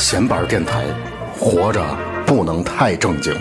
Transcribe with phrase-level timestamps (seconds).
[0.00, 0.82] 闲板电台，
[1.38, 1.84] 活着
[2.26, 3.34] 不能太正经。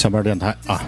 [0.00, 0.82] 下边电台啊，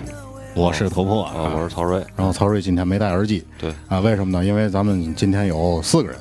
[0.55, 2.02] 我是头破啊，我是曹睿。
[2.16, 4.42] 然后曹睿今天没戴耳机，对啊，为什么呢？
[4.42, 6.18] 因为咱们今天有四个人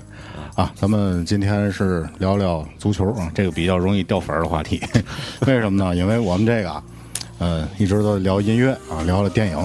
[0.55, 4.81] 啊，咱们今天是聊聊足球啊，这个比较容易掉粉儿的话题。
[5.47, 5.95] 为什么呢？
[5.95, 6.83] 因为我们这个啊，
[7.39, 9.57] 嗯、一直都聊音乐啊，聊聊电影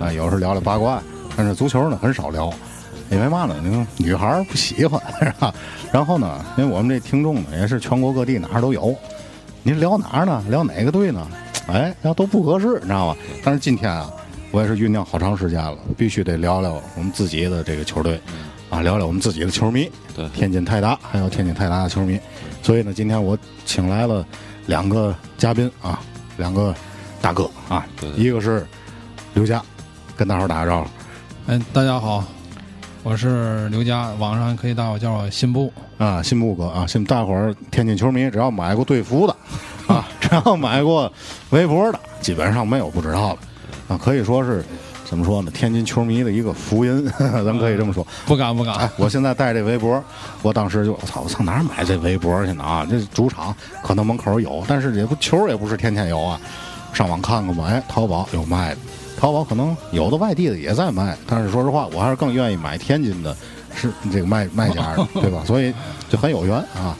[0.00, 1.02] 啊，有时候聊聊八卦，
[1.36, 2.50] 但是足球呢很少聊，
[3.10, 3.56] 因为嘛呢？
[3.62, 5.54] 那个女孩儿不喜欢 是吧？
[5.92, 8.96] 然后呢，因为我们这听众呢也是全国各地哪儿都有，
[9.62, 10.42] 您聊哪儿呢？
[10.48, 11.26] 聊哪个队呢？
[11.72, 13.16] 哎，然后都不合适，你知道吗？
[13.44, 14.10] 但是今天啊，
[14.50, 18.20] 我也是酝酿好长时间了，必须得聊聊我们自己的这个球队，
[18.68, 22.18] 啊，聊聊我们自己的球迷，对天津泰达，还有天津泰达的球迷。
[22.62, 24.24] 所以呢，今天我请来了
[24.66, 26.00] 两个嘉宾啊，
[26.36, 26.74] 两个
[27.22, 28.66] 大哥啊，一个是
[29.34, 29.62] 刘佳，
[30.16, 30.90] 跟大伙儿打个招呼。
[31.52, 32.24] 哎，大家好，
[33.02, 35.72] 我是刘佳，网上可以大伙叫我新布。
[35.98, 39.36] 啊，新布哥啊，新大伙儿天津球迷只要买过队服的
[39.90, 41.10] 啊，只要买过
[41.50, 44.64] 围脖的，基本上没有不知道的啊，可以说是
[45.04, 45.50] 怎么说呢？
[45.50, 48.06] 天津球迷的一个福音， 咱可以这么说。
[48.26, 50.02] 不敢不敢，哎，我现在戴这围脖，
[50.42, 52.86] 我当时就我操，我上哪儿买这围脖去呢啊？
[52.88, 56.40] 这主场可能门口有，但是也不球也不是天天有啊。
[56.92, 58.80] 上网看看吧，哎，淘宝有卖的，
[59.16, 63.36] 淘宝可能有的外地的也在卖，但是说实话，我还是更愿意买天津的，
[63.74, 65.42] 是这个卖卖家的， 对吧？
[65.46, 65.72] 所以
[66.08, 66.96] 就很有缘啊。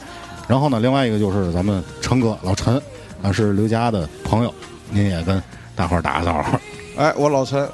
[0.51, 2.75] 然后呢，另外一个就是咱们陈哥老陈
[3.23, 4.53] 啊，是刘佳的朋友，
[4.89, 5.41] 您也跟
[5.77, 6.57] 大伙儿打个招呼，
[7.01, 7.65] 哎，我老陈，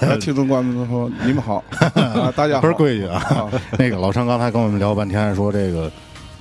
[0.00, 1.62] 呃 听众观众朋友，你们好，
[1.94, 2.74] 啊，大家好不是。
[2.74, 3.22] 规矩啊。
[3.28, 5.88] 啊 那个老陈刚才跟我们聊半天，说这个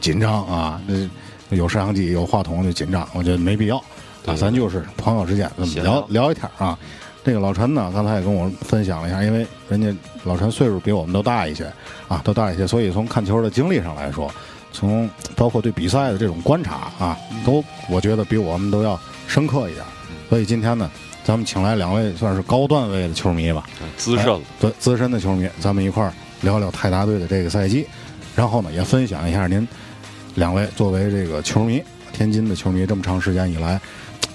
[0.01, 3.77] 紧张啊，那有摄像机有话筒就紧张，我觉得没必要
[4.25, 6.75] 啊，咱就是朋友之间这么聊聊聊一天啊。
[7.23, 11.71] 这个老陈呢，刚才也跟我分享了一下，因为人家老陈岁数比我们都大一些
[12.07, 14.27] 啊，都大一些，所以从看球的经历上来说，
[14.73, 19.85] 从包括对比赛的这种观察啊，都我觉得比我们都要深刻一点。
[20.29, 20.89] 所以今天呢，
[21.23, 23.63] 咱们请来两位算是高段位的球迷吧，
[23.95, 26.11] 资深了，对资深的球迷，咱们一块儿
[26.41, 27.85] 聊聊泰达队的这个赛季，
[28.35, 29.65] 然后呢，也分享一下您
[30.35, 33.79] 两位作为这个球迷，天津的球迷这么长时间以来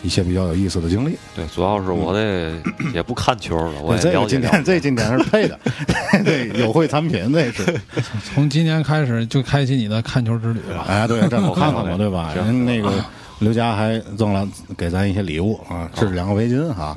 [0.03, 1.16] 一些比较有意思的经历。
[1.34, 2.53] 对，主要是我这
[2.94, 4.48] 也不看球了，我也这个了解了解。
[4.48, 5.59] 今天这经典是配的，
[6.25, 7.78] 对有会产品那是。
[8.34, 10.84] 从今年开始就开启你的看球之旅吧。
[10.88, 12.31] 哎，对，这我看看吧，对吧？
[12.34, 13.04] 行人那个
[13.41, 16.97] 刘佳还赠了给咱一些礼物啊，是两个围巾哈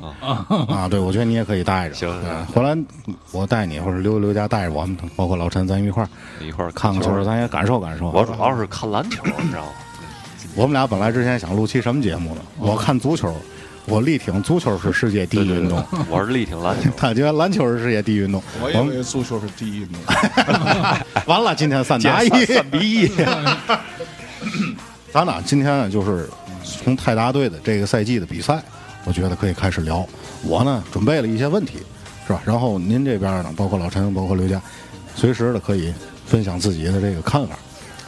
[0.68, 1.94] 啊，对，我觉得你也可以带着。
[1.94, 2.76] 行行嗯回来
[3.30, 6.08] 我带你，或者刘刘佳带着我们，包括老陈，咱一块儿
[6.44, 8.10] 一块儿看看球，咱也感受感受。
[8.10, 9.72] 我主要是看篮球，你知道吗？
[10.54, 12.40] 我们俩本来之前想录期什么节目呢？
[12.58, 13.34] 我看足球，
[13.86, 16.90] 我力挺足球是世界第一运动，我是力挺篮球。
[16.96, 18.42] 他觉得篮球是世界第一运动。
[18.60, 20.00] 我以为足球是第一运动，
[21.26, 23.08] 完了，今天三打一，三比一，
[25.10, 26.28] 咱俩今天呢，就是
[26.62, 28.62] 从泰达队的这个赛季的比赛，
[29.04, 30.06] 我觉得可以开始聊。
[30.42, 31.78] 我呢准备了一些问题，
[32.26, 32.42] 是吧？
[32.44, 34.60] 然后您这边呢，包括老陈，包括刘佳，
[35.14, 35.94] 随时的可以
[36.26, 37.56] 分享自己的这个看法。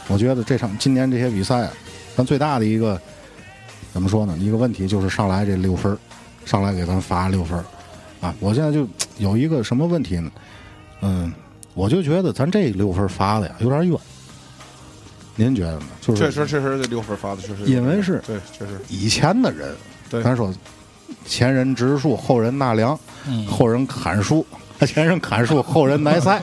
[0.07, 1.71] 我觉得这场今年这些比赛啊，
[2.15, 2.99] 咱最大的一个
[3.93, 4.37] 怎么说呢？
[4.39, 5.97] 一个问题就是上来这六分儿，
[6.45, 7.65] 上来给咱罚六分儿
[8.21, 8.33] 啊！
[8.39, 10.31] 我现在就 有一个什么问题呢？
[11.01, 11.31] 嗯，
[11.73, 13.97] 我就觉得咱这六分罚的呀有点冤。
[15.35, 15.85] 您觉得呢？
[16.01, 19.75] 就是确实确实这六分罚的确实因为是对，确实以前的人，
[20.09, 20.53] 对咱说
[21.25, 22.97] 前人植树，后人纳凉，
[23.27, 24.45] 嗯后人砍树，
[24.87, 26.41] 前人砍树，后人 埋菜，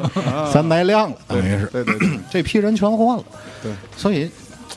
[0.53, 3.25] 咱埋粮了，等于是对对对 这批人全换了。
[3.63, 4.31] 对，所以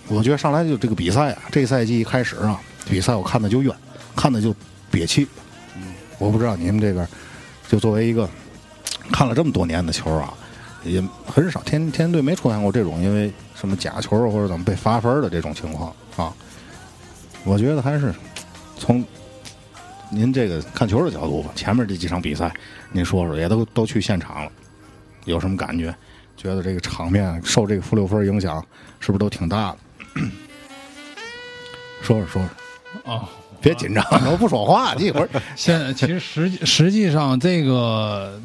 [0.08, 3.76] 我觉得上来就这个比赛啊，这赛季一开始啊，比赛我看的就冤，
[4.16, 4.56] 看的就
[4.92, 5.28] 憋气。
[6.18, 7.08] 我不知道你们这边，
[7.68, 8.30] 就作为一个
[9.12, 10.34] 看了这么多年的球啊，
[10.84, 16.34] 也很少，天天天队没出现过这种因为什么假球或者怎么被罚分的这种情况啊。
[17.44, 18.14] 我觉得还是
[18.78, 19.04] 从
[20.10, 22.54] 您这个看球的角度吧，前面这几场比赛，
[22.92, 24.52] 您说说，也都都去现场了，
[25.26, 25.94] 有什么感觉？
[26.38, 28.64] 觉得这个场面受这个负六分影响，
[29.00, 29.78] 是不是都挺大的？
[32.02, 33.28] 说说说说，哦，
[33.62, 38.40] 别紧张，我不说话，一会儿 现在其实实际实际上这个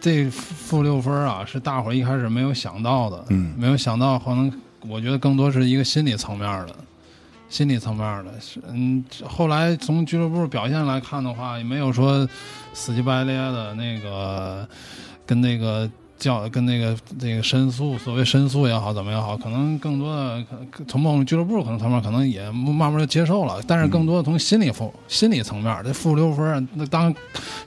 [0.00, 4.52] 这负六分啊，是大伙儿一开始没有想到的，嗯没有想到，可能
[4.86, 6.76] 我觉得更多是一个心理层面的，
[7.48, 12.28] 心理层面的，是嗯，后来从俱乐部表现来看的话，也没有说
[12.72, 14.68] 死乞白咧的那个
[15.26, 15.90] 跟那个。
[16.24, 20.42] 叫跟那个这个申诉，所谓申诉也好，怎么也好，可能更多的
[20.88, 27.14] 从某种俱乐部可能他们，可能也慢慢就接受了，但是更多的从心理负心理层面，这负六分，那当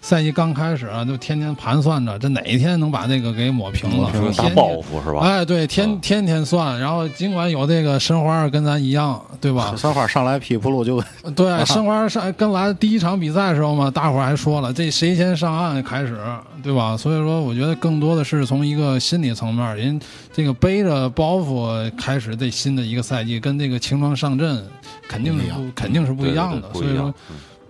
[0.01, 5.19] 赛季刚开始啊，就天天盘算着这哪一天能把这个给抹平了，是个大天天报复是吧？
[5.19, 9.74] 哎，对，天嗯天天算，然后尽管有这个申花跟咱一样，对吧？
[9.77, 11.00] 申花上来劈扑噜就
[11.36, 16.19] 对，申花上跟来第一场比赛的时候嘛，大伙还说了，这谁先上岸开始，
[16.63, 16.98] 对吧？
[16.98, 20.00] 所以说，我觉得更多的是从一个心理层面，人
[20.34, 24.66] 这个背着包袱开始这新的一个赛季，跟这个轻装上阵
[25.08, 26.74] 肯定是不肯定是不一样的。
[26.74, 27.14] 所以说，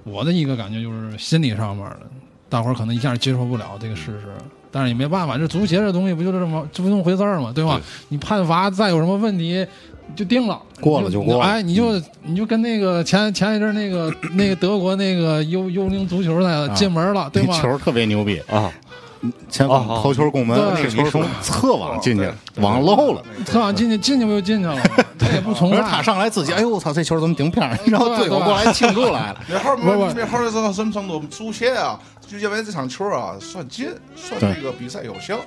[0.06, 2.00] 我的一个感觉就是心理上面的，
[2.48, 4.28] 大伙儿可能一下接受不了这个事实。
[4.70, 7.52] 但是也没办法，这足协这东西不就是这么这不这么回事儿吗？
[7.56, 7.78] 对吧？
[7.78, 9.66] 对你判罚再有什么问题，
[10.14, 17.58] 就定了，过了就过了哎，你就你就跟那个前前一阵那个那个德国那个幽幽灵足球赛啊进门了，对吗？
[17.60, 18.72] 球特别牛逼，啊，
[19.50, 22.30] 前锋头球攻门，对那个球从侧网进去，
[22.62, 23.24] 网漏了。
[23.46, 24.81] 侧网进去，进去不就进去了吗？
[25.18, 25.78] 他也不重赛。
[25.78, 27.78] 而他上来自己，哎呦我操，这球怎么顶偏儿？
[27.88, 29.40] 然后队友过来庆祝来了。
[29.50, 31.19] 那会儿不不那会儿到什么程度？
[31.30, 35.40] 足协啊，就认为这场球啊算进，算这个比赛有效。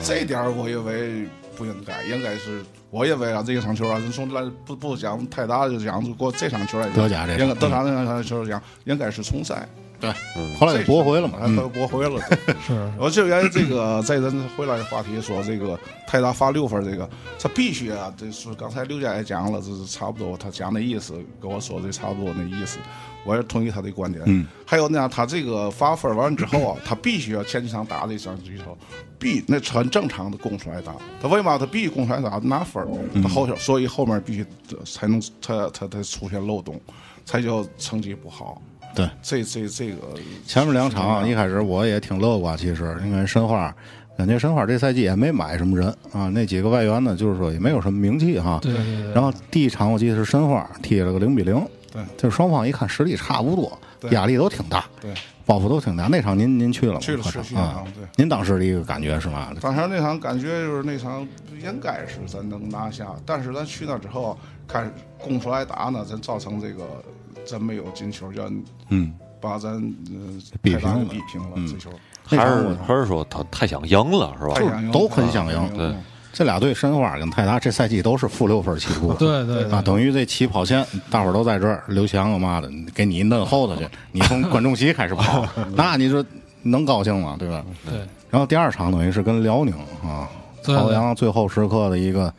[0.00, 9.68] 这点儿我认为不应该，应该是我认为啊，这一场球啊，从来不不讲太大，就讲过这场球来讲，德甲这场应该德甲这场球讲应该是重赛。
[10.02, 10.12] 对，
[10.58, 11.38] 后来给驳回了嘛。
[11.72, 12.20] 驳回了。
[12.66, 15.78] 是我就原这个再咱回来话题说这个
[16.08, 17.08] 泰达罚六分，这个
[17.38, 22.78] 他必须啊，这是刚才刘佳也讲了，这是差不多他讲的意思，跟我说的差不多那意思，
[23.24, 24.24] 我也同意他的观点。
[24.26, 28.76] 嗯，还有呢，他这个罚分完之后啊，他必须要前几场打的一场之后，
[29.20, 30.96] 必那很正常的攻出来打。
[31.20, 32.84] 他为嘛他必须攻出来打拿分？
[33.22, 34.44] 他后头所以后面必须
[34.84, 36.80] 才能他他他出现漏洞，
[37.24, 38.60] 才叫成绩不好。
[38.94, 39.98] 对，这这这个
[40.46, 43.74] 前面两场一开始我也挺乐观，其实因为申花，
[44.16, 48.58] 感觉申花这赛季也没买什么人啊，那几个外援呢，就是说也没有什么名气哈。
[48.62, 49.12] 对对对。
[49.12, 51.54] 然后第一场我记得是申花踢了个零比零，
[51.92, 55.12] 对，就是双方一看实力差不多，对压力都挺大，对。
[55.44, 56.06] 包袱都挺大。
[56.06, 57.00] 那场您您去了吗？
[57.00, 57.24] 去了
[57.60, 58.04] 啊对。
[58.14, 59.50] 您当时的一个感觉是嘛？
[59.60, 61.26] 当时那场感觉就是那场
[61.60, 64.38] 应该是咱能拿下，但是咱去那之后
[64.68, 67.02] 开始攻出来打呢，咱造成这个
[67.44, 68.52] 真没有进球，让
[68.88, 70.20] 嗯，把咱呃
[70.60, 71.90] 比平了比平了嗯这球。
[72.24, 74.54] 还是还是说他太想赢了是吧？
[74.54, 75.92] 太想赢都很想赢对
[76.32, 79.12] 这俩队申花跟泰达这赛季都是负六分起步。
[79.14, 85.46] 对对对啊，等于这起跑线，大伙儿都在这儿，刘翔啊妈的，给你摁后头去，你从观众席开始跑，
[85.76, 86.24] 那你说
[86.62, 87.36] 能高兴吗？
[87.38, 87.62] 对吧？
[87.84, 87.98] 对
[88.30, 90.26] 然后第二场等于是跟辽宁啊，
[90.64, 92.32] 对朝阳最后时刻的一个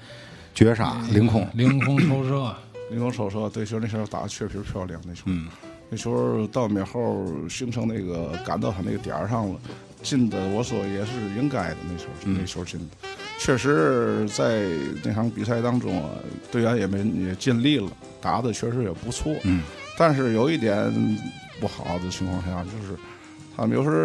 [0.56, 1.46] 绝杀，凌空。
[1.54, 2.52] 凌空抽射，
[2.94, 5.48] 林空抽射，对球那时候打的确实漂亮，那球，嗯。
[5.90, 9.60] 那球到面后形成那个赶到他那个点儿上了，
[10.02, 12.38] 进的我说也是应该的，那球、嗯。
[12.40, 13.08] 那球进的，
[13.40, 14.64] 确实在
[15.04, 16.10] 那场比赛当中啊，
[16.52, 19.62] 队员也没也尽力了，打的确实也不错，嗯，
[19.98, 20.92] 但是有一点
[21.60, 22.96] 不好的情况下，就是
[23.56, 23.96] 他们有时候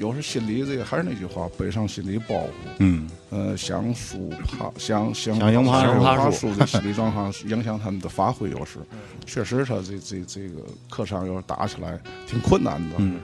[0.00, 8.78] 有时心里这个还是那句话，背上心理包袱，嗯，呃，想输怕想想想赢怕想输怕输的心理状况影响他们的发挥，有时
[9.26, 12.96] 确实他这这这个客场有时打起来挺困难的。
[12.98, 13.18] 嗯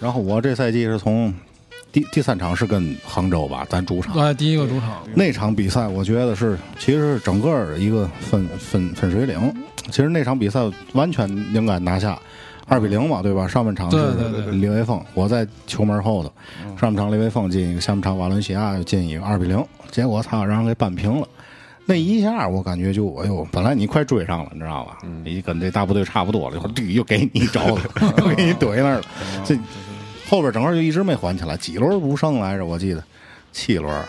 [0.00, 1.34] 然后我这赛季是从
[1.90, 4.14] 第第三场是跟杭州吧，咱主场。
[4.14, 9.52] 对，第一个主场，那场比赛，我觉得是其实是整个儿一个分分分水岭。
[9.90, 10.60] 其实那场比赛
[10.92, 12.16] 完全应该拿下，
[12.68, 13.48] 二比零嘛，对吧？
[13.48, 16.30] 上半场对是对对李维峰，我在球门后头，
[16.78, 21.26] 上半场林维峰进一个，下半场瓦伦西亚又进一个，二比零，结果他让人给扳平了。
[21.86, 24.98] 那一下我感觉就哎呦，本来你快追上了，你知道吧？
[25.24, 29.04] 你跟这大部队差不多了，一会儿滴又给你一招子， 又给你怼那儿了。
[29.46, 29.58] 这
[30.28, 32.66] 后边整个就一直没缓起来，几轮不胜来着？
[32.66, 33.02] 我记得
[33.50, 34.04] 七轮、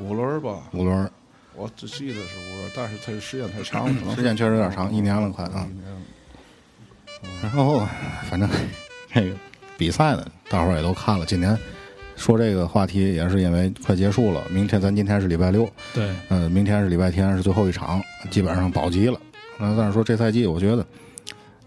[0.00, 1.10] 五轮吧，五轮。
[1.54, 5.68] 我只记得是五轮，但是它时间太长了，时间确实有点长，一年了快啊。
[5.68, 6.00] 一年了
[7.42, 7.86] 然后
[8.28, 8.48] 反正
[9.12, 9.34] 这个
[9.76, 11.56] 比赛呢，大伙儿也都看了，今年
[12.16, 19.20] 说这个话题也是因为快结束了，明天咱今天是礼拜六，对，嗯，明天是礼拜天是最后一场，基本上保级了。
[19.58, 20.84] 那但是说这赛季，我觉得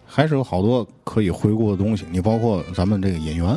[0.06, 2.06] 还是有好多可以回顾的东西。
[2.12, 3.48] 你包括咱们这个演员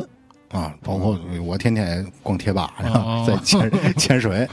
[0.51, 4.47] 啊，包括我天天也逛贴吧，然后哦在潜 潜水，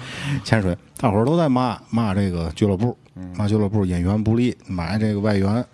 [0.45, 2.97] 潜水，大伙儿都在骂骂这个俱乐部，
[3.37, 5.65] 骂俱乐部演员不利，买这个外援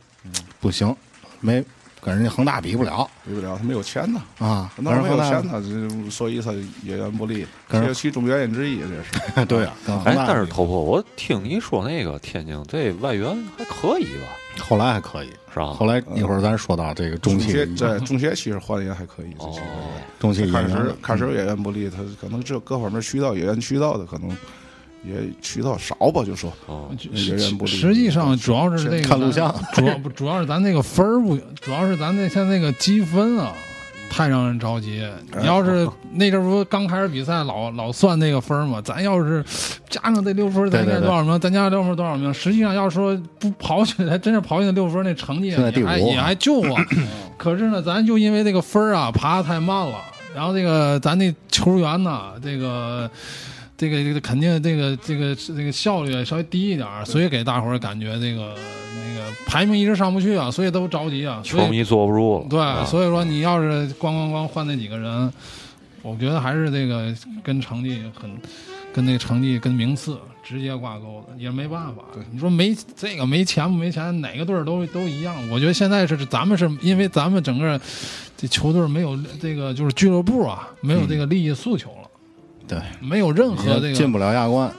[0.61, 0.95] 不行，
[1.41, 1.65] 没
[2.01, 4.23] 跟人家恒大比不了比不了，他没有钱呢。
[4.39, 9.45] 啊，那没有钱呢，这所以他引援不利，这是其中原因之一，这是。
[9.47, 14.29] 对啊，哎但是头破，我听你说那个天津这外援还可以吧？
[14.61, 15.73] 后来还可以，是吧？
[15.73, 19.61] 后来一会儿咱说到这个中期在中学其实换也还可以，这哦些
[20.19, 24.31] 中期引开始开始演员不利，他可能只有各方面渠道演员渠道的可能
[25.09, 26.53] 也渠道少吧，就说。
[27.67, 33.53] 实际上主要是那个看录像主要不主要是咱那个分儿不，主要是咱那现在那个积分啊，
[34.11, 35.07] 太让人着急。
[35.39, 39.45] 你要是那阵儿不刚开始比赛老老算那个分儿嘛，咱要是
[39.89, 41.41] 加上这六分，咱应对对对该多少名？
[41.41, 42.33] 咱加上六分多少名？
[42.35, 46.85] 实际上要说不跑起来真是跑起来六分，那成绩也还也还救啊。
[47.39, 49.99] 可是呢，咱就因为这个分儿啊爬的太慢了，
[50.35, 53.11] 然后这个咱那球员呢，这个。
[53.79, 58.53] 这个这个肯定这个这个这个效率稍微低一点儿，所以给大伙儿感觉这个
[58.97, 61.41] 那个排名一直上不去啊，所以都着急啊。
[61.45, 62.47] 球迷坐不住了。
[62.51, 65.33] 对，啊所以说你要是咣咣咣换那几个人，
[66.03, 68.29] 我觉得还是这个跟成绩很
[68.93, 72.03] 跟那个成绩跟名次直接挂钩的，也没办法。
[72.33, 75.37] 你说没这个没钱不没钱，哪个队儿都都一样。
[75.51, 77.81] 我觉得现在是咱们是因为咱们整个
[78.37, 81.98] 这球队没有这个就是俱乐部啊，没有这个利益诉求了。
[82.69, 84.71] 对，没有任何这个进不了亚冠，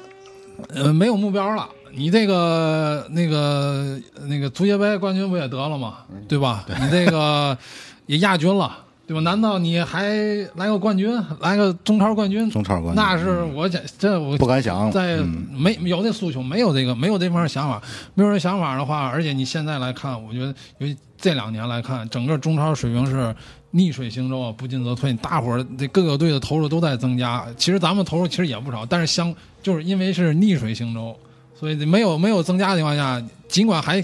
[0.76, 1.68] 呃没有目标了。
[1.92, 5.98] 你这个那个那个足协杯冠军不也得了吗？
[6.28, 6.64] 对吧？
[6.80, 7.58] 你这个
[8.06, 8.78] 也亚军了，
[9.08, 9.22] 对吧？
[9.22, 10.08] 难道你还
[10.56, 12.48] 来个冠军，来个中超冠军？
[12.52, 14.92] 中超冠军那是我想这我不敢想。
[14.92, 17.82] 在嗯没有这诉求，没有这个没有这方面想法，
[18.14, 23.36] 没有这想法的话，而且你现在来看，我觉得尤其这两年来看，整个中超水平是
[23.72, 25.14] 逆水行舟啊，不进则退。
[25.16, 31.16] 大伙儿这各个队的投入都在增加，其实咱们投入其实也不少，但是相就是因为是逆水行舟，
[31.60, 34.04] 所以没有没有增加的情况下，尽管还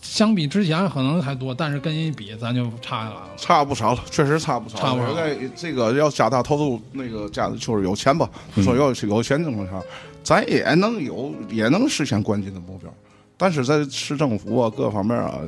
[0.00, 3.28] 相比之前可能还多，但是跟人一比，咱就差下来了。
[3.36, 4.82] 差不少了，确实差不少了。
[4.82, 8.28] 差不少应该这个要加大投入，那个加就是有钱吧。
[8.56, 9.80] 嗯说要有钱情况下，
[10.24, 12.92] 咱也能有也能实现冠军的目标，
[13.42, 15.40] 但是在市政府啊各方面啊，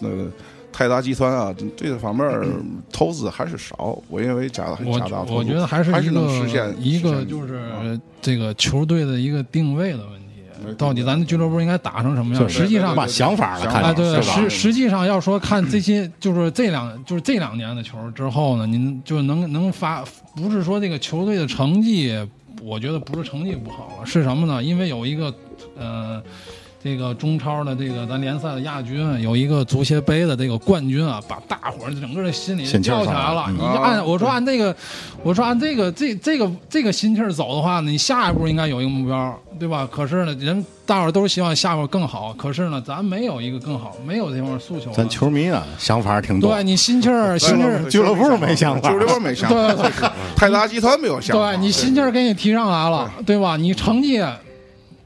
[0.00, 0.30] 那个
[0.70, 2.28] 泰达集团啊对这方面
[2.92, 3.98] 投资还是少。
[4.10, 7.80] 我认为加大我加大我觉得还是还是能一个实现一个就是啊
[8.20, 12.46] 这个球队的一个定位的问题，到底咱的俱乐部应该打成什么样？
[12.50, 20.04] 实际上把想法了看哎，对，实实际上要说看这些，就是这两就是这两年的球之后呢，您就能能发，
[20.36, 22.14] 不是说这个球队的成绩，
[22.62, 24.62] 我觉得不是成绩不好了，是什么呢？
[24.62, 25.34] 因为有一个
[25.78, 26.22] 呃。
[26.82, 33.46] 这个中超的这个咱联赛的亚军，有一个足协杯的这个冠军啊，把大伙儿整个的心里吊起来了。
[33.50, 34.74] 你按我说按这个，
[35.24, 39.88] 我说按这个这这个这个心气儿走的话呢，你下一步应该有一个目标，对吧？
[39.90, 44.94] 可是呢，人大伙儿都是希望下一步更好，可是呢，咱没有一个更好，没有这方面诉求啊。
[44.96, 49.92] 咱球迷呢想法挺多对，你心气儿 心气儿俱乐部没想法俱乐部没想法，对
[50.36, 51.50] 泰达集团没有想法。
[51.50, 53.56] 对你心气儿给你提上来了，对吧？
[53.56, 54.22] 你成绩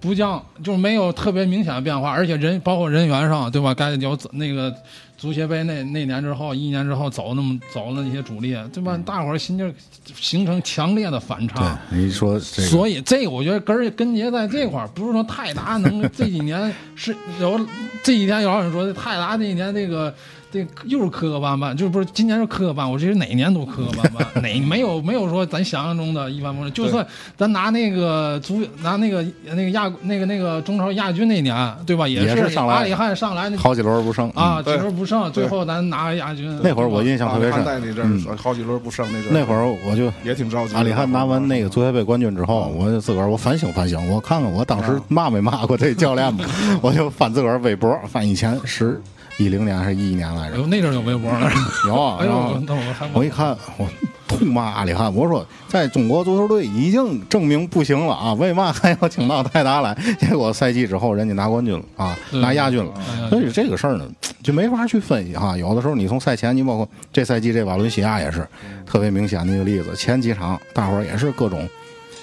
[0.02, 3.72] 不降，就是没有特别明显的变化，而且人包括人员上，对吧？
[3.72, 4.74] 该有那个
[5.16, 8.98] 足协杯那那年之后，一年之后走那么走了那些主力，对吧？
[9.06, 9.72] 大伙儿心气儿
[10.16, 11.78] 形成强烈的反差。
[11.88, 17.56] 对，你说这个所以这个我觉得根儿根结在这块儿，不是说泰达能这几年是有
[18.02, 20.12] 这几天有人说泰达那一年这个
[20.52, 26.72] 这又是磕磕绊绊，就是不是今年是磕磕绊，我觉得哪年都磕磕绊绊， 哪没有没有说咱想象中的一帆风顺。
[26.74, 27.06] 就算
[27.38, 32.06] 咱拿那个足拿那个那个亚那个那个中超亚军那年，对吧？
[32.06, 36.60] 也是上来阿里汉上来好几轮不胜啊，嗯几轮不胜，最后咱拿个亚军。
[36.62, 40.74] 那会儿我印象特别深好几轮不胜那阵，那会儿我就也挺着急。
[40.74, 46.44] 阿里汉拿完那个足协杯冠军之后，我就自个儿我反省反省，我看看我当时骂没骂过这教练吧，
[46.82, 49.00] 我就翻自个儿微博，翻以前十
[49.38, 51.50] 一零年还是一一年来着哎呦，，那阵儿有微博了。
[51.86, 53.88] 有啊，哎呦然后，那我还我一看，我
[54.28, 59.96] 痛骂阿里汉，我说在中国足球队已经证明不行了啊， 为嘛还要请到泰达来？
[60.20, 62.92] 结果赛季之后人家拿冠军了啊，拿亚军了。
[63.28, 64.06] 所以这个事儿呢，
[64.42, 65.56] 就没法去分析哈。
[65.56, 68.46] 有的时候你从赛前，你包括这赛季这瓦伦西亚也是
[68.86, 71.68] 特别明显的一个例子，前几场大伙儿也是各种。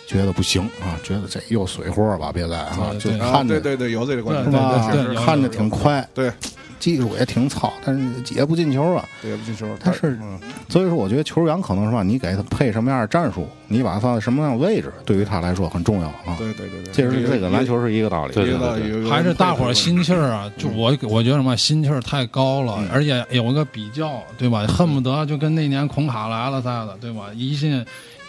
[0.07, 6.31] 觉得不行啊，觉得这又水货吧，别再啊，就看着对对对，有这个观对点，对看着挺快，对，
[6.79, 9.05] 技术也挺糙，但是也不进球啊。
[9.23, 9.67] 也，不进球。
[9.83, 16.35] 但是嗯所以说，我觉得球员可能是吧，你给他配什么样的战术，你把他放在什么样的位置，对于他来说很重要啊。
[16.37, 18.33] 对对对对，其实这个篮球是一个道理。
[18.33, 24.65] 对一个有有还是大伙儿心气儿啊，嗯就我我觉得什么心气儿太高了，而且有个比较，对吧？
[24.67, 27.25] 恨不得就跟那年孔卡来了似的，对吧？
[27.35, 27.85] 一进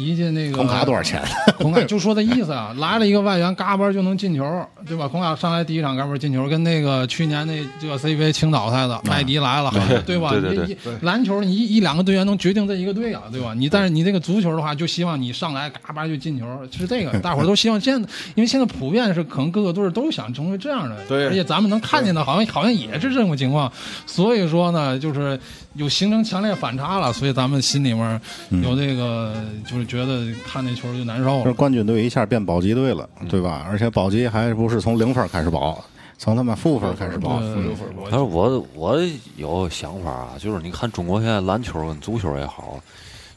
[0.07, 1.23] 一进那个孔卡多少钱？
[1.59, 5.07] 孔卡就说这意思啊，来了一个外援，嘎巴就能进球，对吧？
[5.07, 9.71] 孔卡上来第一场嘎巴进球，跟那个去年那这个 CBA 青岛赛的麦迪来了，
[10.07, 10.31] 对吧？
[10.31, 13.53] 对对篮球你一一两个队员能决定这一个队啊，对吧？
[13.55, 23.71] 你但是你这个足球的话，就希望你上来嘎巴就进球，是这个，大伙儿都希望现在，因为现在普遍是可能各个队都想成为这样的，对而且咱们能看见的好像好像也是这种情况，
[24.07, 25.39] 所以说呢，就是
[25.75, 28.21] 有形成强烈反差了，所以咱们心里面
[28.63, 29.35] 有这个
[29.69, 31.45] 就是觉得看那球就难受了。
[31.45, 33.67] 这冠军队一下变保级队了，对吧？
[33.69, 35.85] 而且保级还不是从零分开始保，
[36.17, 37.41] 从他妈负分开始保。
[37.41, 39.01] 对负六分我但是我我
[39.37, 42.79] 有想法啊，就是你看中国现在篮球跟足球也好，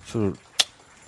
[0.06, 0.32] 就是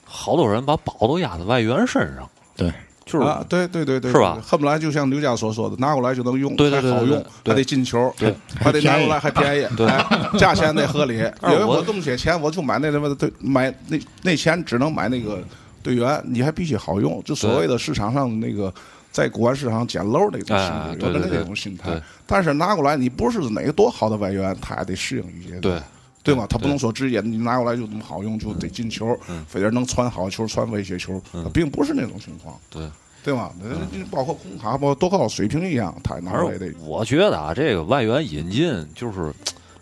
[0.03, 2.73] 好多人把宝都压在外援身上，对，
[3.05, 10.05] 就是、啊，对对对对，是吧恨不来就像刘佳所说的，拿过来就能用，对对对还好用还得进球，对，还得拿过来还便宜， 对哎，
[10.37, 11.15] 价钱得合理。
[11.15, 15.39] 因为我这么些钱，我就买那什么对，买那那钱只能买那个
[15.83, 18.73] 队员，你还必须好用，就所谓的市场上那个。
[19.11, 22.01] 在国外市场捡漏那种心哎态，有的那种心态对。
[22.27, 25.57] 但是拿过来，你不是哪个多好的外援，他还得适应一些。
[25.61, 25.81] 对
[26.25, 26.45] 对吗？
[26.49, 29.17] 他不能说直接你拿过来就那么好用，就得进球，
[29.47, 31.21] 非得能传好球、传威胁球，
[31.53, 32.85] 并不是那种情况，对。
[33.23, 33.49] 对吗？
[33.59, 39.33] 那那包括孔卡，包括多高水平一样，他哪儿也得我觉得啊，这个外援引进就是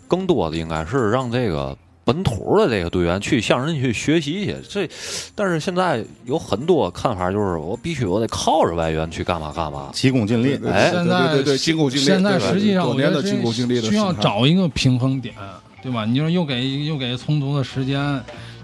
[0.08, 4.56] 更多的应该是让这个本土的这个队员去向人去学习去。
[4.66, 4.88] 这，
[5.34, 9.90] 但是现在有很多看法，就是我必须我得靠着外援去干嘛干嘛。
[9.92, 10.58] 急功近利。
[10.66, 15.34] 哎现在对对对，急功近利，现在实际上多我觉得年的进攻经历的需要找一个平衡点，
[15.84, 16.04] 对吧？
[16.06, 18.18] 你说又给又给充足的时间，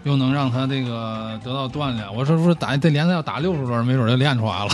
[0.04, 2.06] 又能让他这个得到锻炼。
[2.14, 4.70] 我说不是打这联赛要打六十轮，没准就练出来了。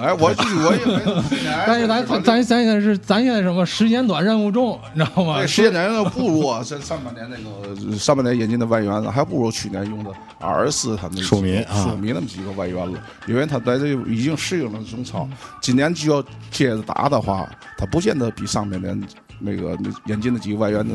[0.00, 1.22] 哎，我我也没，
[1.66, 5.44] 但是咱咱咱现在是咱现在什么时间短任务重，你知道吗，？
[5.46, 15.28] 时间短任务不如啊，这上半年那个上半年引进的外援，还不如去年用的阿尔斯他们那几个舒民啊舒民那么几个外援了，因为他在这已经适应了中超，
[15.60, 18.98] 今年就要接着打的话，他不见得比上半年
[19.38, 20.94] 那个那引进的几个外援的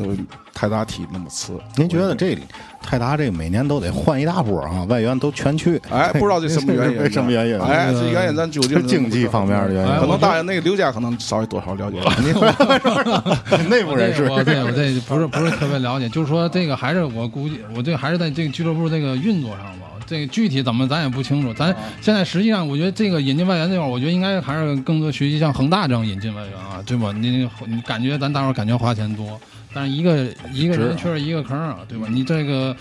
[0.52, 1.52] 泰达踢那么次。
[1.76, 2.38] 您觉得这
[2.82, 4.84] 泰达这每年都得换一大波啊？
[4.88, 5.80] 外援都全去？
[5.90, 7.08] 哎，不知道这什么原因？
[7.10, 7.58] 什么原因？
[7.60, 11.98] 哎，这原因咱究竟是经济方面的原因哎可能大家那个刘家可能稍微多少了解。
[13.68, 14.24] 内部人士。
[14.28, 19.86] 我这我这不是不是特别了解，就是说这个还是我估计，我这还是在这个俱乐部这个运作上吧。
[20.06, 21.52] 这个具体怎么咱也不清楚。
[21.54, 27.12] 咱现在实际上，我觉得这个引进外援这块儿，我觉得应该还是更多学习像恒大这样引进外援啊，对吧？
[27.12, 29.40] 你你感觉咱大伙儿感觉花钱多，
[29.72, 32.06] 但是一个一个人确实一个坑啊，对吧？
[32.10, 32.76] 你这个。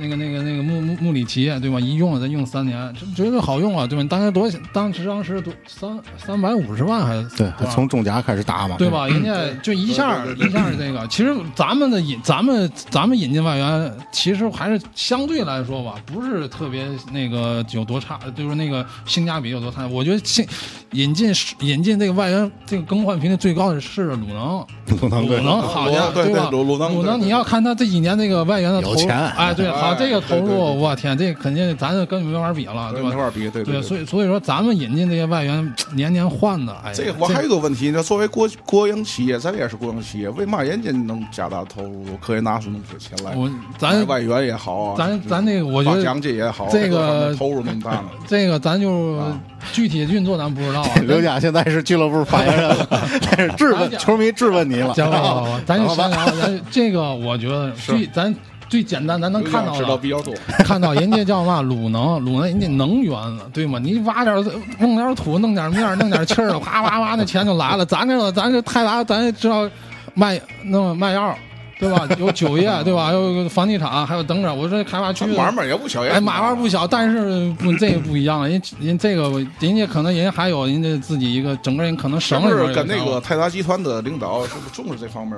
[0.00, 1.78] 那个、那个、那个穆穆穆里奇，对吧？
[1.78, 4.04] 一用了再用三年，这觉得好用啊，对吧？
[4.08, 9.06] 当时多当时当时多三三百五十万还是对从中甲开始打嘛，对吧？
[9.06, 19.86] 人家就一下一下这个，其实咱们的引咱们咱们引进外援，其实还是相对来说吧，不是特别那个有多差，就是那个性价比有多差。
[19.86, 20.46] 我觉得性
[20.92, 24.64] 引进引进这个外援这个更换频率最高的是鲁能，
[25.00, 26.48] 鲁能队鲁能好家伙，对对吧？
[26.50, 33.16] 鲁鲁能你要看他这几年这个外援的投入，有钱哎，对，好哎这个投入，我天，这肯定咱根本没法比了，对吧没？
[33.16, 33.82] 法比，对对，对。
[33.82, 43.36] 所以所以说咱们引进这些外援年年换的，哎，这我还有个问题，你说作为国国营企业，咱也是国营企业，为嘛人家能加大投入，可以拿出那么多钱来？
[43.36, 48.04] 我买咱外援也好啊，咱咱那个我觉得发奖金也好，这个投入那么大呢。
[48.26, 49.40] 这个咱就啊
[49.72, 50.94] 具体运作咱不知道啊。
[51.06, 52.86] 刘佳现在是俱乐部发言人了，
[53.22, 54.94] 开始质问球迷质问你了。
[54.94, 58.34] 行好好，咱就先聊，咱这个我觉得最咱
[58.68, 60.32] 最简单，咱能看到的，知道比较多，
[60.64, 63.80] 看到人家叫嘛鲁能，鲁能人家能源了，对吗？
[63.82, 64.36] 你挖点
[64.78, 67.84] 弄点土，弄点面，弄点气儿， 哗哗哗，那钱就来了。
[67.84, 69.68] 咱这咱这泰达，咱也知道
[70.14, 71.36] 卖弄卖药。
[71.80, 72.06] 对吧？
[72.20, 73.10] 有酒业，对吧？
[73.10, 74.56] 有房地产，还有等等。
[74.56, 85.36] 我说开发区 买卖也不小，哎，买卖不小，但是不这个不一样，人人这个人家可能人家还有人家自己一个整个人可能省里边跟那个泰达集团的领导是不是重视这方面，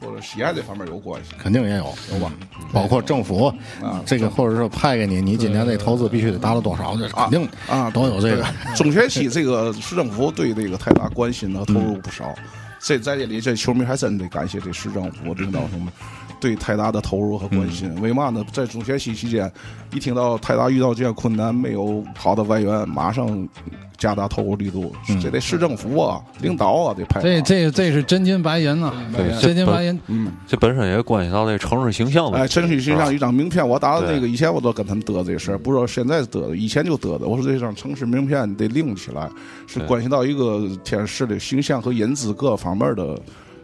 [0.00, 1.30] 说的喜爱这方面有关系？
[1.40, 2.32] 肯定也有，有吧？
[2.72, 3.46] 包括政府
[3.80, 8.44] 啊这个，或者说派给你，你今年这投资必须得达到多少，这肯定啊，都有这个。
[8.74, 12.34] 中学期这个市政府对这个泰达关心和投入不少，
[12.78, 15.92] 这在这里这球迷还真得感谢这市政府领导什么。
[16.40, 18.44] 对泰达的投入和关心，为嘛呢？
[18.52, 19.50] 在中学期期间，
[19.92, 23.48] 一听到泰达遇到这样困难，没有好的外援，马上
[23.96, 27.20] 加大投入力度，这得市政府啊、领导啊得派。
[27.20, 30.00] 这这这是真金白银呐，对真金白银。
[30.06, 32.38] 嗯，这本身也关系到这城市形象了。
[32.38, 37.26] 哎，城市形象一张名片，我打的那个以前我都跟他们得这事儿，不知道现在得的，以前就得的。
[37.26, 39.28] 我说这张城市名片得拎起来，
[39.66, 43.18] 是关系到一个天市的形象和引资各方面的。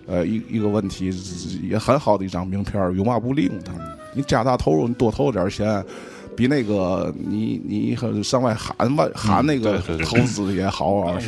[0.06, 1.10] 呃，一一个问题
[1.62, 3.72] 也很好的一张名片，有嘛不利用它？
[4.14, 5.84] 你加大投入，你多投点钱，
[6.36, 11.18] 比那个你你和上外喊外喊那个投资也好啊，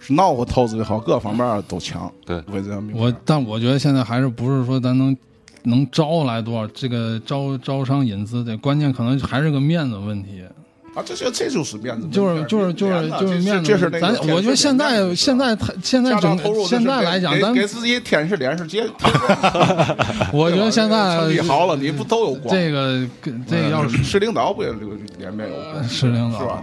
[0.00, 2.10] 是闹和投资也好，各方面都强。
[2.24, 5.16] 对为这张名我但我觉得现在还是不是说咱能
[5.62, 10.42] 能招来多少这个招招商引资的，关键可能还是个面子问题。
[10.94, 18.84] 啊，这就这就是面子，就是就是就是就是面子，这是那咱 我觉得现在现在他现在整投入，现在来讲，咱给自己天是脸是接，
[20.32, 22.54] 我觉得现在成绩好了，你不都有光？
[22.54, 25.88] 这个跟这个要是市领导不也这个脸面有光？
[25.88, 26.62] 市领导是吧？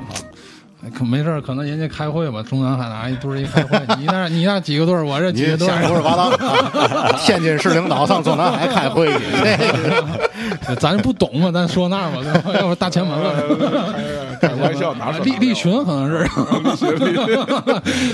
[0.90, 7.12] 可没事儿，可能人家开会吧，中南海拿一堆儿一开会，你那你那几个队儿，我这几你个队瞎胡说，八道！
[7.20, 9.26] 天津市领导上中南海开会去，
[10.68, 12.24] 这咱不懂嘛，咱说那儿嘛？
[12.56, 13.34] 要不大前门了，
[14.42, 16.28] 开玩笑，哪是利利群可能是，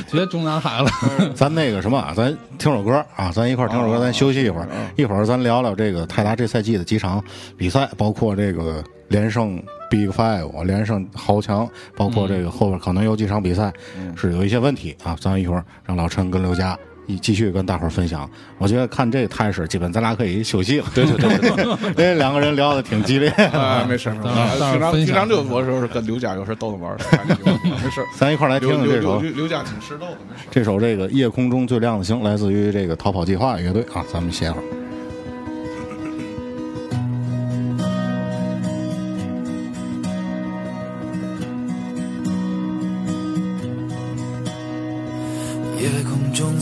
[0.09, 0.89] 直接 中南海了。
[1.33, 7.23] 咱那个什么啊，咱听首歌啊，咱一块儿听首歌，咱休息一会儿，一会儿咱聊聊这个泰达这赛季的几场
[7.57, 13.71] 比赛，包括这个连胜 Big Five，连胜豪强，包括这个后边可能有几场比赛
[14.15, 16.77] 是有一些问题啊，咱一会儿让老陈跟刘佳。
[17.09, 20.85] 一继续跟大伙儿分享，我觉得看这个态势，基本咱俩可以休息了。
[20.93, 23.29] 对对对对， 这两个人聊的挺激烈。
[23.29, 26.97] 啊，没事没平常平常就我说是跟刘佳有事逗他玩儿，
[27.63, 28.01] 没事。
[28.17, 30.17] 咱一块儿来听刘刘听这首刘刘家挺吃逗的，
[30.51, 34.76] 这首这个夜空中最亮的星，来自于这个逃跑计划乐队啊，咱们歇会儿。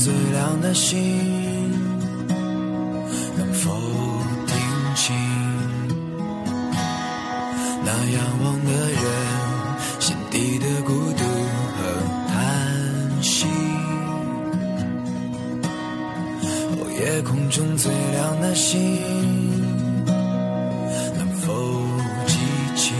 [0.05, 1.01] 最亮的星，
[3.39, 3.71] 能否
[4.45, 4.55] 听
[4.93, 5.15] 清
[7.83, 9.01] 那仰望的人
[9.99, 11.23] 心底的孤独
[11.75, 11.81] 和
[12.27, 12.37] 叹
[13.23, 13.47] 息？
[16.43, 18.77] 哦，夜空中最亮的星，
[21.17, 21.51] 能否
[22.27, 22.37] 记
[22.75, 22.93] 起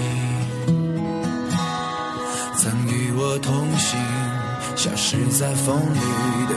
[2.58, 4.00] 曾与我同行？
[4.76, 6.00] 消失在风里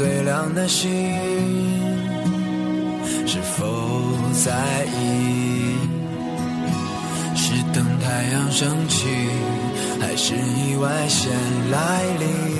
[0.00, 0.88] 最亮的星，
[3.26, 3.66] 是否
[4.32, 5.76] 在意？
[7.36, 9.04] 是等太阳升起，
[10.00, 11.30] 还是意外先
[11.70, 12.59] 来临？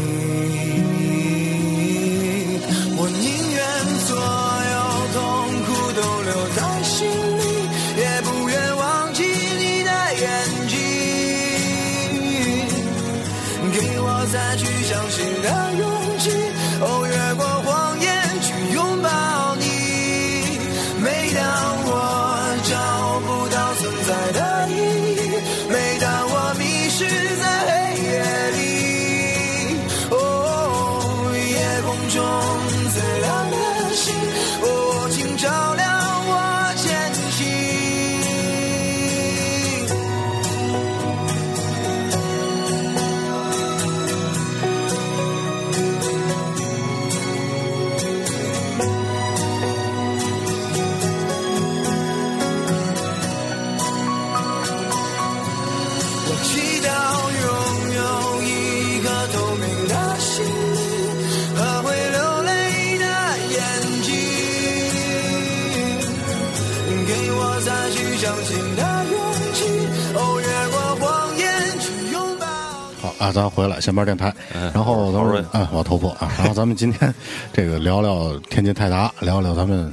[73.21, 74.35] 啊，咱回来先边电台，
[74.73, 77.15] 然后咱们哎，我头破啊，然后咱们今天
[77.53, 79.93] 这个聊聊天津泰达，聊聊咱们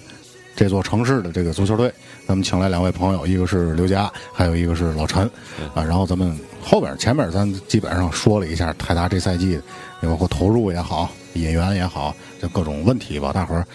[0.56, 1.94] 这座城市的这个足球队。
[2.26, 5.30] 咱们请来两位朋友，一个是刘佳，还有一个是老陈
[5.76, 5.84] 啊。
[5.84, 9.60] 然后咱们后边前面咱基本上说了一下泰达这赛季，
[10.02, 13.32] 包括投入也好，引援也好，就各种问题吧。
[13.34, 13.66] 大伙儿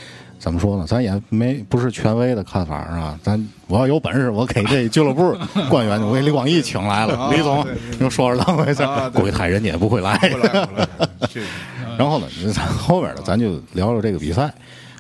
[0.43, 0.85] 怎么说呢？
[0.85, 3.17] 咱也没不是权威的看法是吧？
[3.23, 5.37] 咱我要有本事，我给这俱乐部
[5.71, 7.31] 官员，我给李广义请来了。
[7.33, 7.65] 李总，
[8.01, 8.83] 你说说怎么回事？
[9.15, 10.19] 估计他人家也不会来。
[11.97, 14.53] 然后呢，咱后边呢，咱就聊聊这个比赛。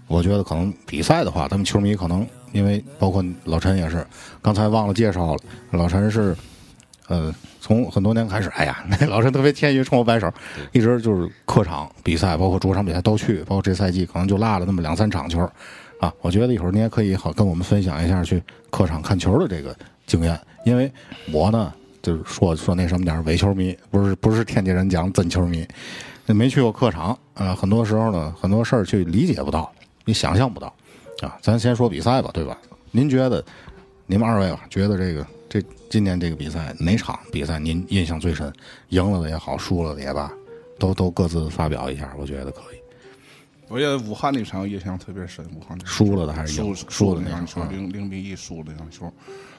[0.06, 4.06] 我觉得可能比赛的话，咱们球迷可能因为包括老陈也是，
[4.40, 5.40] 刚才忘了介绍了，
[5.72, 6.36] 老陈是，
[7.08, 10.28] 呃，从很多年开始，哎呀，那老师特别谦虚，冲我摆手，
[10.72, 15.48] 一直就是客场比赛，包括主场比赛都去，包括这赛季可能就落了那么两三场球，
[16.00, 19.74] 啊，我觉得一会儿你也可以好跟我们分享一下去客场看球的这个
[20.06, 20.90] 经验，因为
[21.32, 21.72] 我呢
[22.02, 25.64] 就是说说那什么点儿伪球迷，不是不是天津人讲真球迷，
[26.26, 29.72] 没去过客场啊、很多时候呢很多事儿去理解不到，
[30.04, 30.66] 你想象不到
[31.20, 31.38] 啊。
[31.40, 32.58] 咱先说比赛吧，对吧？
[32.90, 33.42] 您觉得
[34.06, 35.41] 你们二位吧，觉得这个这
[35.92, 38.50] 今年这个比赛哪场比赛您印象最深？
[38.88, 40.32] 赢了的也好，输了的也罢，
[40.78, 42.78] 都都各自发表一下，我觉得可以。
[43.68, 49.12] 我觉得武汉那场印象特别深，武汉输了的还是输赢输的那场球，零零比一输的那场球，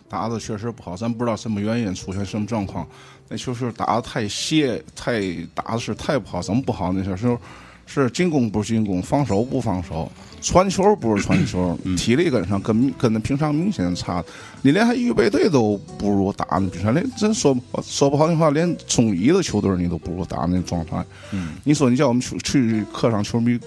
[0.10, 2.88] 打的确实不好，咱不知道什么原因出现什么状况，
[3.30, 5.22] 那球是打的太斜，太
[5.54, 6.92] 打的是太不好，怎么不好？
[6.92, 7.40] 那时候
[7.86, 10.12] 是进攻不是进攻，防守不防守，
[10.44, 14.24] 传球不是传球，体力跟上跟跟那平常明显差，
[14.62, 21.04] 你连还预备队都不如打呢，比赛连真说说不好听话，连中乙的球队你都不如打那状态。
[21.32, 23.58] 嗯，你说你叫我们去去客场球迷。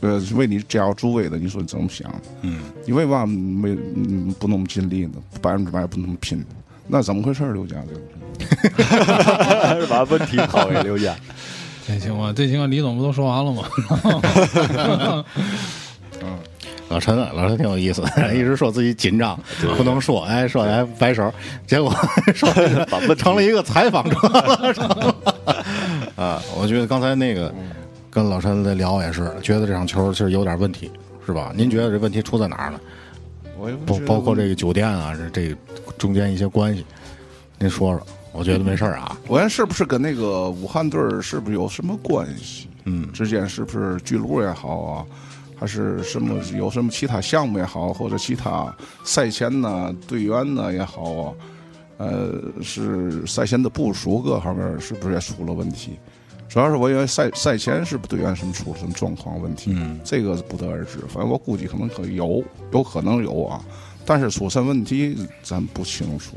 [0.00, 2.12] 呃，为你加油助威的，你说你怎么想？
[2.42, 5.12] 嗯，你为嘛没嗯不那么尽力呢？
[5.40, 6.44] 百分之百不那么拼？
[6.88, 9.80] 那怎么回事儿，刘家这个？
[9.80, 11.16] 是把问题抛给刘佳。
[11.86, 13.64] 这情况，这情况李总不都说完了吗？
[16.88, 19.38] 老陈啊，老陈挺有意思的， 一直说自己紧张，
[19.76, 21.32] 不能说，哎，说哎摆手，
[21.66, 21.92] 结果
[22.34, 22.48] 说
[23.16, 25.16] 成了一个采访者了。
[26.14, 27.52] 啊，我觉得刚才那个
[28.10, 30.90] 跟老陈在聊也是，觉得这场球其实有点问题，
[31.26, 31.52] 是吧？
[31.56, 32.80] 您觉得这问题出在哪儿呢？
[33.86, 35.56] 包包括这个酒店啊，这这
[35.96, 36.84] 中间一些关系，
[37.58, 38.06] 您说说。
[38.30, 42.68] 我觉得没事儿啊，我看是不是跟那个武汉队儿是不是有什么关系？
[42.84, 45.06] 嗯，之间是不是俱乐部也好啊，
[45.64, 48.70] 还是什么有什么其他项目也好，或者其他
[49.02, 51.32] 赛前呢队员呢也好啊，
[51.96, 55.98] 呃，是赛前的部署各方面是不是也出了问题？
[56.50, 59.72] 主要是我以为赛赛前是队员什么出了什么状况问题？
[59.74, 60.98] 嗯，这个不得而知。
[61.08, 63.64] 反正我估计可能可有，有可能有啊，
[64.04, 66.36] 但是出什么问题咱不清楚。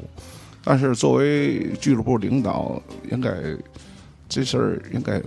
[0.63, 3.29] 但是作为俱乐部领导，应该
[4.29, 5.21] 这事儿应该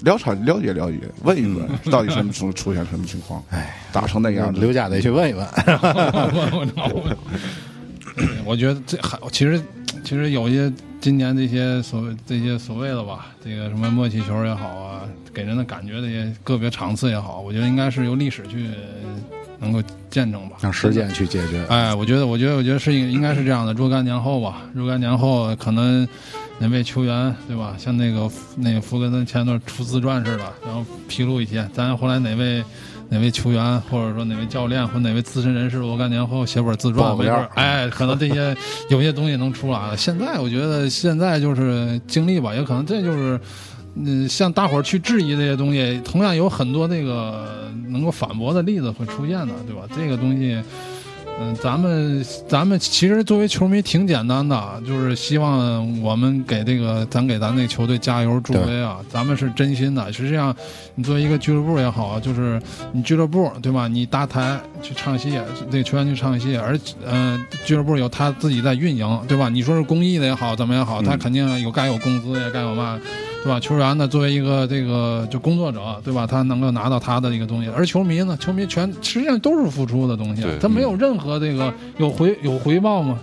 [0.00, 4.60] 了解了解了解，问一问 到底什么出出现什么情况，哎，打成那样子。
[4.60, 5.46] 刘家得去问一问。
[8.44, 9.60] 我觉得这还其实
[10.04, 15.00] 其实有些今年这些所谓这些所谓的吧，这个什么默契球也好啊，
[15.32, 18.68] 给人的感觉这些个别场次也好，我觉得应该是由历史去
[19.58, 21.64] 能够见证吧，让时间去解决。
[21.68, 23.72] 哎，我觉得，我觉得，我觉得是应应该是这样的。
[23.72, 26.06] 若干年后吧，若干年后，可能
[26.58, 27.74] 哪位球员对吧？
[27.78, 32.64] 像那个那个福格森前段出自传似的，然后披露一些，咱后来哪位
[33.08, 38.56] 哪位球员，或者说哪位教练或哪位资深人士，若干年后写本自传，没准儿哎，可能这些
[38.88, 39.96] 有些东西能出来了。
[39.96, 43.40] 现在我觉得现在就是经历吧，也可能这就是。
[43.96, 49.82] 嗯，像大伙儿去质疑这些东西，同样有很多那个能够反驳的例子会出现的，对吧？
[49.94, 50.60] 这个东西，
[51.40, 60.12] 嗯，咱们咱们其实作为球迷挺简单的，就是希望我们给这个咱给咱那球队加油助威啊，咱们是真心的。
[60.12, 60.54] 实际上，
[60.94, 63.88] 你作为一个俱乐部也好，就是你俱乐部对吧？
[63.88, 65.36] 你搭台去唱戏，
[65.70, 69.48] 这个球员去唱戏，而嗯、呃，俱乐部有他自己在运营，对吧？
[69.48, 73.00] 你说是公益的也好，怎么也好，他肯定有该有工资也该有嘛。
[73.44, 73.60] 对吧？
[73.60, 76.26] 球员呢，作为一个这个就工作者，对吧？
[76.26, 83.18] 他能够拿到他的一个东西，而球迷呢，球迷全实际上都是付出的东西，他没有任何这个有回有回报吗？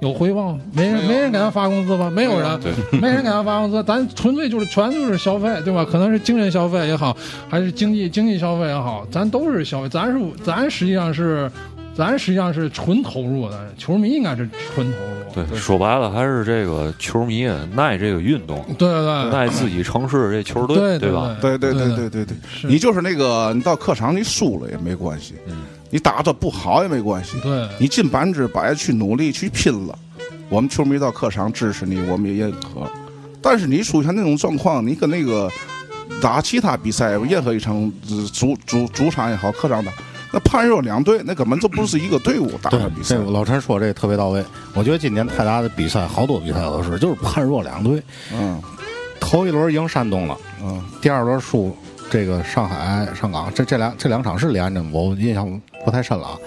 [0.00, 0.60] 有回报吗？
[0.72, 2.08] 没人没人给他发工资吧？
[2.08, 2.60] 没有人，
[2.92, 5.84] 没人给他发工资，咱纯粹就是全就是消费，对吧？
[5.84, 7.16] 可能是精神消费也好，
[7.48, 11.50] 还是经济经济消费也好，咱都是消费，咱是咱实际上是。
[11.94, 15.44] 咱实际上是纯投入的，球迷应该是纯投入。
[15.46, 21.36] 对，说白了还是这个球迷耐这个运动，对对对，耐自己城市这球队，对吧？
[21.40, 29.98] 对对对对对对，你就是那个，你到客场你输了也没关系，嗯，你打的不好也没关系，对，你尽百分之百去努力去拼了，
[30.50, 32.86] 我们球迷到客场支持你，我们也认可。
[33.40, 35.50] 但是你出现那种状况，你跟那个
[36.20, 39.90] 打其他比赛，任何一场呃主主主场也好，客场打，
[40.32, 43.22] 那判若两队，那根本就不是一个队伍打的比，赛这。
[43.22, 44.42] 个老陈说这个特别到位。
[44.74, 48.02] 我觉得今年泰达的比赛，好多比赛都是就是判若两队。
[48.32, 48.60] 嗯
[49.20, 51.74] 头一轮赢山东了，嗯，第二轮输
[52.10, 55.48] 这个上海上港，这这两这两场是连着吗，我印象
[55.84, 56.38] 不太深了啊。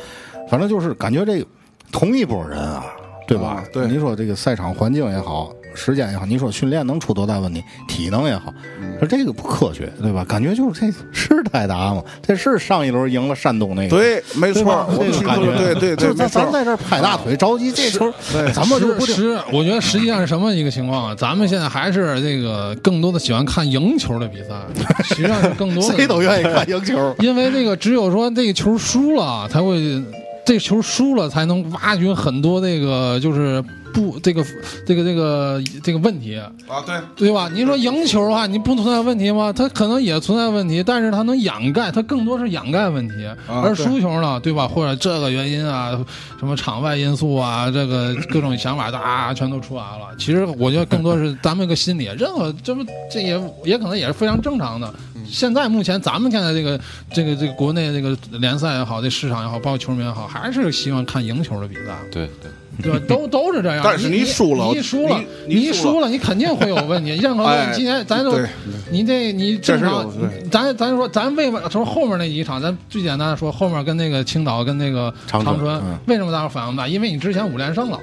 [0.50, 1.48] 反正就是感觉这个
[1.92, 2.86] 同一波人啊，
[3.28, 3.48] 对吧？
[3.48, 10.24] 啊对你说这个赛场环境也好，时间也好，你说训练能出多大问题，体能也好，嗯说这个不科学，对吧？
[10.24, 12.02] 感觉就是这是泰达吗？
[12.26, 13.98] 这是上一轮赢了山东那个。
[13.98, 16.52] 对，没错我这个感觉，对对对，就是咱咱。
[16.52, 18.10] 在这儿拍大腿着急，这球
[18.54, 19.14] 咱们就不定。
[19.14, 21.16] 是是，我觉得实际上是什么一个情况啊？
[21.16, 24.56] 咱们现在还是这个更多的喜欢看赢球的比赛，
[25.04, 27.14] 实际上是更多的谁都愿意看赢球。
[27.20, 30.02] 因为那个只有说这个球输了，才会
[30.46, 33.62] 这球输了，才能挖掘很多那个就是
[33.96, 34.44] 不这个
[34.86, 36.52] 这个这个这个问题，啊，
[36.86, 37.50] 对，对吧？
[37.54, 39.54] 你说赢球的话，你不存在问题吗？
[39.54, 43.16] 它可能也存在问题，但是它能掩盖，它更多是掩盖问题。
[43.48, 44.68] 而输球呢，对吧？
[44.68, 45.98] 或者这个原因啊，
[46.38, 50.08] 什么场外因素啊，这个各种想法啊，全都出来了。
[50.18, 54.94] 其实我觉得更多是咱们一个心理，任何这不这也也可能也是非常正常的。
[55.28, 56.80] 现在目前咱们现在这个
[57.12, 61.96] 这个这个国内这个联赛也好，这市场也好，包括球迷也好，还是希望看赢球的比赛。
[62.12, 62.52] 对对，
[62.82, 63.00] 对吧？
[63.08, 63.82] 都都是这样。
[63.84, 67.16] 但是你你输了你一输了，你你输了你一输了，你肯定会有问题。
[67.22, 68.38] 任何哎今天咱都，
[68.92, 76.88] 你这你正常这是有对，咱咱说咱为什么后面那几场，咱最简单的说，后面跟那个青岛跟那个长春为什么大家反应大？
[76.88, 78.00] 因为你之前五连胜了，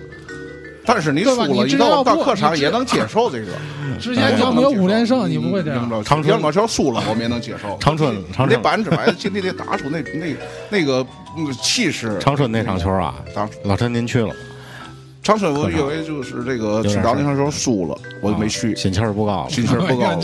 [0.84, 3.46] 但是你输了，对吧你你到到客场也能接受这个。
[4.00, 5.88] 之前你要没有五连胜，你不会这样。
[5.88, 7.76] 长长春要么球输了，我们也能接受。
[7.78, 10.34] 长春长春你得百分之百，你得打出那那
[10.70, 11.06] 那个
[11.36, 12.18] 那个气势。
[12.18, 14.34] 长春那场球啊，打老陈您去了吗？
[15.22, 19.48] 长春我以为就是这个青岛那场球输了，我就没去，心气儿不高。
[19.48, 20.18] 心气儿不高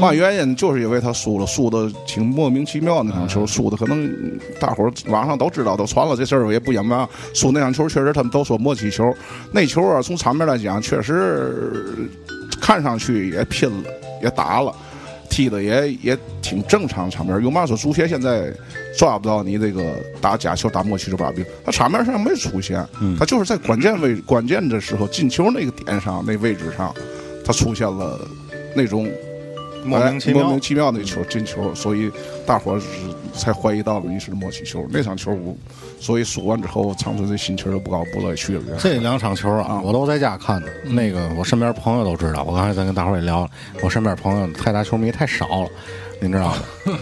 [0.00, 3.04] 嘛 原因就是因为他输了，输的挺莫名其妙。
[3.04, 4.12] 那场球输的可能
[4.58, 7.08] 大伙儿网上都知道，都传了这事儿，我也不隐瞒。
[7.32, 9.14] 输那场球确实他们都说默契球，
[9.52, 11.96] 那球啊从场面来讲确实
[12.60, 13.90] 看上去也拼了，
[14.20, 14.74] 也打了。
[15.40, 17.42] 踢的也也挺正常，场面。
[17.42, 18.52] 有嘛说足协现在
[18.94, 22.86] 抓不到你这个打假球、打默契这把柄，他场面上没出现，
[23.18, 26.94] 他就是在关键位、关键的时候进球那个点上、那位置上，
[27.42, 28.20] 他出现了
[28.76, 29.10] 那种
[29.84, 32.10] 莫名其妙哎莫名其妙那球进球，所以
[32.46, 32.86] 大伙儿是
[33.32, 34.86] 才怀疑到了你是默契球。
[34.90, 35.54] 那场球我，
[36.00, 38.62] 所以输完之后，长春这心情儿就不高，不乐意去了。
[38.78, 40.68] 这两场球啊，我都在家看的。
[40.84, 43.50] 那个我身边朋友都知道，我刚才在跟大伙儿也聊了，
[43.82, 45.68] 我身边朋友泰达球迷太少了，
[46.20, 46.58] 您知道吗？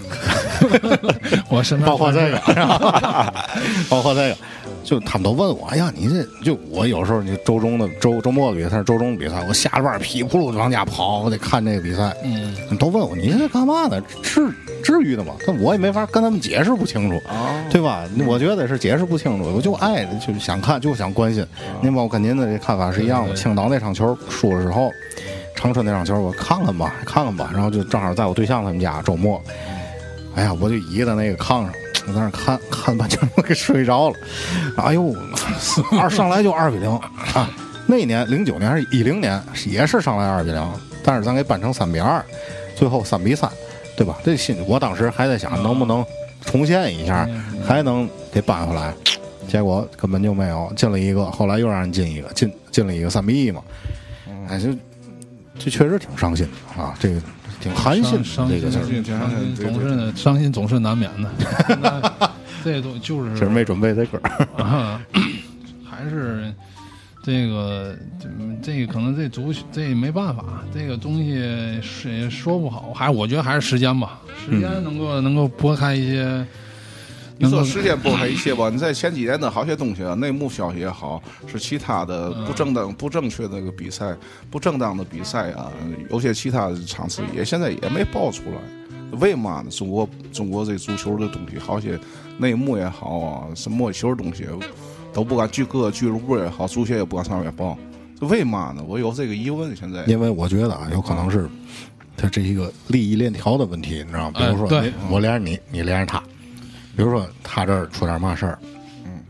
[1.48, 2.38] 我身边包括这个，
[3.88, 4.36] 包括这个，
[4.88, 12.16] 就他们都问我，哎呀，你这就我有时候你周中的周周末的比赛，周中的比赛，我下了班噼里扑噜就往家跑，我得看这个比赛。
[12.24, 14.00] 嗯，都问我你这干嘛呢？
[14.22, 14.48] 至
[14.82, 15.34] 至于的吗？
[15.46, 18.08] 但我也没法跟他们解释不清楚，哦对吧？
[18.26, 21.46] 我觉得是解释不清楚，我就爱就是想看，就想关心。
[21.82, 23.34] 您包括跟您的这看法是一样的。
[23.34, 24.90] 青岛那场球输了之后，
[25.54, 29.38] 长春那场球我看看吧，看看吧，然后就正好在我对象他们家周末，
[30.34, 31.70] 哎呀，我就倚在那个炕上，
[32.08, 34.16] 我在那看 看半天，我给睡着了。
[34.76, 35.14] 哎呦，
[36.00, 36.90] 二上来就二比零
[37.34, 37.50] 啊！
[37.86, 42.24] 那一年零九年还是一零年，也是上来二比零，但是咱给扳成三比二，
[42.76, 43.50] 最后三比三，
[43.96, 44.16] 对吧？
[44.24, 46.04] 这心我当时还在想能不能
[46.44, 47.28] 重现一下，
[47.66, 48.92] 还能给扳回来。
[49.46, 53.62] 结果根本就没有，进了一个，后来又让人进一个，进进了一个三比一嘛。
[54.48, 54.68] 哎，就
[55.58, 57.20] 这确实挺伤心的啊，这个
[57.60, 58.84] 挺寒心伤的这个事儿。
[58.84, 61.30] 心，伤心总是，伤心总是难免的。
[61.80, 62.30] 那
[62.64, 65.00] 这都就是其实没准备这歌儿，啊，
[65.88, 66.52] 还是
[67.22, 68.28] 这个这
[68.62, 70.44] 这个可能这足这没办法，
[70.74, 76.44] 这个东西是说不好，还我觉得还是时间吧，时间能够、能够拨开一些。
[77.40, 84.16] 你说时间拨开一切吧，你在前几年的好些东西啊，内幕消息也好，是其他的不正当、不正确的那个比赛、
[84.50, 85.70] 不正当的比赛啊，
[86.10, 89.18] 有些其他的场次也现在也没爆出来。
[89.20, 89.70] 为嘛呢？
[89.70, 91.98] 中国中国这足球的东西，好些
[92.38, 94.44] 内幕也好啊，什么球的东西
[95.12, 97.78] 都不敢，去各个俱乐部也好，足协也不敢上面报。
[98.20, 98.84] 为嘛呢？
[98.86, 99.74] 我有这个疑问。
[99.76, 101.48] 现在因为我觉得啊，有可能是
[102.16, 104.40] 它这一个利益链条的问题，你知道吗？
[104.40, 106.22] 比如说，我连着你，你连着他，
[106.98, 108.58] 比如说他这儿出点嘛事儿，
[109.04, 109.22] 嗯，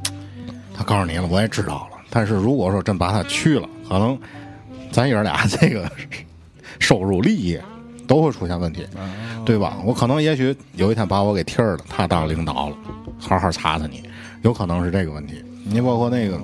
[0.75, 1.99] 他告诉你了，我也知道了。
[2.09, 4.19] 但是如果说真把他去了，可能
[4.91, 5.87] 咱爷俩这个
[6.81, 7.61] 收入利益
[8.07, 8.87] 都会出现问题，
[9.45, 9.77] 对吧？
[9.85, 12.77] 我可能也许有一天把我给替儿了，他当领导了，
[13.19, 14.03] 好好查查你，
[14.41, 15.45] 有可能是这个问题。
[15.67, 16.41] 你包括那个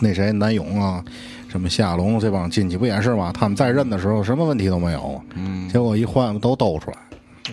[0.00, 1.04] 那谁南勇啊，
[1.50, 3.30] 什么夏龙这帮亲戚不也是吗？
[3.38, 6.96] 他们在任的时候什么问题都没有，嗯，结果一换都兜出来，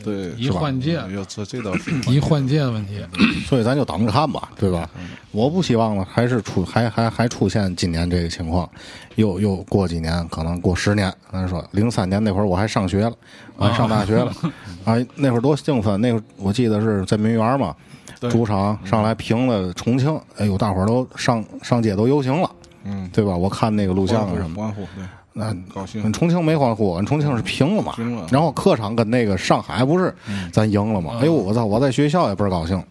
[0.03, 1.91] 对，一换届这这倒是。
[2.09, 2.99] 一换届问题，
[3.45, 4.89] 所以咱就等着看吧，对吧？
[5.31, 8.69] 我不希望呢，还是出还还还出现今年这个情况，
[9.15, 13.13] 又又过几年，可能过十年，咱说零三年那会儿我还上学了，
[13.57, 14.31] 我还上大学了，
[14.85, 15.99] 啊，那会儿多兴奋！
[15.99, 17.75] 那会儿我记得是在民园嘛，
[18.29, 22.49] 主场上来平了重庆，哎呦，大伙儿都上上街都游行了，
[22.83, 23.35] 嗯，对吧？
[23.35, 24.73] 我看那个录像啊什么
[25.37, 27.91] 那高兴重庆没欢呼，俺重庆是平了嘛。
[27.97, 30.15] 平了嗯然后客场跟那个上海不是
[30.49, 31.19] 咱赢了嘛？
[31.21, 31.65] 哎呦，我操！
[31.65, 32.81] 我在学校也倍儿高兴。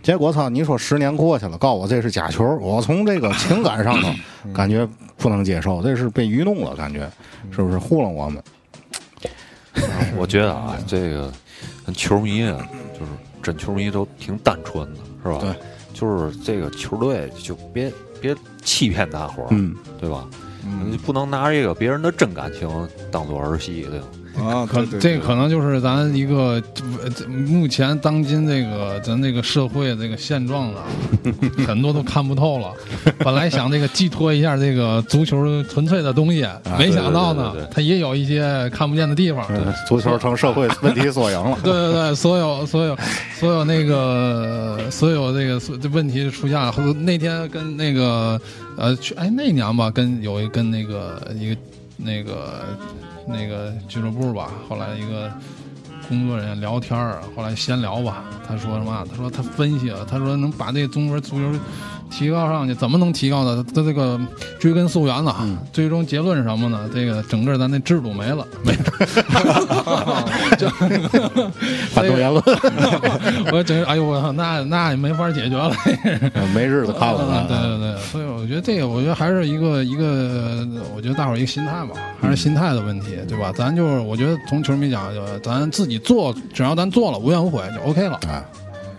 [0.00, 4.08] 结果操，你说十年过去了，告诉我这是假球，我从这个情感上头
[4.44, 7.10] 嗯感觉不能接受，这是被愚弄了，感觉
[7.50, 8.40] 是不是糊弄我们？
[10.16, 11.32] 我觉得啊，这个
[11.94, 13.10] 球迷啊，就是
[13.42, 15.38] 真球迷都挺单纯的，是吧？
[15.40, 15.52] 对，
[15.92, 20.24] 就是这个球队就别别欺骗大伙儿，嗯，对吧？
[20.90, 22.68] 你不能拿这个别人的真感情
[23.10, 24.06] 当做儿戏，对吧？
[24.36, 26.62] 啊，可这可能就是咱一个
[27.46, 30.82] 目前当今这个咱这个社会这个现状了，
[31.66, 32.72] 很多都看不透了。
[33.18, 36.46] 本来想这个寄托一下这个足球纯粹的东西，
[36.78, 39.44] 没想到呢对对对对，它也有一些看不见的地方。
[39.50, 41.58] 嗯 足球成社会问题缩影了。
[41.64, 42.96] 对对对，所有所有
[43.34, 46.72] 所有那个所有这个所这问题出现了。
[47.00, 48.40] 那天跟那个
[48.76, 51.60] 呃去哎那年吧，跟有一跟那个一个
[51.96, 52.62] 那个
[53.28, 55.30] 那个俱乐部吧，后来一个
[56.08, 59.06] 工作人员聊天儿，后来闲聊吧，他说什么？
[59.10, 61.58] 他说他分析了，他说能把那中国足球
[62.10, 63.64] 提高上去，怎么能提高呢？
[63.74, 64.18] 他这个
[64.58, 65.34] 追根溯源呢，
[65.72, 66.88] 最终结论是什么呢？
[66.92, 70.24] 这个整个咱那制度没了，没了，
[70.58, 70.68] 就
[71.90, 72.42] 反动言论，
[73.52, 75.72] 我整个哎呦我操，那那也没法解决了。
[76.54, 77.62] 没日子看了嗯对咱。
[77.62, 83.52] 对对，所以我觉得这个，我觉得还是一个一个，我觉得大伙儿一个心态吧，还是心态的问题，对吧？
[83.54, 88.42] 咱就是，我觉得从球迷讲，就咱自己做，只要咱做了无怨无悔就 OK 了，哎，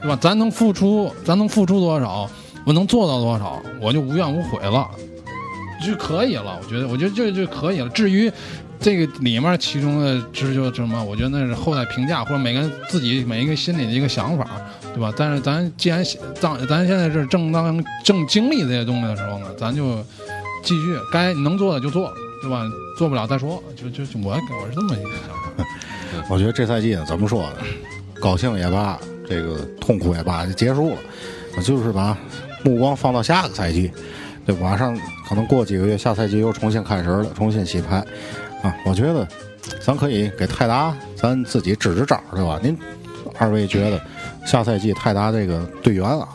[0.01, 0.17] 对吧？
[0.21, 2.29] 咱能付出，咱能付出多少，
[2.65, 4.89] 我能做到多少，我就无怨无悔了，
[5.85, 6.59] 就可以了。
[6.61, 7.89] 我觉得，我觉得就就可以了。
[7.89, 8.31] 至于
[8.79, 14.47] 这个里面其中的知就什么，我觉得那是后代评价或者每个人自己每一个心里的一个想法，
[14.93, 15.11] 对吧？
[15.17, 16.03] 但是咱既然
[16.39, 19.97] 当咱现在是正当正经历这些东西的时候呢，咱就
[20.63, 22.63] 继续该能做的就做，对吧？
[22.97, 25.65] 做不了再说，就就就我我是这么一个想法。
[26.29, 27.57] 我觉得这赛季，怎么说呢？
[28.21, 30.97] 高兴也罢，这个痛苦也罢，就结束了。
[31.63, 32.17] 就是把
[32.63, 33.91] 目光放到下个赛季，
[34.45, 34.97] 对，马上
[35.27, 37.97] 可能过几个月，下赛季又重新开始了，重新洗牌
[38.61, 38.75] 啊！
[38.85, 39.27] 我觉得
[39.81, 42.59] 咱可以给泰达咱自己支支招，对吧？
[42.61, 42.77] 您
[43.37, 44.01] 二位觉得
[44.45, 46.27] 下赛季泰达这个队员啊，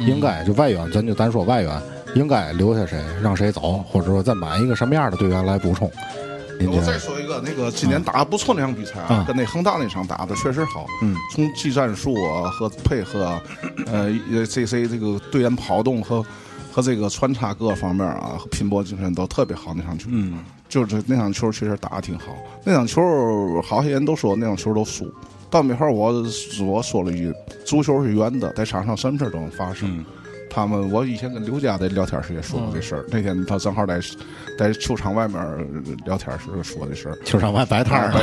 [0.00, 1.82] 应该就外援，咱就单说外援，
[2.14, 5.90] 应该留下谁，让谁走，或者说再买一个什么样的队员来补充？
[6.60, 6.98] 我再？
[6.98, 10.86] 说一个，那个今年打的不错那场比赛啊，啊跟那恒大那场打的确实好。
[11.02, 13.42] 嗯，从技战术啊和配合啊，
[13.86, 16.24] 呃，呃这些这个队员跑动和
[16.72, 19.74] 和这个穿插各方面啊，和拼搏精神都特别好。
[19.74, 20.38] 那场球，嗯，
[20.68, 22.26] 就是那场球确实打的挺好。
[22.64, 25.12] 那场球好些人都说那场球都输，
[25.50, 26.24] 到那会儿我
[26.64, 27.34] 我说了一句：
[27.66, 29.98] 足球是圆的，在场上什么事都能发生。
[29.98, 30.04] 嗯
[30.54, 33.04] 他们，我以前跟刘佳在聊天时也说过这事儿。
[33.10, 34.00] 那天他正好在
[34.56, 35.36] 在球场外面
[36.06, 37.18] 聊天时说的事儿。
[37.24, 38.12] 球场外摆摊儿，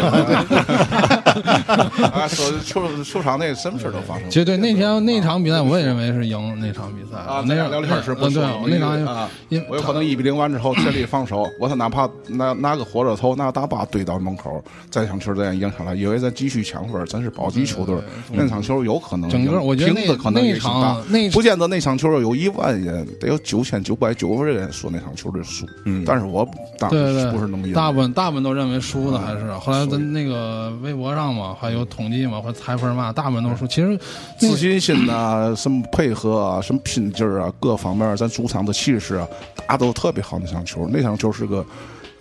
[2.14, 4.30] 啊，说球球场内什么事儿都发生。
[4.30, 17.98] 绝对那天那场比赛，我也认为是赢那场比赛啊，那场聊天时不嗯对，我那场啊，因我有可能一比零完之后全力防守，我他哪怕拿拿个火车头拿个大巴堆到门口，再场球这样赢下来，以为咱继续抢分，咱是保级球队，
[18.32, 26.48] 那场球有可能赢整个我觉得那可能那场那不见得那场球有一万人，得有九千九百九十人说那场球队输，嗯但是我
[26.80, 29.52] 当对对对，不是那么大部分大部分都认为输的还是。
[29.54, 33.68] 后来输咱那个微博上嘛，还有统计嘛，或者裁分嘛，大部分都输。
[33.68, 34.00] 其实
[34.40, 39.28] 自信心呐、什么配合啊，什么拼劲儿啊，各方面，咱主场的气势啊，
[39.68, 40.40] 打都特别好。
[40.40, 41.66] 那场球，那场球是个，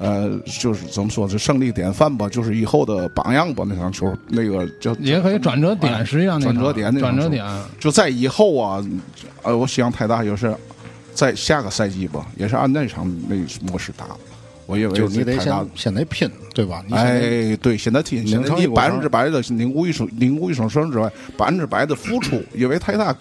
[0.01, 3.65] 呃，就是怎么说，是胜利典范吧，就是以后的榜样吧。
[3.69, 7.47] 那场球，那个叫也可以转折点，实际上那转折点转折点，
[7.79, 8.83] 就在以后啊，
[9.43, 10.57] 呃，我希望泰达就是
[11.13, 13.37] 在下个赛季吧，也是按那场那
[13.71, 14.07] 模式打。
[14.65, 16.83] 我认为就你得先先得拼，对吧？
[16.87, 23.15] 你哎，对，现在拼，现在你百分之百的凝固一声，拧鼓一声声之外，百分之百的付出， 因为泰达，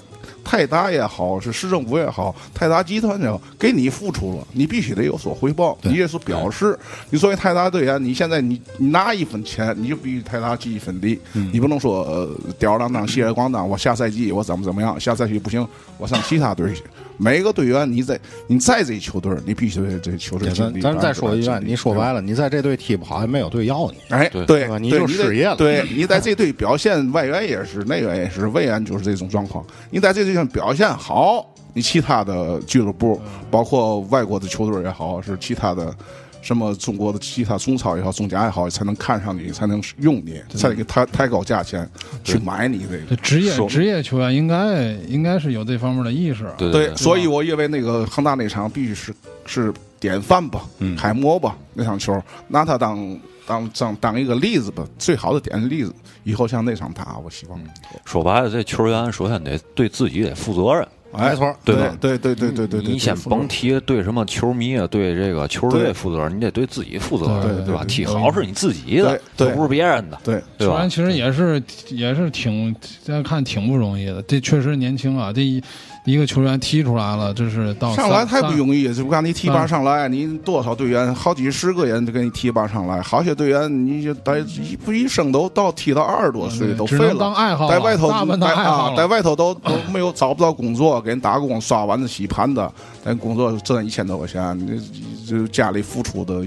[0.43, 6.77] 泰达也好，是市政府也好，泰达集团也好，给你付出了，你必须得有所回报，你也是表示，
[7.09, 15.67] 你作为泰达队员，你现在你你拿一分钱，你就必须泰达记一分力，嗯你不能说呃吊儿郎当、谢儿光当，我下赛季我怎么怎么样，下赛季不行，
[15.97, 16.83] 我上其他队去。
[17.21, 18.17] 每个队员你在
[18.47, 20.81] 你在这球队，你必须得这球队对咱。
[20.81, 22.21] 咱再说一遍，你说白了。
[22.21, 23.97] 你在这队踢不好，也没有队要你。
[24.07, 29.65] 哎，对你就失业了对你在这队表现，外援也是，内援也是，外援就是这种状况。
[29.89, 33.19] 你在这队上表现好，你其他的俱乐部，
[33.51, 35.93] 包括外国的球队也好，是其他的
[36.41, 41.89] 什么中国的其他中超也好、中甲也好，才能看上你，才能用你，才给抬抬高价钱
[42.23, 43.15] 去买你这个。
[43.17, 46.53] 职业职业球员应该应该是有这方面的意识啊。
[46.57, 49.13] 对对，所以我认为那个恒大那场必须是
[49.45, 55.93] 是典范吧，嗯楷模吧，那场球拿他当当当当一个例子吧，最好的典型例子。
[56.25, 57.59] 以后像那场打，我希望。
[58.05, 60.87] 说白了，这球员首先得对自己得负责任。
[61.11, 67.83] 哎没错对吧对对对对对对，你先甭提对什么球迷啊，对这个球队负责，你得对自己负责，对对吧？
[67.83, 70.89] 对踢好是你自己的，对对又不是别人的，对对吧球员？
[70.89, 75.61] 其实也是也是挺现在看挺不容易的，这确实年轻啊，这一
[76.05, 78.59] 一个球员踢出来了，这是到上来太不。
[78.59, 92.69] 容易，就不看你提拔上来，你多少队员，好几十个人都给你提拔上来，好些队员你就得一不一生都到踢到二十多岁都废了，当爱好在外头在啊在外头都都没有找不到工作，给人打工刷碗子洗盘子，
[93.03, 96.45] 咱工作挣一千多块钱，你就家里付出的。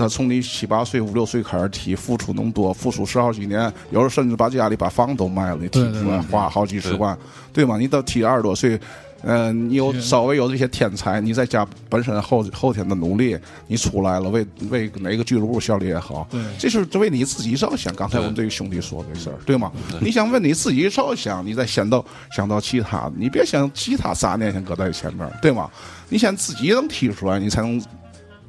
[0.00, 7.16] 他从你七八岁、五六岁开始踢，付出那么多，付出十好几年，有时候甚至把家里把房都卖了，你踢出来花好几十万，
[7.52, 7.76] 对吗？
[7.76, 8.80] 你到踢二十多岁，
[9.22, 13.36] 嗯、你有稍微有这些天才，你再加本身后后天的努力，
[13.66, 16.26] 你出来了，为为哪个俱乐部效力也好，
[16.58, 17.94] 这是为你自己着想。
[17.94, 19.70] 刚才我们这个兄弟说这事儿，对吗？
[20.00, 22.02] 你想为你自己着想，你再想到
[22.34, 25.68] 想到其他的，你别想其他杂念先搁在前面，对吗？
[26.08, 27.78] 你先自己能踢出来，你才能。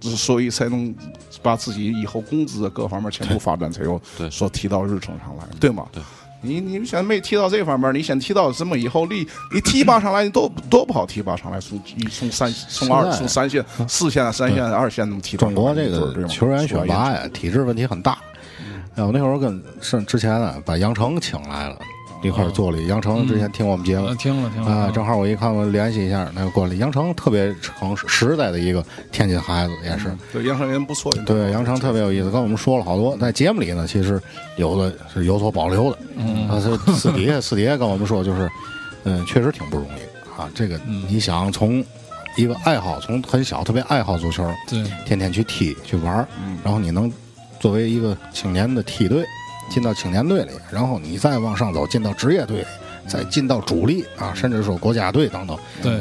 [0.02, 0.94] 所以才能
[1.42, 5.86] 把自己以后工资各方面全部发展才有对说提到日程上来，对吗？
[5.92, 6.02] 对
[6.44, 15.38] 你你现在没提到这方面，你先提到什么以后力，你提拔上来，你多多 不好提拔上来，从一从三从二从三线、四线、三线、二线那么提。
[15.38, 18.18] 中国这个球员选拔呀，体制问题很大。
[18.96, 21.78] 哎，我那会儿跟是之前呢，把杨成请来了，
[22.22, 22.82] 一块儿做了。
[22.84, 26.74] 杨成之前听我们节目呃听了听了啊，正好我一看，我联系一下，那个过来。
[26.76, 30.16] 杨成特别诚实实在的一个天津孩子，也是。
[30.32, 33.18] 对杨成人不错，对，杨成特别有意思，跟我们说了好多。
[33.18, 34.22] 在节目里呢，其实
[34.58, 35.98] 有的是有所保留的。
[36.18, 38.50] 嗯，他是私底下私底下跟我们说，就是，
[39.04, 40.50] 嗯，确实挺不容易啊。
[40.54, 41.84] 这个你想从
[42.38, 46.28] 一个爱好，从很小特别爱好足球，对天天去踢去玩儿，
[46.64, 47.12] 然后你能
[47.60, 49.26] 作为一个青年的梯队
[49.72, 52.66] 进到青年队里，然后你再往上走进到职业队里，
[53.08, 55.96] 再进到主力啊，甚至说国家队等等，对，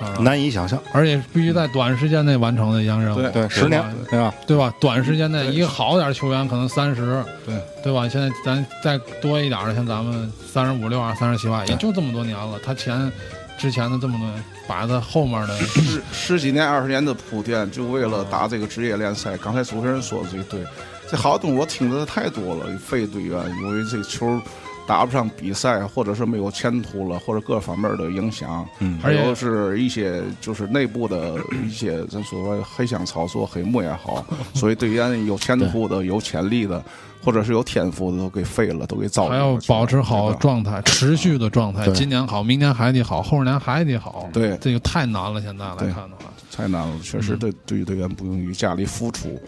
[0.00, 0.78] 啊难以想象。
[0.92, 4.34] 而且必须在短时间内完成的一项任务，对对，十年对吧？
[4.46, 4.74] 对吧？
[4.80, 7.54] 短时间内一个好点儿球员可能三十，对
[7.84, 8.08] 对吧？
[8.08, 12.58] 现在咱再多一点儿的，像咱们三十五六啊、三十七八，也就这么多年了。
[12.64, 13.10] 他前
[13.56, 19.36] 之前的这么多年，把他后面的十十几年、二十年的铺垫，就为了打这个职业联赛。
[19.36, 20.64] 刚才主持人说的这对，
[21.10, 22.66] 这好东西我听的太多了。
[22.78, 24.40] 废队员因为这球
[24.86, 34.24] 打不上比赛，或者是没有前途了，或者各方面的影响，嗯还有是一些就是内部的一些咱说黑箱操作、黑幕也好，
[34.54, 36.84] 所以队员有前途的、有潜力的，
[37.24, 41.88] 或者是有天赋的都给废了，都给糟了还要保持好状态，持续的状态。
[41.92, 44.28] 今年好，明年还得好，后年还得好。
[44.34, 45.40] 对这个太难了。
[45.40, 49.40] 现在来看的话，太难了，确实对对于队员不容易，家里付出，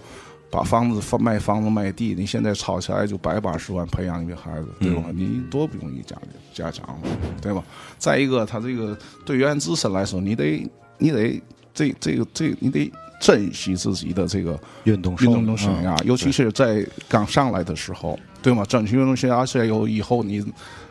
[0.51, 5.05] 把房子放卖房子卖地，你现在炒起来就百八十万培养一个孩子，对吧？
[5.13, 6.99] 你多不容易家里家长，
[7.43, 7.63] 对吧？
[7.99, 10.69] 再一个，他这个队员自身来说，你得
[10.99, 11.43] 你得
[11.75, 12.91] 这这个这你得
[13.21, 18.65] 珍惜自己的这个运动运动生嗯涯，尤其是在刚上来的时候，对吗？
[18.65, 20.45] 争取运动生涯是有以后你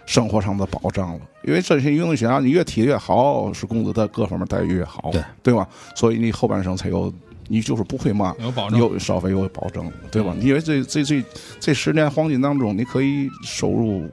[0.06, 1.22] 生活上的保障了。
[1.43, 5.68] 因为珍惜运动生涯，你越踢越好，是工资的各方面待遇越好，对对吧？
[5.95, 7.14] 所以你后半生才有，
[7.48, 10.36] 你就是不会骂，有保证有稍微有保证，对吧？
[10.41, 11.24] 因为这这这
[11.60, 14.10] 这十年黄金当中，你可以收入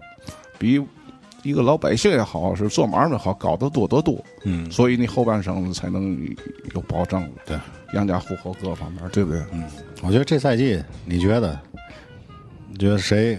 [0.58, 0.80] 比
[1.42, 4.22] 一个老百姓也好，是做买卖好，高得多得多。
[4.44, 6.16] 嗯，所以你后半生才能
[6.74, 7.58] 有保证，对，
[7.94, 9.42] 养家糊口各方面，对不对？
[9.52, 9.64] 嗯，
[10.02, 11.58] 我觉得这赛季你觉得，
[12.68, 13.38] 你觉得谁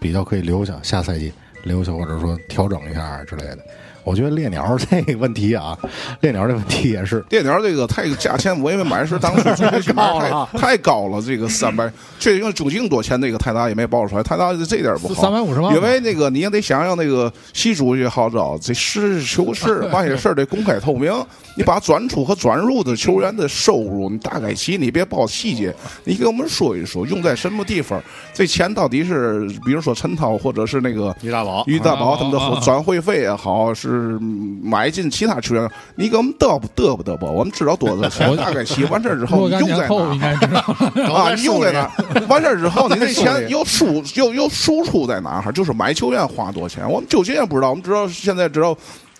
[0.00, 0.80] 比较可以留下？
[0.82, 1.32] 下赛季
[1.62, 3.58] 留下，或者说调整一下之类的？
[4.06, 5.76] 我觉得猎鸟这个问题啊，
[6.20, 11.90] 猎鸟这问题也是猎鸟这个太价钱，我因为买的时候当初准备去买高了啊太 太高了，这个三百，
[12.20, 21.12] 确实因为究竟多钱那个泰达也没报出来，泰达这点不好，350万因为那个你也得想想那个习主席号召，这实事求是， 把些事儿得公开透明。
[21.58, 27.98] 你把转出和转入的球员的收入，你大概齐，你别报细节，你给我们说一说，用在什么地方？
[28.34, 34.18] 这钱到底是，比如说陈涛或者是那个于大宝于大宝他们的转会费也好，是是
[34.62, 37.26] 买进其他球员，你给我们嘚不嘚不嘚不？
[37.26, 38.84] 我们知道多少钱，大概齐。
[38.92, 41.12] 完事儿之后，你用在哪？
[41.12, 41.90] 啊，你用在哪？
[42.28, 45.50] 完事儿之后，你那钱又输又又输出在哪哈？
[45.50, 46.88] 就是买球员花多少钱？
[46.88, 48.76] 我们究竟也不知道，我们知道现在知道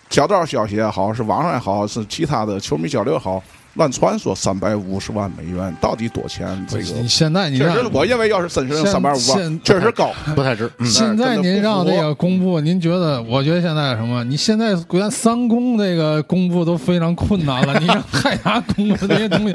[0.09, 3.43] 小道消息也好，是网上也好，是其他的球迷交流也好，
[3.77, 6.47] 乱传说三百五十万美元到底多钱？
[6.67, 10.11] 这个你现在你让确实，我认为要是真是三百五万，确实高。
[10.35, 10.69] 不太值。
[10.79, 13.21] 嗯，现在您让那个公布，您觉得？
[13.23, 14.23] 我觉得现在什么？
[14.23, 19.53] 你现在连三公这个公布都非常困难了， 你让海牙公布这些东西，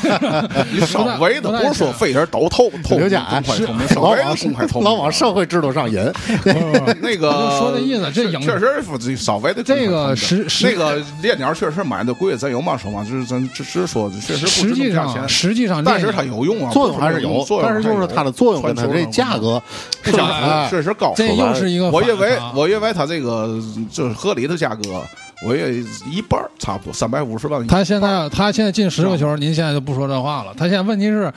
[0.72, 6.02] 你稍微的不是说非得都透透刘家公开透明，稍老往公开透明，老往社会制度上引。
[7.02, 19.60] 那个说这意思这影确实稍微的这个实实那个猎鸟确实买的贵，咱有嘛说嘛，就是咱只是说确实不实际上实际上但是它有用啊，作用还是有，作用但是就是它的作用跟它这价格
[20.02, 21.12] 不相符，确实高。
[21.16, 23.60] 这又是一个我认为我认为它这个
[23.90, 25.02] 就是合理的价格，
[25.44, 25.74] 我也
[26.10, 27.66] 一半儿差不多三百五十万。
[27.66, 30.54] 他现在他现在进十个球，您现在就不说这话了。
[30.56, 31.32] 他现在问题是，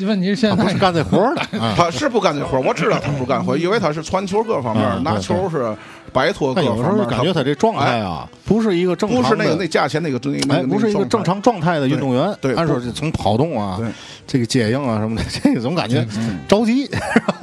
[0.00, 1.74] 问题是现在他不是干这活儿的啊。
[1.76, 5.74] 他是不干这活儿，我知道他不干活儿，因为他是传球各方面，嗯拿球是
[6.12, 7.04] 摆脱有时方面。
[7.04, 12.24] 候感觉他这状态啊，不是一个正常，不是那个那价钱那个那个哎，不是一个正常状态的运动员。
[12.40, 13.88] 对对按说是从跑动啊对，
[14.26, 16.06] 这个接应啊什么的， 这个总感觉
[16.46, 16.88] 着急。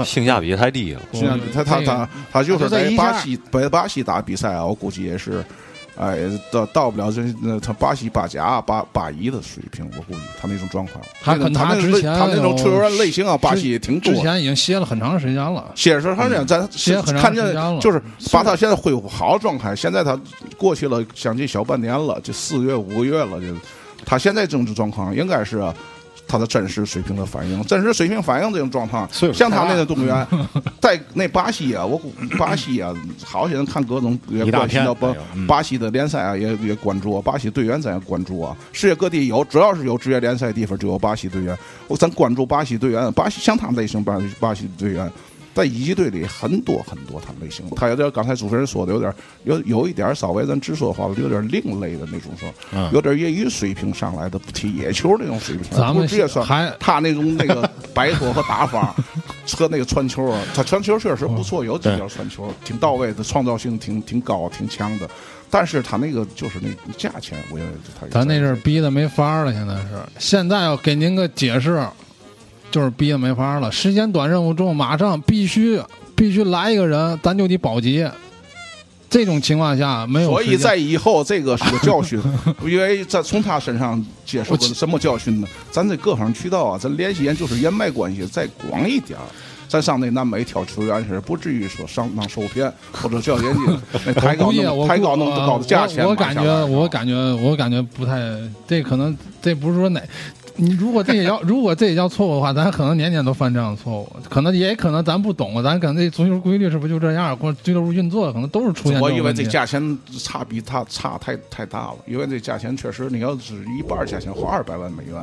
[0.05, 1.01] 性价比太低了。
[1.11, 5.43] 性价比他他这个他他就是在巴西在巴西打比赛啊，我估计也是，
[5.99, 6.17] 哎，
[6.49, 14.21] 到到不了这那他巴西巴甲巴巴乙的水平，我估计他那种状况，他跟他那他之前他那种有球员类型啊，巴西也挺多之。
[14.21, 15.71] 前已经歇了很长时间了。
[15.75, 20.17] 歇是他这样，咱歇很长时间了见就是把他现在恢复好状态，现在他
[20.57, 23.47] 过去了将近小半年了，就四个月五个月了，就
[24.05, 25.75] 他现在这种状况应该是啊
[26.29, 30.25] 他的真实水平的反应，真实水平反应这种状况，像他那个动物园，
[30.79, 32.93] 在那巴西啊，我估巴西啊，
[33.25, 35.13] 好些人看各种也关心到巴
[35.47, 41.57] 巴西的联赛啊，也也关注啊，巴西队员咱也关注啊，世界各地有，只要是有职业联赛的地方就有巴西队员，
[41.87, 45.11] 我咱关注巴西队员，巴西像他们类型巴巴西队员。
[45.59, 58.95] 在乙级队里很多很多他们类型，他有点刚才主持人说的有点有有一点稍微咱直说话了，有点另类的那种说，嗯有点业余水平上来的不踢野球那种水平，咱们不直接算还他那种那个摆脱和打法
[59.57, 65.09] 和那个传球啊，他传球确实不错，有几脚传球挺到位的，创造性挺挺高挺强的，
[65.49, 69.89] 但是他那个就是那价钱，我认为他咱那阵逼的没法了，现在是。
[70.17, 71.85] 现在要给您个解释，
[72.71, 73.71] 就是逼的没法了。
[73.71, 75.81] 时间短，任务重，马上必须
[76.15, 78.07] 必须来一个人，咱就得保级。
[79.09, 82.21] 这种情况下没有所以在以后这个是个教训，
[82.63, 85.47] 因为在从他身上接受过什么教训呢？
[85.71, 89.25] 咱这各方渠道啊，咱联系人就是人脉关系再广一点儿。
[89.67, 98.19] 咱上那南美挑球员时，不至于说上当受骗，或者叫人家那抬高那么抬高那么高的价钱我感觉，我感觉，我感觉不太，
[98.67, 100.01] 这可能这不是说哪。
[100.59, 109.33] 你如果这也要 如果这也叫错误的话，咱可能年年都犯这样的错误，可能也可能咱不懂，咱可能这足球规律是不是就这样，或者俱乐部运作可能都是出现我以为。
[109.33, 115.15] 这价钱差比他差太太大了，因为这价钱确实，你要是一半价钱花二百万美元，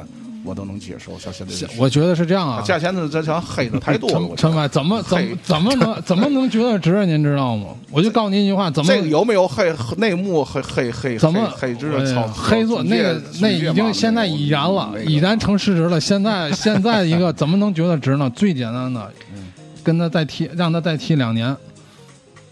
[0.47, 1.19] 我都能接受。
[1.19, 4.29] 像现在这我觉得是这样啊，价钱呢这像黑的太多了。
[4.29, 7.05] 陈陈外怎么怎么怎么能 怎么能觉得值？
[7.05, 7.69] 您知道吗？
[7.91, 16.01] 我就告诉您一句话，怎么这个有没有黑内幕黑黑黑怎么黑黑制哎呀的操黑做那个那已经现在已然了，已然成事实了。
[16.01, 18.31] 现在现在一个怎么能觉得值呢？
[18.31, 21.57] 最简单的，嗯跟他再踢，让他再踢两年，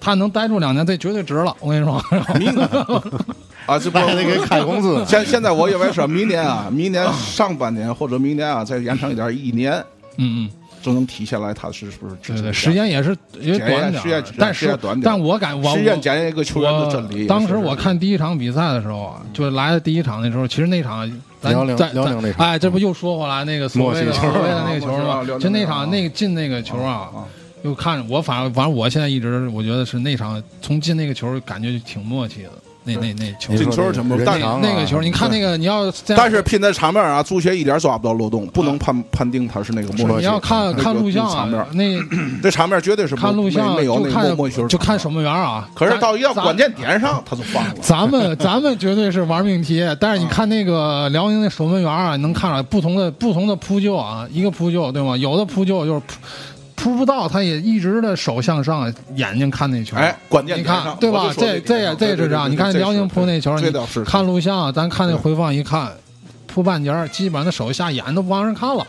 [0.01, 1.57] 他能待住两年，这绝对值了。
[1.61, 2.01] 我跟你说，
[3.67, 9.73] 啊，这不那还得给开工资现现在我以为是明年啊，明年上半年或者明年啊，再延长一点，一年
[10.17, 10.51] 嗯嗯，
[10.83, 17.27] 就能体现来他是不是对对，时间也是也短点时间，但是时间短点但我感我实验我检验一个球员的真理。
[17.27, 21.11] 当时我看第一场比赛的时候啊，就来的第一场那时候，其实那场
[21.41, 27.25] 咱辽宁在辽宁那场哎，这不又说回来那个所谓的所谓的那个球啊吗就那那场场那个进那个球啊啊，
[27.63, 32.51] 又看我反正反正我现在一直我觉得是那场从进那个球感觉就挺默契的，
[32.85, 40.17] 那那那球进球什么但人墙啊那个球，你看那个，你要但是拼在场面啊，足协一点抓不到漏洞，不能判判定他是那个默契。
[40.19, 41.99] 你要看看录像啊，，那
[42.43, 45.69] 这场面 绝对是看录像没没有那个球就看守门员啊。
[45.75, 47.75] 可是到一到关键点上，他就放了。
[47.81, 55.17] 咱们咱们绝对是玩命踢，但是你看那个辽宁那守门员啊，能看出来不同的不同的扑救啊，一个扑救对吗？
[55.17, 56.03] 有的扑救就是
[56.85, 59.97] 扑扑不到，他也一直的手向上，眼睛看那球。
[59.97, 62.51] 哎关键你看对吧这这也这也是这样。
[62.51, 63.73] 你看辽宁扑那球，你
[64.05, 65.91] 看录像，咱看那回放一看，
[66.47, 68.87] 扑半截儿，基本上他手下眼都不往上看了。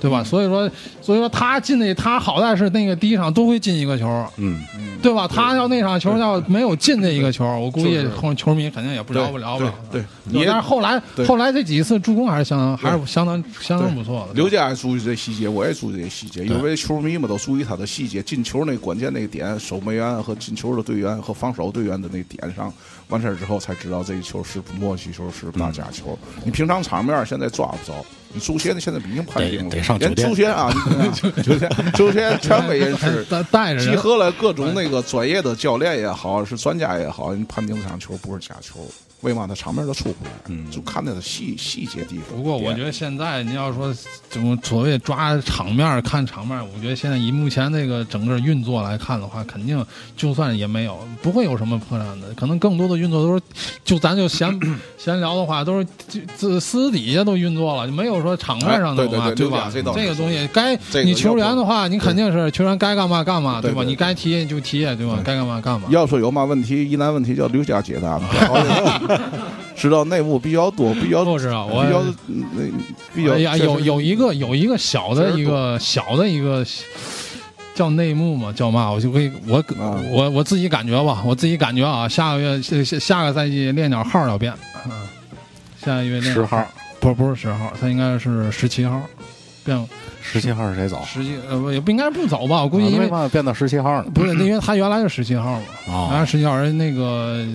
[0.00, 0.22] 对吧？
[0.22, 0.70] 所以说，
[1.00, 4.60] 所以说他进那他好在是那个第一场都会进一个球，嗯，
[5.02, 5.26] 对吧？
[5.26, 9.74] 他要那场球要没有进那一个球，我估计后球迷肯定也不对了不了不了。
[9.90, 14.34] 对，对但是后来后来这几次助攻还是相当还是相当相当不错的。
[14.34, 22.72] 刘家也注意这细节，我也注意这些细节，因为球迷们都注意他的细节，进球那关键那个点，守门员和进球的队员和防守队员的那点上，
[23.08, 26.18] 完事儿之后才知道这个球是不默契球，是不大假球。
[26.44, 28.04] 你平常场面现在抓不着。
[28.32, 30.28] 你足协现在已经判定了，得得上连店。
[30.28, 30.70] 足协啊，
[31.42, 38.86] 足协足协权威人士带带着集合了各种那个专业的教练也好，是专家也好，你判定这场球不是假球，
[39.22, 40.30] 为嘛他场面都出不来？
[40.48, 42.36] 嗯，就看那个细细节地方。
[42.36, 43.92] 不过我觉得现在你要说
[44.30, 49.84] 怎么所谓抓场面看场面，我觉得现在以目前这个整个运作来看的话，肯定
[50.16, 53.42] 就算也没有不会有什么破绽的，可能更多的运作都是
[53.84, 54.48] 就咱就闲
[54.96, 59.70] 闲聊的话，都是就这私底下都运作了，就没有说场面上的嘛，哎对对对吧？
[59.72, 63.62] 这这个东西该这个你球员的话，你肯定是球员该干嘛干嘛，吧？
[63.62, 65.18] 对吧你该提就提，对吧？
[65.24, 65.88] 该干嘛干嘛。
[65.90, 68.18] 要说有嘛问题，疑难问题叫刘佳解答，
[69.76, 72.62] 知道内幕比较多，比较不知道我比较嗯那
[73.14, 76.64] 比较哎呀，有有一个有一个小的一个小的一个
[77.74, 78.90] 叫内幕嘛，叫嘛？
[78.90, 84.52] 我就可以我啊我我自己感觉吧，我自己感觉啊，下个月下下下个赛季练鸟号要变，
[84.86, 84.90] 嗯，
[85.84, 86.66] 下个月练十号，
[86.98, 89.00] 不不是十号，他应该是十七号，
[89.64, 89.88] 变
[90.20, 91.00] 十七号是谁走？
[91.06, 92.62] 十七呃不也不应该不走吧？
[92.62, 94.02] 我估计因为嘛变到十七号了？
[94.12, 97.46] 不是因为他原来是十七号嘛，哦原来十七号人那个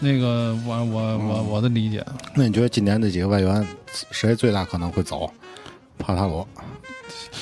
[0.00, 3.66] 那个我我我嗯我的理解，那你觉得今年这几个外援
[4.10, 5.30] 谁最大可能会走？
[5.98, 6.46] 帕塔罗，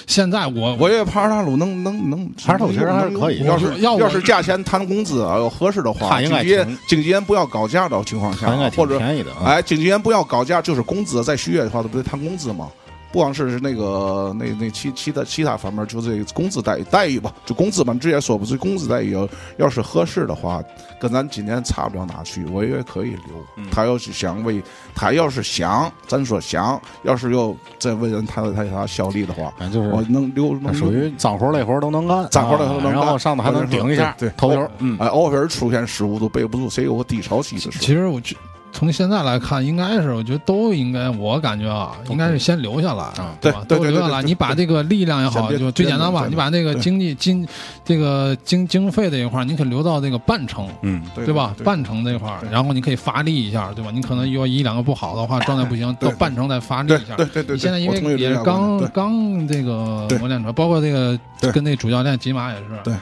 [0.07, 12.71] 现在我我觉得帕尔塔鲁能能能，帕尔塔鲁其实还是可以要是要要是价钱谈工资啊，有合适的话，他应该经纪人挺经纪人不要高价的情况下应该，挺或者便宜的啊哎，经纪人不要高价，就是工资在续约的话，都不得谈工资嘛。
[13.17, 20.63] 不光是那个那那其其他其他方面，就这个工资待遇待遇吧，就工资嘛，直接说不是工资待遇要要是合适的话，
[21.01, 23.43] 跟咱今年差不了哪去，我以为可以留。
[23.57, 24.63] 嗯他要是想为
[24.95, 37.81] 他要是想，咱说想，要是又再为人他他他效力的话，反正就是我能留能属于脏活累活都能干，脏活累活都能干啊然后上头还能顶一下，对对头球，嗯，哎，偶尔出现失误都背不住，谁有个低潮期的时候？
[37.81, 38.37] 其实我觉
[38.77, 43.65] 从现在来看，应该是我觉得都应该，我感觉啊，应该是先留下来，啊对吧？
[43.67, 44.23] 都留下来。
[44.23, 47.49] 你把这个力量也好，就最简单吧，你把那个经济经
[47.83, 50.69] 这个经经费这一块，你可以留到这个半程。
[50.83, 51.57] 嗯，对吧？
[51.65, 53.91] 半程这块，然后你可以发力一下，对吧？
[53.91, 57.17] 你可能有一两个不好的话，状态不行，到半程再发力一下。
[57.17, 61.19] 对对对，你现在因为也是刚刚这个对磨练出来，包括这个
[61.51, 62.95] 跟那主教练吉马也是，对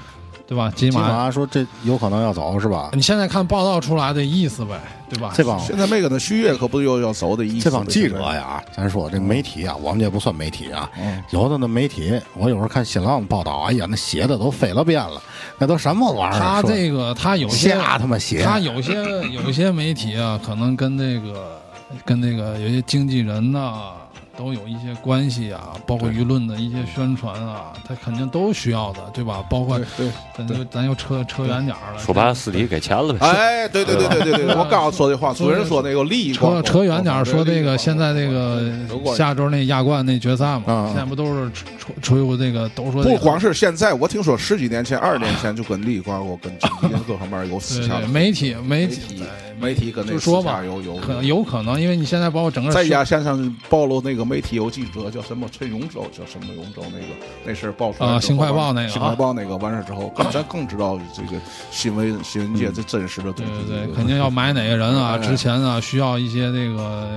[0.47, 0.71] 对吧？
[0.77, 2.91] 吉起马，说这有可能要走是吧？
[2.93, 4.79] 你现在看报道出来的意思呗，
[5.09, 5.33] 对吧？
[5.35, 7.65] 这帮现在没跟他续约，可不又要走的意思。
[7.65, 15.23] 这帮记者呀，咱说这媒体啊，我们也不算媒体啊，嗯有的那媒体，我有时候看新浪报道，哎呀，那写的都飞了遍了，
[15.59, 16.39] 那都什么玩意儿？
[16.39, 18.95] 他这个他有些瞎他妈写，他有些
[19.31, 21.59] 有些媒体啊，可能跟那个
[22.05, 23.93] 跟那个有些经纪人呐、
[24.37, 29.45] 都有一些关系啊，包括舆论的一些宣传啊，他肯定都需要的，对吧？
[29.49, 30.11] 包括对对。
[30.37, 33.25] 咱就咱又扯扯远点儿了，说白了，私底给钱了呗。
[33.25, 38.73] 哎，对对对对对对，我刚要说这话，主持人说那个利益扯扯远点儿说这个现在这个
[39.17, 46.37] 下周那亚冠那决赛嘛，嗯现在不都是吹吹吹这个都说不光是现在，我听说十几年前、二十年前就跟利益挂钩，
[46.83, 49.23] 跟各方面有私下 媒体媒媒体体
[49.61, 57.07] 媒体跟那个就说吧有有可能有可能，因为你现在把我整个再加上暴露那个媒体有记者叫什么陈永洲，叫什么永洲那个
[57.45, 63.53] 那事儿爆出来啊新快报那个啊新快报那个完事儿之后，更咱更知道这个新闻新闻界最真实的东西。
[63.67, 67.09] 对对对，肯定要买哪个人啊， 哎之前啊需要一些这个。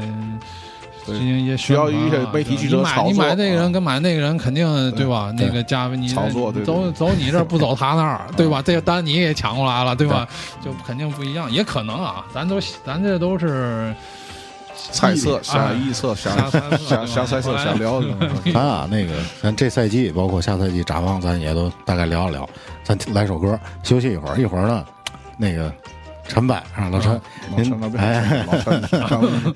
[1.06, 5.32] 对进行一些需要一些媒体记者对吧你买你买那个啊人跟买那个人肯定对吧？
[5.38, 8.62] 那个价位你炒作对对走走你这儿不走他那儿，对吧？
[8.62, 10.28] 这个单你也抢过来了，对吧？
[10.62, 13.96] 就肯定不一样，也可能啊，咱都咱这都是
[14.92, 18.02] 猜测、哎瞎臆测、瞎瞎猜测瞎瞎猜测、想聊。
[18.54, 22.48] 咱啊，那个咱这赛季包括下赛季展望，咱也都大概聊一聊。
[22.84, 24.86] 咱来首歌，休息一会儿，一会儿呢，
[25.38, 25.74] 那个
[26.28, 27.14] 陈柏啊，老陈，
[27.52, 28.82] 老陈那您哎，老陈，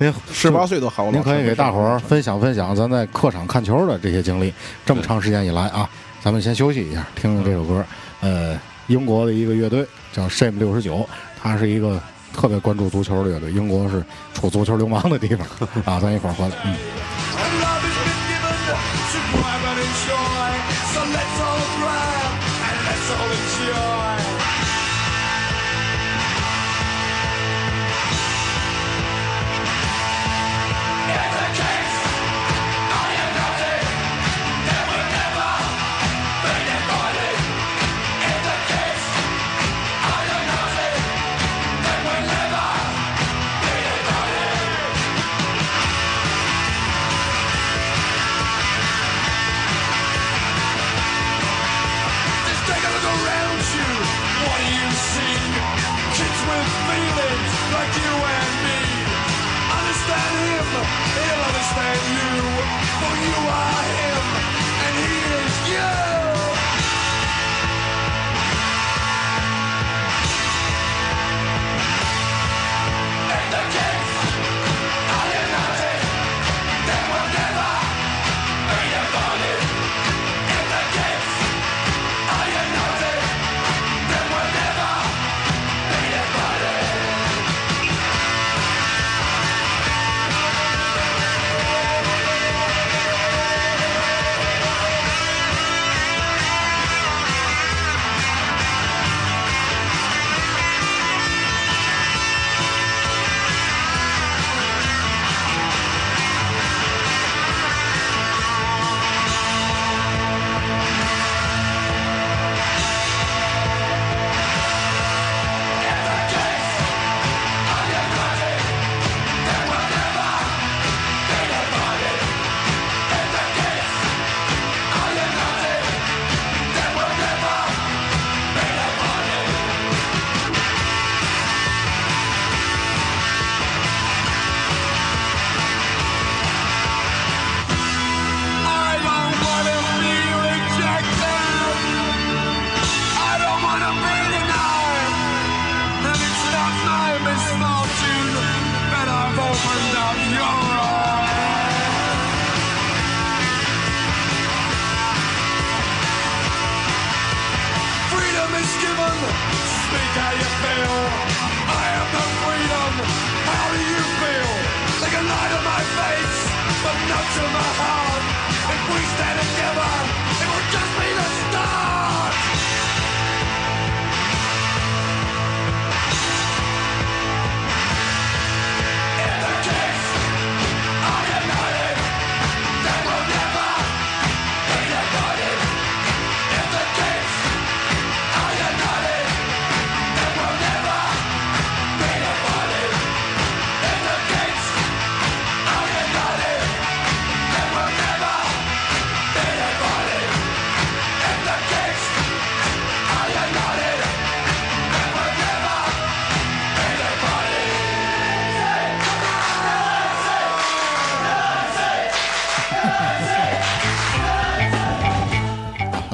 [0.00, 1.12] 您十八岁都好了。
[1.12, 4.52] 您可以给大伙儿分享分享咱在客场看球的这些经历。
[4.84, 5.88] 这么长时间以来啊，
[6.20, 7.84] 咱们先休息一下，听听这首歌。
[8.20, 11.08] 呃，英国的一个乐队叫 Shame 六十九，
[11.42, 12.00] 它是一个
[12.32, 13.52] 特别关注足球的乐队。
[13.52, 14.04] 英国是
[14.34, 15.46] 出足球流氓的地方
[15.84, 16.74] 啊，咱一块儿回来，嗯。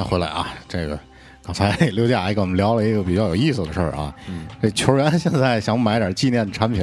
[0.09, 0.99] 回来啊，这个
[1.43, 4.15] 刚才刘佳也跟我们聊了一个比较有意思的事儿啊。
[4.29, 6.83] 嗯这球员现在想买点纪念产品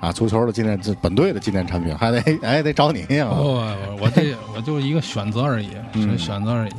[0.00, 3.28] 啊， 足球的纪念，这本队的纪念产品，还得哎得找你啊。
[3.30, 6.72] 哦，我这我就一个选择而已，是选择而已。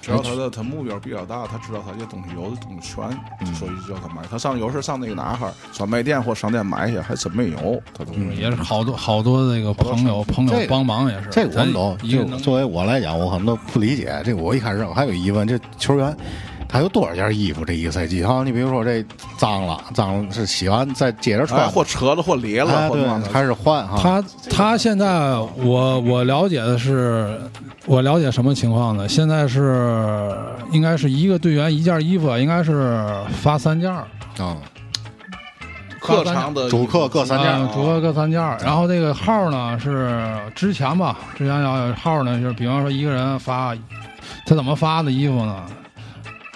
[0.00, 4.22] 只要他的他目标比较大，他知道他这东西有的东西全，所以就叫他买。
[4.30, 14.20] 他上有时上那个哪哈儿专卖店或商店买去，还真没有，他都也是好多好多这个朋友朋友帮忙也是，这个我们懂，就作为我来讲，我可能都不理解。
[14.24, 16.16] 这个我一开始我还有疑问，这球员
[16.72, 17.64] 他有多少件衣服？
[17.64, 19.04] 这一个赛季哈，你比如说这
[19.36, 23.98] 脏了，脏了是洗完再接着哎，穿，或扯了或裂了，哎对或怎么，还是换哈。
[24.00, 27.40] 他他现在我我了解的是，
[27.86, 29.08] 我了解什么情况呢？
[29.08, 30.32] 现在是
[30.70, 33.04] 应该是一个队员一件衣服，应该是
[33.42, 34.06] 发三件儿，
[34.38, 34.56] 啊，
[35.98, 38.56] 客场的主客各三件啊主客各三件儿。
[38.62, 43.74] 然后这个号呢是之前吧，之前要有号呢，就是比方说一个人发，
[44.46, 45.64] 他怎么发的衣服呢？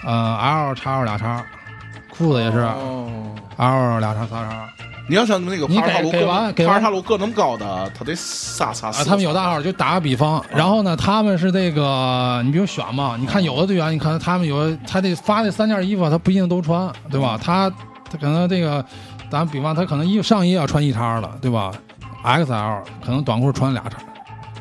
[0.04, 1.44] 呃，L 叉 L 俩叉，
[2.16, 3.08] 裤子也是哦
[3.56, 4.68] ，L 俩叉仨叉。
[5.06, 17.38] 你要像那个你帕尔塔鲁给给完给完帕尔塔鲁个那么高的，他得仨仨啊，四他们有大号，就打个比方，啊然后呢，他们是这个，你比如选嘛，你看有的队员，你看他们有他得发这三件衣服，他不一定都穿，对吧？
[17.42, 17.68] 他
[18.10, 18.82] 他可能这个，
[19.28, 21.70] 咱比方他可能衣服上衣要穿一叉的，对吧
[22.24, 23.98] ？XL 可能短裤穿俩叉，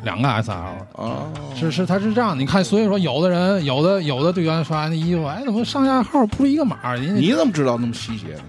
[0.04, 0.56] 两个 S L
[0.92, 1.26] 哦，
[1.56, 2.38] 是是，他是这样。
[2.38, 6.96] 你看，所以说有的人，有的有的队员穿那衣服，哎，怎么上下号不是一个码儿？
[6.96, 8.42] 人家你怎么知道那么细节呢？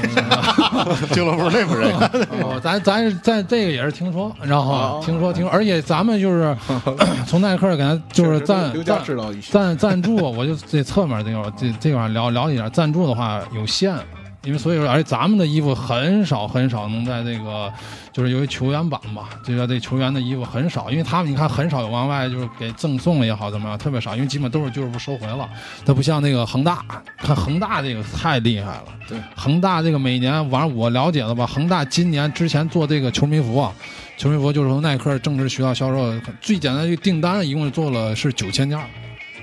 [1.12, 1.92] 俱乐部内部人
[2.40, 6.56] 哦，咱咱是在这个也是听说，然后哦听说听说，而且咱们就是
[7.26, 13.94] 从耐克给他就是赞刘家赞知道，赞赞助，我就这侧面这个这这块儿聊聊一点，赞助的话有限，
[14.42, 17.70] 因为所以说，而且咱们的衣服很少很少能在这个
[18.12, 25.48] 就是由于球员版嘛，这个这球员的衣服很少，因为他们你看很少有往外就是给赠送了也好怎么样，特别少，因为基本都是俱乐部收回了，
[25.84, 26.82] 它不像那个恒大，
[27.18, 33.72] 看恒大这个太厉害了，对，恒大这个每年，反正我了解的吧，恒大今年之前做这个球迷服啊。
[34.16, 36.12] 球迷服就是从耐克正式渠道销售，
[36.42, 38.84] 最简单的一个订单一共做了是九千件儿，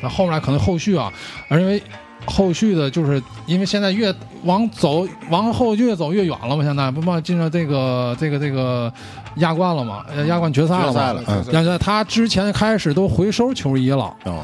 [0.02, 1.12] 那后面来可能后续啊，
[1.48, 1.82] 而因为
[2.28, 4.14] 后续的就是因为现在越
[4.44, 8.92] 往走往后越走越远了嘛，现在不嘛进了这个这个这个
[9.38, 14.14] 亚冠了嘛，呃亚冠决赛了嘛决赛了，嗯亚冠他之前开始都回收球衣了。
[14.26, 14.44] 哦，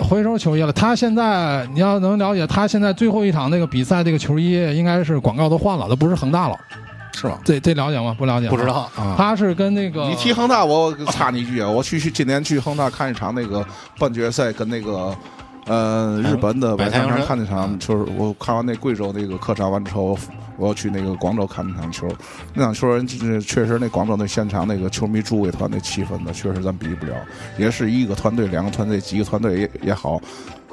[0.00, 6.56] 回收球衣了，他现在你要能了解，他现在最后一场那个比赛，这个球衣应该是广告都换了，都不是恒大了，
[7.14, 7.38] 是吧？
[7.44, 8.14] 这这了解吗？
[8.18, 8.66] 不了解，不知。
[8.66, 9.14] 道啊。
[9.16, 13.64] 他是跟那个你提恒大，我插你一句啊，我去去今年去恒大看一场那个
[13.98, 15.16] 半决赛，跟那个
[15.66, 20.16] 呃日本的百太阳看那场球，我看完那贵州那个客场完之后，
[20.56, 22.08] 我要去那个广州看那场球，
[22.54, 27.14] 那场球人确实那广州那现场那个球迷助威团那气氛呢，确实咱比不了，
[27.58, 30.20] 也是一个团队、两个团队、几个团队也也好。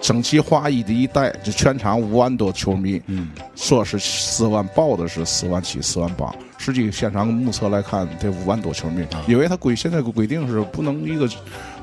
[0.01, 6.29] 整齐划一的一带，就全场五万多球迷，嗯，说是四万，报的是四万七、四万八，
[6.64, 11.28] 实际现场目测来看，得五万多球迷，因为他规现在规定是不能一个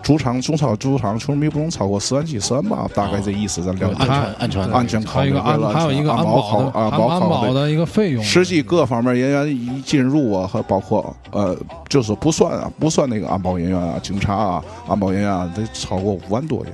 [0.02, 3.94] 主场中超主场球迷不能超过四万七、四万八，大概这意思，咱了解。
[3.98, 11.54] 安全安全安全考虑，还有一个安为了还有一个安安保考啊，安安保考虑保的一个费用，实际各方面人员一进入啊，和包括呃，
[11.86, 16.72] 就是不算啊，不算那个安保人员啊、警察啊、安保人员啊，得超过五万多人，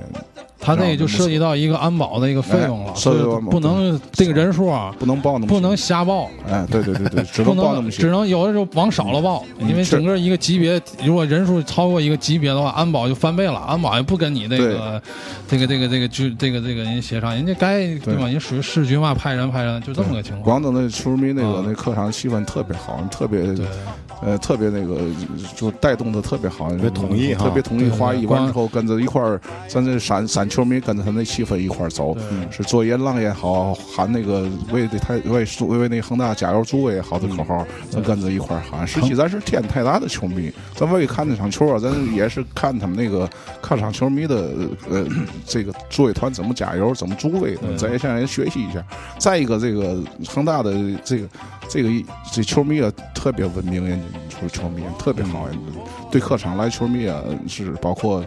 [0.59, 3.17] 他那个就涉及到一个安保的一个费用了，哎所以
[3.49, 6.29] 不能这个人数啊，不能报不能瞎报。
[6.47, 8.07] 哎，对对对对，只不能报只。
[8.09, 15.01] 能有的时候往少了报，因为整个一个级别，如果人数超过一个级别的话，安保就翻倍了，安保也不跟你这个
[15.47, 18.13] 这个这个这个就这个这个人协商，人家该对。
[18.15, 18.27] 吧？
[18.27, 20.43] 人属于市局嘛，派人派人，就这么个情况。
[20.43, 21.63] 广东的球迷那个啊。
[21.65, 23.65] 那客场气氛特别好，特别对，
[24.21, 24.97] 呃，特别那个
[25.55, 27.81] 就带动的特别好，特别同意哈特别统一。
[27.81, 32.15] 对华谊完之后，跟着一块儿，咱这山山球迷跟着他那气氛一块儿走，
[32.49, 38.87] 是做演浪也好，喊那个为这太为为为那恒大加油助威也好的口号，咱跟着一块儿喊。
[38.87, 43.29] 实际咱是天泰达的球迷，咱为看那场球啊，咱也是看他们那个
[43.61, 44.51] 看场球迷的
[44.89, 45.05] 呃
[45.45, 48.83] 这个助威团怎么加油，怎么助威的，咱也向人学习一下。
[49.19, 51.27] 再一个，这个恒大的这个
[51.69, 51.89] 这个
[52.31, 55.47] 这球迷啊，特别文明，人家说球迷特别好，
[56.11, 58.23] 对客场来球迷啊是包括。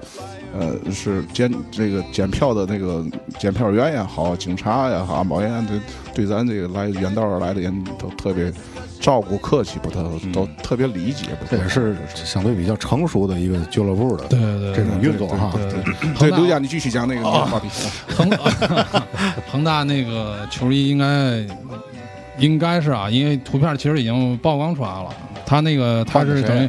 [0.53, 3.07] 呃，是检这个检票的那个
[3.39, 5.81] 检票员也好，警察也好，安保员对
[6.13, 8.53] 对咱这个来远道而来的人都特别
[9.01, 15.53] 照顾客气，不都都特别理解，不这也是相对比较成熟的一个俱乐部的对对这种运作哈。
[15.55, 15.85] 对对
[16.19, 17.69] 对， 刘佳，你继续讲那个那个话题。
[18.09, 18.29] 恒
[19.53, 21.47] 恒大那个球衣应该
[22.41, 25.09] 应该是啊，因为图片其实已经曝光出来了，
[25.47, 26.69] 他那个他是等于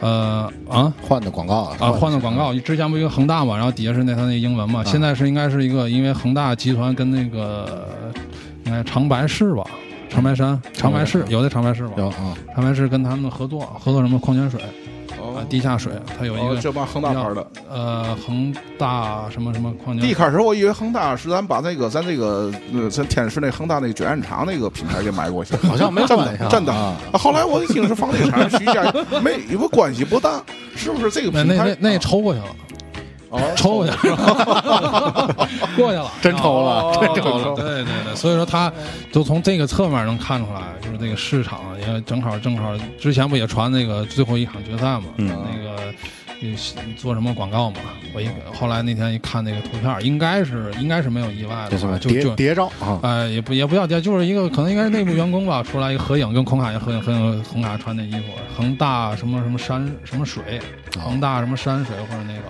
[0.00, 0.92] 呃啊。
[1.00, 7.88] 换的广告啊，换的广告，之前不一个恒大嘛，然后底下是那他那英文嘛，现在是应该是一个，因为恒大集团跟那个
[8.64, 9.64] 应该长白市吧，
[10.08, 11.24] 长白山、长白市。
[11.28, 12.08] 有的长白市吧，有。
[12.08, 14.60] 啊，长白市跟他们合作，合作什么矿泉水
[15.32, 26.96] 啊，地下水，它有一个哦这帮恒大牌的，呃，恒大什么什么矿泉水，一开始我以为恒大是咱把那个咱这个呃咱天市那恒大那个卷烟厂那个品牌给买过去， 好像没真关系啊的真的啊。
[27.14, 28.84] 后来我一听是房地产 徐家
[29.22, 30.42] 没有个关系不大，
[30.76, 31.54] 是不是这个品牌？
[31.56, 32.50] 那那那抽过去了，哦
[33.56, 34.16] 抽过去了，
[35.76, 38.72] 过去了，真抽了哦真抽了对对对，所以说他
[39.12, 45.74] 就从这个侧面能看出来，就是这个市场也正好正好，之前不也传那个最后一场决赛嘛，嗯那个。
[45.76, 45.94] 呃
[46.98, 47.76] 做什么广告嘛？
[48.14, 53.00] 我一后来那天一看那个图片，应该是应该是没有意外的就就谍谍照啊？
[53.02, 58.24] 哎，也不也不要谍，就是一个可能应该是内部员工吧，出来一个合影，跟孔卡也合影，合影孔卡穿那衣服，
[58.54, 60.60] 恒大什么什么山什么水，
[61.02, 62.42] 恒大什么山水或者那个。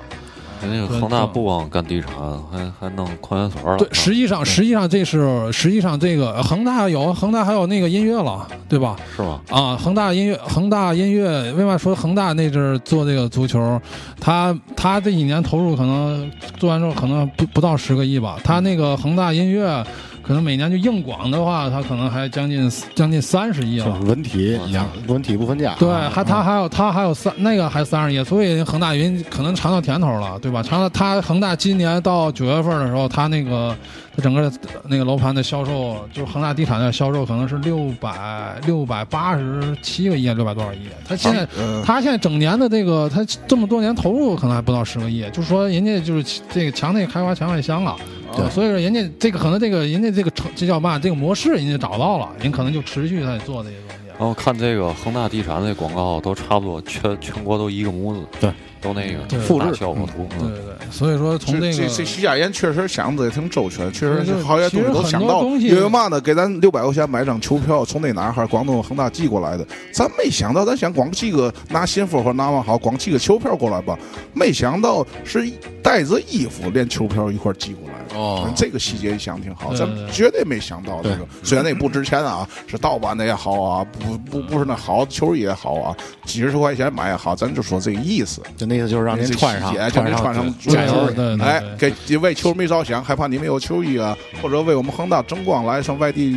[0.67, 2.11] 那个恒大不光干地产，
[2.51, 3.77] 还还弄矿泉水了。
[3.79, 8.97] 对，实际上实际上这是实际上这个恒大有恒大还有那个音乐了，对吧？
[9.17, 9.41] 是吗？
[9.51, 13.81] 啊，恒大音乐，恒大音乐，为嘛说恒大那阵儿做这个足球，
[14.21, 19.85] 他他这几年投入可能做完之后可能不不到十个亿吧，他那个恒大音乐
[20.27, 24.03] 可能每年就硬广的话，他可能还将近将近三十亿了就是。
[24.05, 25.77] 文体两文体不分家啊。
[25.79, 30.63] 对，还他还有他还有三那个还三十亿，所以恒大云可能尝到甜头了，对吧？
[30.63, 33.77] 尝到他恒大今年到九月份的时候，他那个
[34.17, 34.51] 他整个
[34.89, 40.89] 那个楼盘的销售，就是恒大地产的销售可能是六百六百八十七个亿，六百多少亿？
[41.07, 47.95] 他现在、嗯他现在整年的这个他这么多年投入可能还不到十个亿，就是说人家就是这个墙内开花墙外香了。
[48.37, 50.99] 对，所以说人家这个可能这个人家这个成这叫嘛？
[50.99, 54.05] 这个模式人家找到了，人可能就持续在做这些东西。
[54.17, 58.53] 然后看这个恒大地产的广告都差不多，全全国都一个模子，对，
[58.85, 60.29] 都那个复制效果图。
[60.39, 66.21] 对对对，所以说从那个这这徐家岩确实想的也挺周全，确实是好些东西都想到因为嘛呢？
[66.21, 73.99] 给咱六百块钱买张球票，从那哪儿哈广东恒大寄过来的，咱没想到，咱想光寄个拿信封或者拿完好，光寄个球票过来吧，
[74.35, 75.51] 没想到是
[75.83, 78.15] 带着衣服连球票一块寄过来的。
[78.15, 81.27] 哦这个细节想挺好，咱绝对没想到这个。
[81.43, 88.41] 虽然那不值钱啊，是盗版的也好啊，不不不是那好球衣也好啊，几十块钱买也好，咱就说这个意思。
[88.57, 96.31] 就那意思就是让您这穿上细节，就穿上您穿上足球哎，给为球迷着想，害怕你没有球衣啊，或者为我们恒大争光来上外地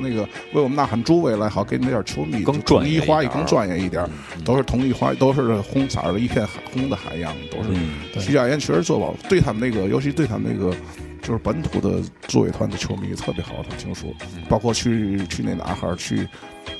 [0.00, 0.22] 那个
[0.52, 4.04] 为我们呐喊助威来好，给你们点球迷更就专业一点统一更专业一点，
[4.44, 7.70] 都是统一化，都是红色的一片海红的海洋，都是。
[8.12, 10.76] 对徐家岩确实做到，对他们那个，尤其对他们那个。
[11.22, 14.08] 就是本土的作为团的球迷特别好，他听说，
[14.48, 16.26] 包括去去那哪哈儿，去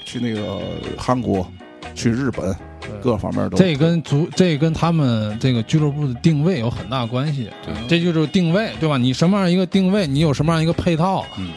[0.06, 0.62] 去那个
[0.96, 1.46] 韩国，
[1.94, 2.54] 去日本，
[3.02, 7.50] 各方面都这跟足这跟他们这个俱乐部的定位有很大关系。
[7.64, 8.96] 对这就是定位，对吧？
[8.96, 11.50] 你什么样一个定位，你有什么样一个配套，嗯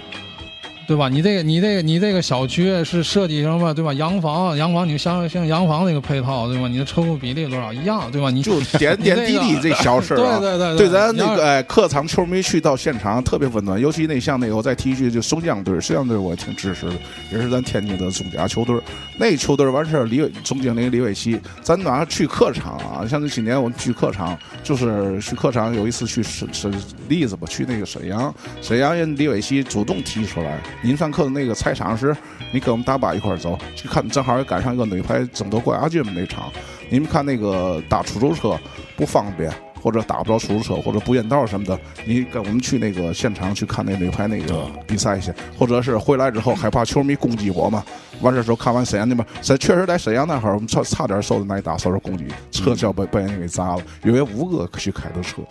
[0.87, 1.09] 对吧？
[1.09, 3.93] 你这个你这个你这个小区是设计什么，对吧？
[3.93, 6.67] 洋房洋房你像像洋房那个配套，对吧？
[6.67, 8.29] 你的车库比例多少一样，对吧？
[8.29, 16.93] 你就 点点滴滴这小事儿啊，对对对对咱那个哎客场球迷去到现场特别温暖，尤其那像那个我再提一句，就松江队，松江队我也挺支持的，
[17.31, 18.79] 也是咱天津的中甲球队。
[19.17, 23.07] 那球队完事儿，李伟总经理李伟奇，咱哪去客场啊？
[23.07, 26.73] 像这几年我们去客场，就是去客场有一次去沈沈
[27.07, 32.15] 例子吧，去那个沈阳，沈阳人李伟奇主动提出来，您上课的那个菜场时，
[32.51, 36.51] 你跟我们大巴一块儿走，去看，正好也赶上一个女排争夺冠亚军那场。
[36.89, 38.59] 你们看那个打出租车
[38.95, 39.51] 不方便，
[39.81, 47.83] 或者打不着出租车，或者不认道什么的，你跟我们去那个现场去看那女排那个比赛去，或者是回来之后害怕球迷攻击我嘛，
[48.21, 55.41] 完事之后看完沈阳那边，在确实在沈阳那会儿，我们差差点受的那一打受到攻击，车就要被被人给砸了，因为五个去开的车。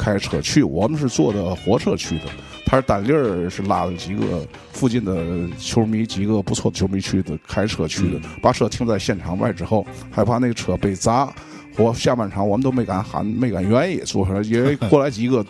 [0.00, 2.24] 开车去，我们是坐的火车去的。
[2.64, 5.14] 他是单立儿是拉了几个附近的
[5.58, 11.28] 球迷，几个不错的球迷去的，开车去的，把车停在现场外之后，害怕那个车被砸。
[11.76, 15.44] 我下半场我们都没敢喊，没敢愿意坐上来，因为过来几个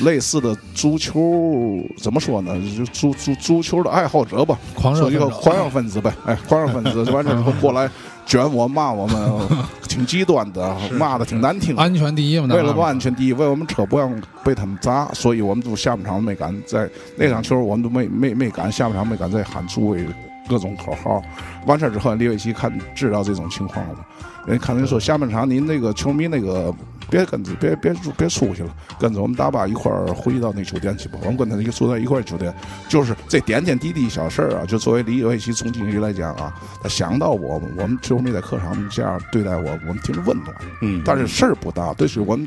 [0.00, 2.56] 类似的足球怎么说呢？
[2.76, 7.88] 就足足足球的爱好者吧，狂热说一个狂热分子呗，哎，狂热分子完事之后过来
[8.26, 9.48] 卷我骂我们，
[9.88, 11.76] 挺极端的，骂的挺难听。
[11.76, 14.12] 安全第一嘛，为了不安全第一，为我们车不让
[14.44, 20.04] 被他们砸，所以我们都下半场没敢在那场球，我们都没没没敢下半场没敢再喊出位
[20.48, 21.22] 各种口号。
[21.66, 24.00] 完事儿之后，李伟奇看知道这种情况了嘛？
[24.46, 26.72] 人看人说下半场您那个球迷那个
[27.10, 31.18] 别跟着别别别出去了，跟着我们大巴一块儿回到那酒店去吧。
[31.22, 32.52] 我们跟他一个住在一块儿酒店，
[32.88, 36.52] 就是这点点滴滴小事儿啊，就作为李伟奇总经理来讲啊，
[36.82, 40.54] 他想到我们，我们球迷在客场这样对待我，我们挺温暖。
[40.82, 42.46] 嗯但是事儿不大，对，是我们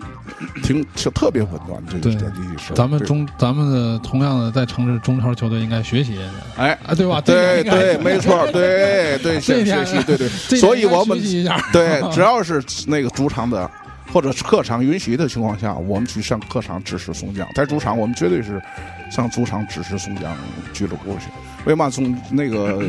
[0.63, 2.75] 挺是特别温暖这点滴滴事儿。
[2.75, 6.19] 咱们中咱们的同样的在城市中超球队应该学习
[6.57, 6.77] 哎。
[6.85, 7.21] 啊，对吧？
[7.21, 11.17] 对对，没错，对 对，学习，对对，所以我们
[11.71, 13.69] 对， 只要是那个主场的
[14.11, 18.61] 或者客场允许的情况下，我们去上客场支持松江，在主场我们绝对是
[19.11, 20.35] 上主场支持松江
[20.73, 21.29] 俱乐部去。
[21.65, 22.83] 为嘛从那个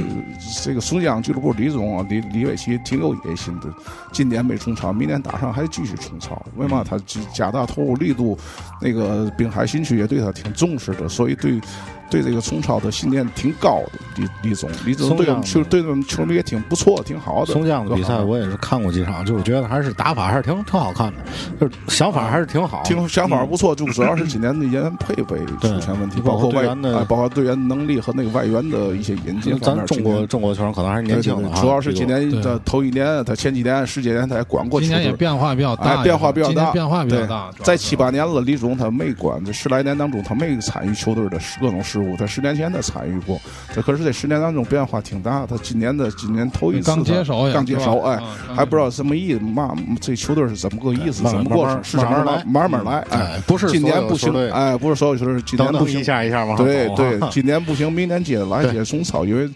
[0.62, 3.68] 这个松江俱乐部李总啊，李李伟奇挺有野心的，
[4.12, 6.40] 今年没冲超，明年打上还继续冲超。
[6.56, 8.38] 为嘛他加加大投入力度？
[8.82, 11.60] 那个滨海新区也对他挺重视的，所以对
[12.08, 13.92] 对这个冲超的信念挺高的。
[14.16, 17.52] 李李总，李总对我们球对我们球迷也挺不错，挺好的。
[17.52, 21.18] 松江的比赛我也是看过几场，就是觉得还是打法还是挺挺好看的，
[21.60, 22.82] 就是想法还是挺好。
[22.84, 29.86] 挺想法不错，就主要是今年的人员配备出现问题，包括外包括队员能力和那个外援的一些引进方面。
[29.86, 43.40] 咱中国中国球员可能还是年轻的主要是今年的头一年，他前几年、十几年他也管过球队，今年也变化比较大，哎，变化比较大，变化比较对大，在七八年了，李总他没管，这十来年当中他没参与球队的各种事务，他十年前他参与过，
[43.74, 45.46] 这可是这十年当中变化挺大。
[45.46, 48.18] 他今年的今年头一次刚接手刚接手，哎
[48.54, 59.48] 还不知道什么意思，嘛这球队是怎么个意思，怎么过市场慢慢来慢慢来，哎不是今年不行所有球队，哎，不是所有球队，今年不行等等一，下一下对对，今年不行，明年接着来接着冲超，因为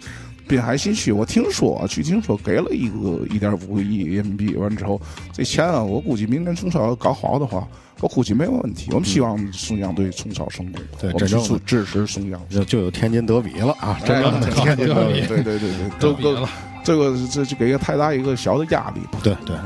[0.49, 5.01] 滨海新区我听说啊，据听说给了一个一点五个亿人民币，完之后
[5.33, 7.67] 这钱啊，我估计明年中超要搞好的话。
[8.01, 12.39] 我估计没有问题，我们希望松江队冲超成功，对我们真正支持松江。
[12.51, 15.27] 就就有天津德比了啊，真正的哎天津德比。
[15.27, 16.49] 对对对对，这个德比了
[16.83, 19.21] 这个这就给个太大一个小的压力吧。
[19.23, 19.57] 对对，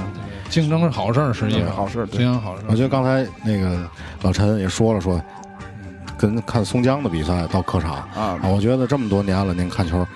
[0.51, 2.67] 竞争是好事儿，实际上好事竞争好事儿。
[2.69, 3.91] 我觉得刚才那个
[4.23, 5.21] 老陈也说了说，
[6.19, 10.07] 跟看松江的比赛到客场啊我觉得这么多年了，您看球。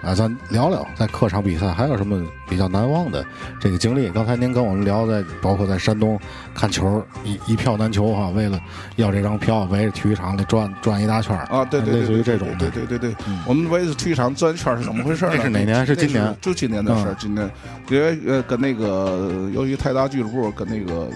[0.00, 3.24] 啊，咱聊聊在客场比赛还有什么比较难忘的
[3.60, 4.08] 这个经历？
[4.10, 6.18] 刚才您跟我们聊在，包括在山东
[6.54, 8.58] 看球，一一票难求哈，为了
[8.96, 13.16] 要这张票，围着体育场里转转一大圈儿啊，对对对，类似于这种的，对对对对，
[13.46, 15.32] 我们围着体育场转一圈是怎么回事呢？
[15.36, 17.16] 这是哪年是今年就今年的事儿嗯。
[17.18, 17.50] 今年
[17.90, 21.08] 因为呃跟那个由于泰达俱乐部跟那个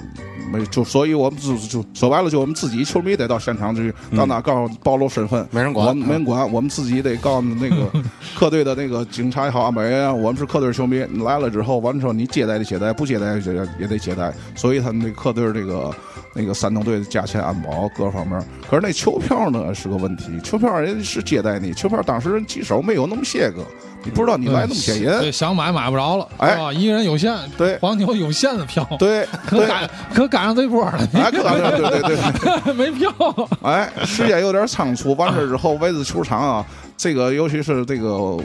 [0.50, 7.90] 没就，所以我们就就说白了，就我们自己球迷得到现场去，到哪告诉暴露身份，没人管我们没人管，我们自己得告诉那个
[8.36, 15.90] 客队的那个警察也好，安保人员啊，我们是客队球迷，你来了之后，完了之后你接待的接待，不接待也也得接待，所以他们那客队这个。
[16.34, 20.40] 那个山东队的价钱、安保各方面，可是那球票呢是个问题。
[20.42, 23.62] 球票人是接待你，球票当时人几手没有那么些个，
[24.02, 25.20] 你不知道你来那么些人。
[25.20, 26.72] 对，想买买不着了，哎？
[26.72, 33.12] 一个人有限，对黄牛有限的票，，对对，可赶可赶上这波了，哎，可能对对对对， 没票，
[33.60, 35.14] 哎，时间有点仓促。
[35.16, 36.64] 完事儿之后，围着球场啊，
[36.96, 38.38] 这个尤其是这个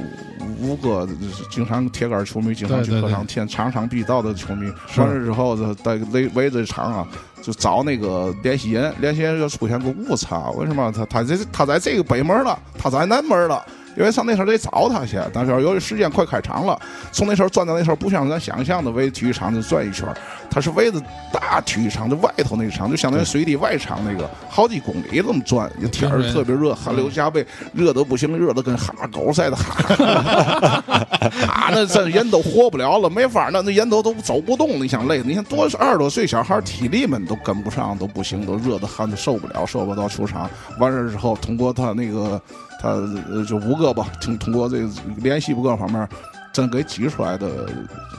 [0.60, 1.08] 吴哥，
[1.50, 4.72] 经常铁杆球迷，经常去客场天场场必到的球迷。
[4.98, 7.08] 完了之后，在围围着场啊。
[7.40, 10.50] 就找那个联系人，联系人就出现个误差。
[10.58, 13.64] 为什么他他这他在这个北门了，他在南门了？
[13.98, 16.80] 因为上那时候得找他去，但是由于时间快开场了，
[17.12, 20.08] 从那时候转到那时候，不像咱想象的围体育场就转一圈，
[20.52, 21.02] 他是围着
[21.34, 25.68] 大体育场的外头那个场，就相当于水底外场那个好几公里这么转。
[25.92, 27.44] 天儿特别热，汗流浃背，
[27.74, 35.24] 热的不行，热的跟哈狗似的， 哈，哈，那这人都活不了了，没法那那人都都走不动，你想累？
[35.26, 40.48] 你看多二十多岁小孩体力们都跟不上，都不行，都热的汗都受不了，受不到球场。
[40.80, 42.40] 完事儿之后，通过他那个。
[42.80, 46.08] 他呃就吴哥吧，通通过这个联系各方面，
[46.52, 47.68] 真给挤出来的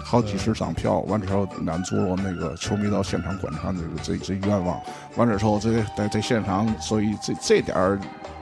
[0.04, 4.78] 好几十张票，完之后满足了那个球迷到现场观看这个这这愿望。
[5.16, 7.98] 完之后，这在在现场，所以这这点儿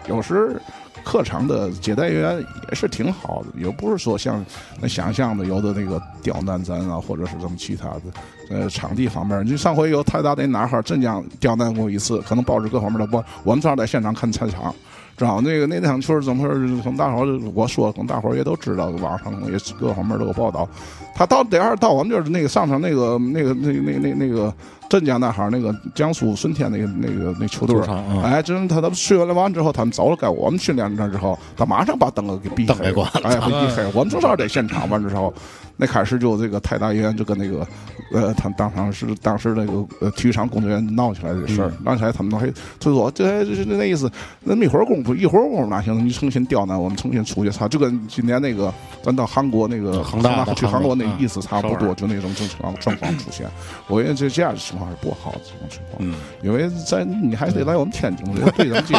[0.09, 0.61] 有时。
[1.05, 4.45] 客场的接待员也是挺好的，也不是说像
[4.81, 8.03] 那想象的有的那个刁难咱啊，或者是什么其他的。
[8.51, 14.75] 呃，场地方面，你上回有太大的哪哈镇江刁难过一次，可能报纸各方面的报我们正好在现场看菜场，
[15.17, 16.83] 正好那个那场球是怎么回事？
[16.83, 20.69] 从大伙儿我说，从大伙儿也都知道，网上也各方面都有报道。
[21.15, 24.53] 他到第二到我们就是那个上场那个那个那那那那个
[24.89, 33.85] 镇江那哈那个江苏舜天那个那个那球队主场啊哎，真他他们训练完之后，他们走了，该我们训练那之后，他马上把灯给闭黑灯了哎，给闭黑。
[33.95, 35.33] 我们正好在现场完之后，
[35.77, 37.67] 那开始就这个泰达医院就跟那个
[38.13, 42.47] 呃，他们当场是当时那个呃体育场工作人员闹起来这个事儿，闹起来他们都还
[42.79, 44.11] 就说这这这那意思，
[44.45, 46.05] 那么一会儿功夫一会儿功夫哪行？
[46.05, 48.73] 你重新刁难我们，重新出去操，就跟今年那个
[49.03, 53.47] 咱到韩国那个恒大去韩国那意思差不多，就那种正常状况出现。
[53.89, 58.95] 我觉得这这样的情况是不好的这种情况，嗯，因为在你还得来我们天津这对咱接，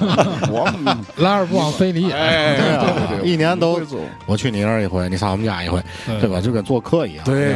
[0.50, 2.12] 我们 来而不往非礼也。
[2.14, 3.78] 哎，对啊对对对，一年都
[4.26, 6.40] 我去你那儿一回，你上我们家一回，对对吧？
[6.40, 7.54] 就跟做客一样，对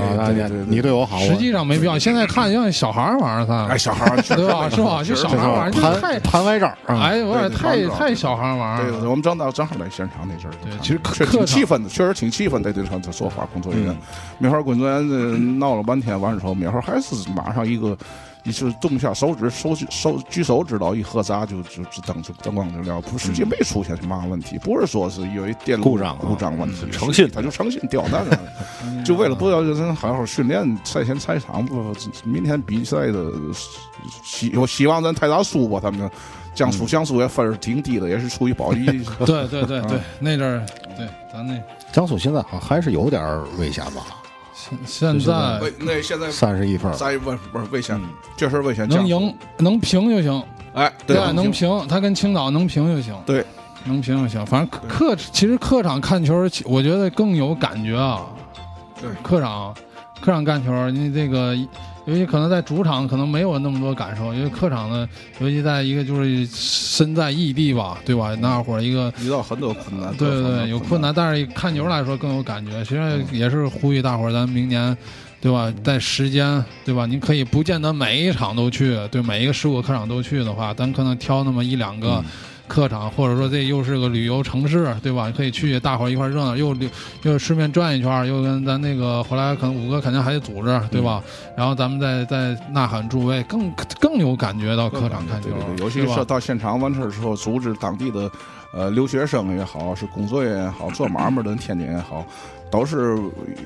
[0.66, 4.68] 你对我好，实际上没必要，现在看像小孩儿玩儿他哎，，小孩儿 对吧？
[4.68, 5.02] 是吧？
[5.02, 5.70] 就小孩儿玩儿，
[6.00, 9.08] 太盘歪招啊，哎，有点太太小孩儿玩儿对。
[9.08, 12.72] 我们正到正好在现场那阵儿，对其实挺气愤的，确实挺气愤的。
[12.72, 13.96] 对这这说话工作人员嗯，
[14.38, 17.96] 那会儿工作人员呃闹了半天，完之后，那会儿还是马上一个。
[18.44, 28.36] 你就是动一下手指，手手举手指头一合闸就就就灯就灯光就亮，不实际没出现什么问题，不是说是因为电路故障啊故障问题，诚信他就诚信刁难了，
[29.06, 31.94] 就为了不要人好好训练赛前赛场，不
[32.24, 33.30] 明天比赛的
[34.24, 36.10] 希我希望咱泰达输吧，他们
[36.52, 38.84] 江苏江苏也分儿挺低的，也是出于保级。
[39.24, 40.66] 对对对对，那阵儿
[40.96, 41.62] 对咱那
[41.92, 44.04] 江苏现在好像还是有点儿危险吧，
[44.84, 48.00] 现现在危那现在三十一分三十分不是危险，
[48.36, 48.88] 确实魏翔。
[48.88, 50.42] 能赢能平就行，
[50.74, 53.44] 哎，对对，能平，他跟青岛能平就行，对，
[53.84, 54.44] 能平就行。
[54.46, 58.26] 反正客其实客场看球，我觉得更有感觉啊。
[59.00, 59.74] 对客场
[60.20, 61.56] 客场看球，你这个
[62.04, 65.08] 尤其可能在主场可能没有那么多感受，因为客场呢，
[65.38, 68.34] 尤其在一个就是身在异地吧，对吧？
[68.40, 69.12] 那会儿一个。
[69.20, 72.84] 遇到很多困难，对对有困难，但是看球来说更有感觉。
[72.84, 74.96] 其实也是呼吁大伙儿，咱明年，
[75.40, 75.72] 对吧？
[75.84, 77.06] 在时间，对吧？
[77.06, 82.24] 您可以不见得每一场都去，对每一个十五个客场都去的话，咱可能挑那么一两个
[82.68, 85.32] 客场，或者说这又是个旅游城市，对吧？
[85.36, 86.74] 可以去，大伙儿一块热闹，又
[87.22, 91.22] 又顺便转一圈儿，又跟咱那个回来可能五哥肯定还得组织，对吧？
[91.56, 93.70] 然后咱们再再呐喊助威，更
[94.00, 95.48] 更有感觉到客场看球
[95.78, 98.30] 尤其是到现场完事儿之后，组织当地的
[98.72, 102.24] 呃留学生也好，是工作人员也好，做买卖的天津也好，
[102.72, 103.16] 都是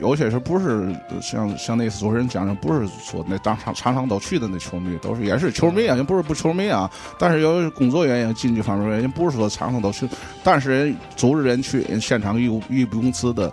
[0.02, 10.06] 有些是不是像像那次主持人讲的，不是说那当场场场都去的那球迷，都是也是球迷啊，也不是不球迷啊，但是由于工作原因、经济方面原因，不是说场场都去，
[10.44, 13.50] 但是人组织人去人现场义务义不容辞的，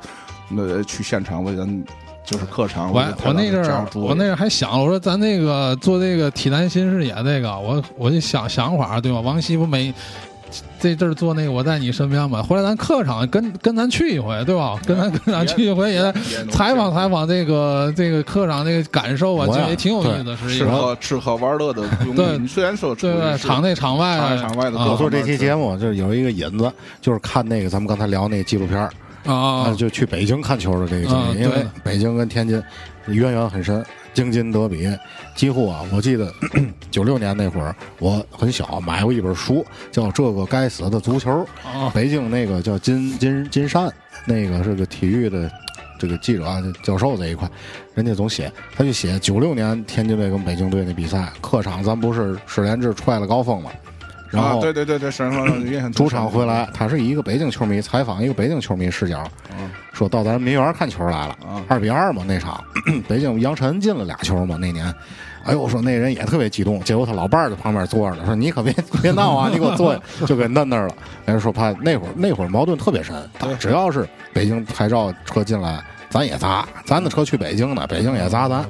[0.57, 1.85] 呃，去现场为人。
[2.25, 9.19] 就是客场，我我那阵儿我那阵儿还想，我说咱那个做这个体坛新视野那个，我我就想想法，对吧？
[9.19, 9.93] 王希不没
[10.79, 14.79] 这阵儿做那个我在你身边嘛，回来咱客场跟跟咱去一回，对吧？
[14.85, 16.11] 跟咱跟咱去一回也
[16.51, 20.65] 采访采访这个这个客场这个感受啊，也挺有意思的，实际吃。
[20.65, 21.83] 喝吃喝玩乐的
[22.15, 22.47] 对。
[22.47, 26.71] 虽然说对对，场内场外场外的我做这期节目就是有一个引子，
[27.01, 28.89] 就是看那个咱们刚才聊那个纪录片儿。
[29.25, 32.61] 啊啊，就去北京看球的这个经啊历，因为北京跟天津
[33.07, 33.81] 渊源很深，
[34.13, 34.87] 京津德比，
[35.35, 36.31] 几乎啊，我记得
[36.91, 41.31] 九六年那会儿我很小，买过一本书，叫《这个该死的足球》，
[41.67, 43.91] 啊北京那个叫金金金山，
[44.25, 45.51] 那个是个体育的
[45.99, 47.49] 这个记者啊，教授这一块，
[47.93, 53.71] 人家总写，他就写九六年天津队跟北京队那比赛，客场咱不是史连志踹了高峰嘛，
[54.33, 59.23] 然后、啊，对对对对，身上印象主场回来，他是以一个北京球迷采访一个北京球迷视角，
[59.93, 62.63] 说到咱民园看球来了啊，二比二嘛那场，
[63.07, 64.93] 北京杨晨进了俩球嘛那年。
[65.45, 68.73] 哎呦，我说那人也特别激动，结果他老伴儿在旁边坐着呢，说你可别
[69.03, 70.95] 别闹啊，你给我坐下，就给摁那儿了。
[71.25, 73.13] 人说怕那会儿那会儿矛盾特别深，
[73.59, 78.65] 只要是北京牌照车进来，咱也砸，咱的车去北京呢，北京也砸咱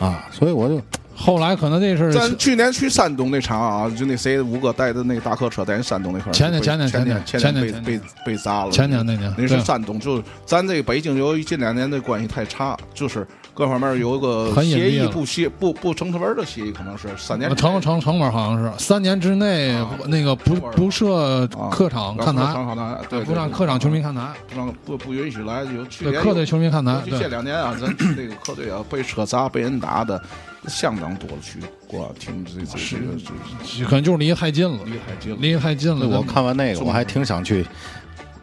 [0.00, 0.80] 啊，所以我就
[1.20, 8.70] 后来可能这是咱去年去山东那场啊，就那谁五哥带的那个大客车在山东那块儿，前年前年前年前年前年被被砸了。
[8.70, 30.20] 前年那年那是山东，就是咱这个北京由于近两年的关系太差，就是各方面有一个协议不协不不成文的协议，可能是三年成成成本好像是三年之内啊那个不不设啊客场看台，不让看台，对，不让客场球迷看台，不让不不允许来，有去年客队球迷看台尤，其这两年啊，咱这个客队啊被车砸、被人打的
[30.68, 33.16] 相当多了，去过听这这这个
[33.64, 35.38] 这可能就是离得太近了，离得太近了。
[35.40, 36.06] 离得太近了。
[36.06, 37.64] 我看完那个，我还挺想去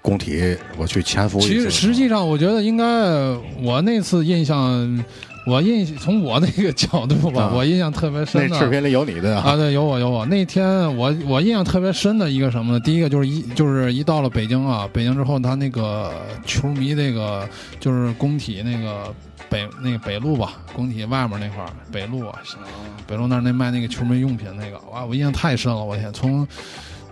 [0.02, 1.39] 工体，我去潜伏。
[1.39, 2.84] 其实实际上，我觉得应该，
[3.61, 5.06] 我那次印象，
[5.45, 8.48] 我印从我那个角度吧，啊我印象特别深的。
[8.49, 10.26] 那视频里有你的啊，对，有我有我。
[10.26, 10.65] 那天
[10.98, 12.80] 我我印象特别深的一个什么呢？
[12.80, 16.11] 第一个就是一就是一到了北京啊，北京之后，他那个
[16.45, 17.48] 球迷那个
[17.80, 19.14] 就是工体那个
[19.49, 22.40] 北那个北路吧，工体外面那块儿北路啊，
[23.06, 26.48] 北路那儿那卖那个球迷用品那个，哇，我印象太深了，我天，从。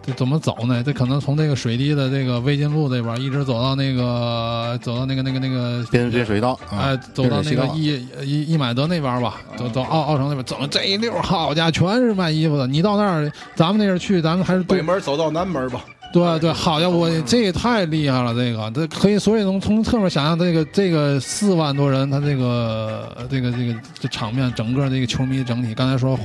[0.07, 0.83] 这怎么走呢？
[0.83, 12.67] 这可能从这个水滴的这个魏晋路这边一直走到那个走到那个那个那个边边水道，啊哎，走到那个一一一买德那边吧，走走奥奥城那边，怎么这一溜好家伙全是卖衣服的？
[12.67, 15.83] 你到那儿，咱们那阵儿去，咱们还是北门走到南门吧，
[16.15, 18.33] 对对，好家伙，这也太厉害了！
[18.33, 26.17] 这个，这可以，所以能从侧面想象，这个这个四万多人，他这个这个这个这场面，整个这个球迷整体，刚才说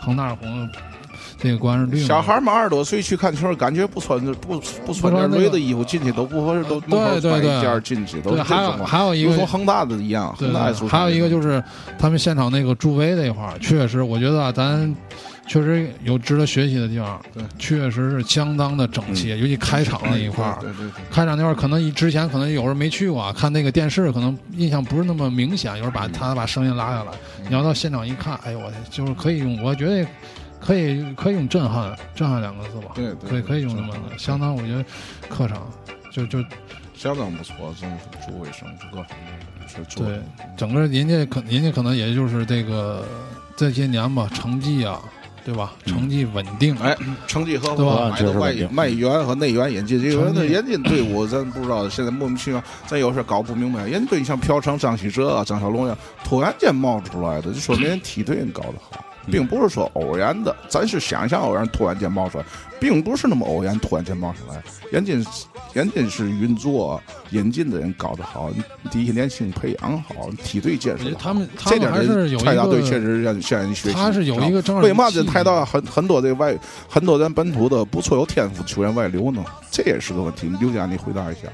[0.00, 0.68] 恒大红，
[1.38, 11.62] 这个关注率嘛，小孩嘛二十多岁去看球，感觉不穿不不穿点雷的衣服进去都不合适，都对对对一件进去都对，还有还有一个恒大的一样，恒大还有一个就是
[11.96, 14.92] 他们现场那个助威这一块儿，确实，我觉得啊，咱
[15.46, 17.42] 确实有值得学习的地方，对。
[17.58, 20.58] 确实是相当的整齐，尤其开场那一块儿。
[20.60, 27.12] 对对对，开场那块儿可能之前可能有人没去过啊，看那个电视可能印象不是那么明显，有人把他把声音拉下来，
[27.48, 30.06] 你要到现场一看，哎呦我天，就是可以用，我觉得
[30.60, 34.18] 可以可以用震撼震撼两个字吧，对对可以可以用这么震撼。
[34.18, 34.84] 相当，我觉得
[35.28, 35.70] 客场
[36.12, 36.44] 就就。
[36.98, 37.96] 相当不错，真是
[38.26, 40.18] 助卫生各方面是做对，
[40.56, 43.06] 整个人家可人家可能也就是这个
[43.54, 44.98] 这些年吧，成绩啊，
[45.46, 45.74] 对吧？
[45.86, 46.96] 成绩稳定，哎，
[47.28, 53.86] 成绩和对吧买的外外援和内援引进，这个人的引进队伍咱不知道，现在莫名其妙，咱有时候搞不明白。
[53.86, 62.44] 人家队像朴成、张稀哲啊、张小龙呀，突然间冒出来的，就说明人梯队搞得好，并不是说偶然的，咱是想象偶然突然间冒出来，
[62.80, 65.14] 并不是那么偶然突然间冒出来，人家
[65.72, 67.00] 人家是运作
[67.30, 68.50] 引进的人搞得好，
[68.90, 73.94] 第一年轻培养好，梯队建设他们他这点们还是有泰达队确实让向人学习。
[73.94, 76.56] 他是有一个正为嘛这气泰达很很多这个外
[76.88, 79.44] 很多咱本土的不错有天赋球员外流呢？
[79.70, 80.50] 这也是个问题。
[80.58, 81.48] 刘佳，你回答一下。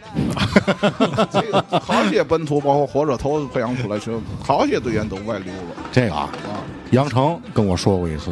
[1.33, 6.63] 这个好些本土，包括火车头培养出来，就好些队员都外流了这个啊，啊，
[6.93, 8.31] 杨成跟我说过一次，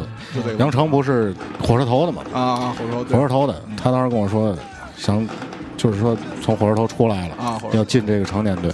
[0.57, 2.21] 杨成不是火车头的吗？
[2.33, 4.55] 啊，火车头火车头的，他当时跟我说，
[4.95, 5.27] 想
[5.75, 8.71] 就是说从火车头出来了，啊，要进这个成年队，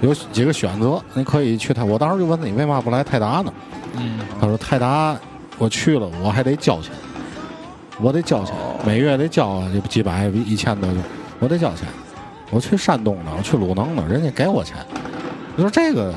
[0.00, 1.82] 有几个选择，你可以去泰。
[1.82, 3.52] 我当时就问他，你为嘛不来泰达呢？
[3.96, 5.16] 嗯，他说泰达
[5.58, 6.92] 我去了，我还得交钱，
[8.00, 8.54] 我得交钱，
[8.86, 10.88] 每月得交几百一千多，
[11.40, 11.88] 我得交钱。
[12.50, 14.76] 我去山东呢，我去鲁能呢，人家给我钱。
[15.56, 16.14] 你说这个，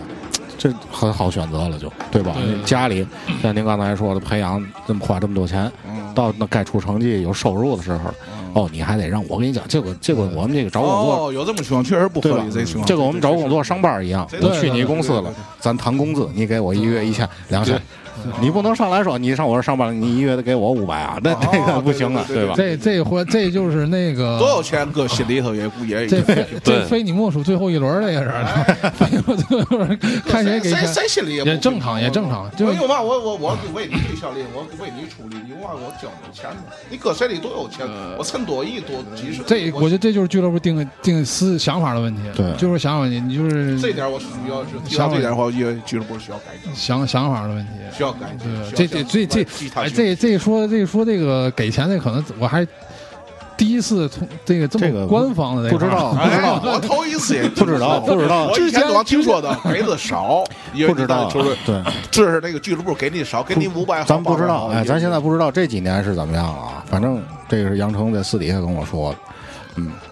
[0.62, 2.34] 这很好选择了就，对吧？
[2.36, 3.04] 对家里
[3.42, 8.14] 像您刚才说的，培养这么花这么多钱，嗯到那该出成绩有收入的时候，
[8.54, 11.30] 哦，你还得让我跟你讲，这个这个我们这个找工作。
[11.30, 12.52] 哦，有这么情况，确实不合理。
[12.52, 17.82] 这情况，这个我们找工作上班一样，对我去你公司了咱谈工资，你给我一月一千两千，
[18.42, 22.54] 你不能上来说你上我这上班，你一月得给我五百啊，那这个不行啊，对吧？
[22.56, 26.22] 这这回这就是那个 多有钱，搁心里头也不也也这
[26.64, 28.32] 对非你莫属最后一轮儿这也是，
[28.96, 36.58] 非你莫属最后一轮儿看谁给谁钱谁心里也不也正常也正常，就我有嘛，我我我为你对象力，我为你出力，你往我交你钱呢？
[36.90, 37.88] 你搁谁里多有钱？
[38.18, 47.72] 我趁多亿多几十，这我觉得这就是俱乐部定定思想法的问题，对就是想法问题，你就是这点我需要是提到这点的话，我以为俱乐部需要改进，想想法的问题。
[47.96, 48.52] 需要改进。
[48.72, 52.68] 对，这这这这哎，这这说这说这个给钱的可能我还
[53.58, 60.44] 第一次从这个这这个么官方的这不知道哎，我头一次也不知道不知道我以前老听说的给的少，
[60.74, 61.80] 因为不知道就是对，
[62.10, 66.84] 这是那个俱乐部给你少，给你五百，咱不知道，哎，咱现在不不知道这几年是怎么样了啊。
[66.88, 69.18] 反正这个是杨成在私底下跟我说的，
[69.78, 70.11] 哦，这这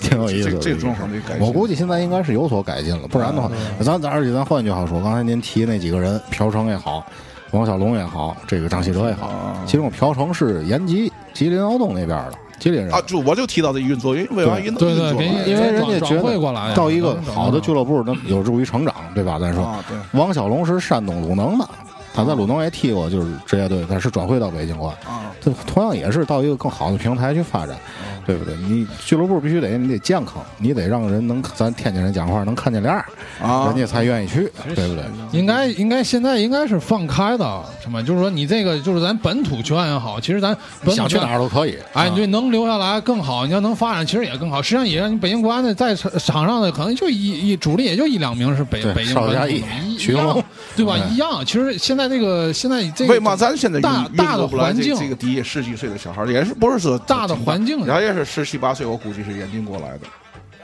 [0.08, 0.58] 挺有意思的。
[0.58, 1.46] 这这状况得改进。
[1.46, 3.50] 我估计现在应该是有所改进了，不然的话，
[3.80, 7.04] 咱咱而且咱换句话说，刚才您提那几个人，朴成也好，
[7.52, 19.38] 王小龙也好，这个张稀哲也好，其中朴成是延吉吉林敖东那边的，吉林人啊，就我就提到这运作，因为为啥运动对对给运作来你因为人家转觉转会过来呀得到一个好的俱乐部，那有助于成长，对吧？
[19.38, 21.68] 咱说，啊，对王小龙是山东鲁能的，
[22.12, 25.12] 他在鲁能也踢过，就是职业队，但是转会到北京过来。
[25.12, 27.76] 啊，这同样也是到一个更好的平台去发展，
[28.26, 28.54] 对不对？
[28.56, 33.04] 你俱乐部必须得你得健康，你得让人能咱天津人讲话能看见脸儿，
[33.42, 35.04] 啊人家才愿意去，对不对？
[35.32, 38.02] 应该应该现在应该是放开的，什么？
[38.02, 41.76] 就是说你这个就是咱本土球员也好，其实咱本土想去哪儿都可以。
[41.92, 44.60] 哎，啊对，能留下来更好，你要能发展，其实也更好。
[44.62, 50.44] 实际上也让你北京国安的在场场上的可能就一一主力也就一两名是北北京邵佳艺本土的一一样，
[50.76, 50.94] 对吧？
[50.94, 51.44] 哎一样。
[51.44, 60.00] 其实现在这个现在这个为嘛咱现在大大的环境这这个第一十几岁的小孩儿，也是不是说大的环境他也是十七八岁，我估计是引进过来的，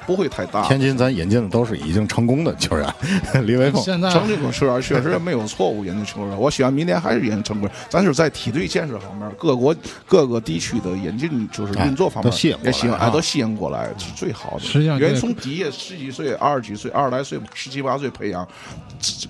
[0.06, 0.62] 不会太大。
[0.66, 2.94] 天津咱引进的都是已经成功的球员，
[3.46, 3.82] 李伟峰。
[3.82, 6.38] 现在成绩球员确实没有错误，引进球员。
[6.38, 7.68] 我希望明年还是引进成功。
[7.88, 9.74] 咱是在梯队建设方面，各国
[10.06, 14.60] 各个地区的引进就是运作方面哎都吸引也希望啊哎都吸引过来是最好的。
[14.60, 18.46] 实际上因为从底下十几岁、二十几岁、二十来岁、十七八岁培养，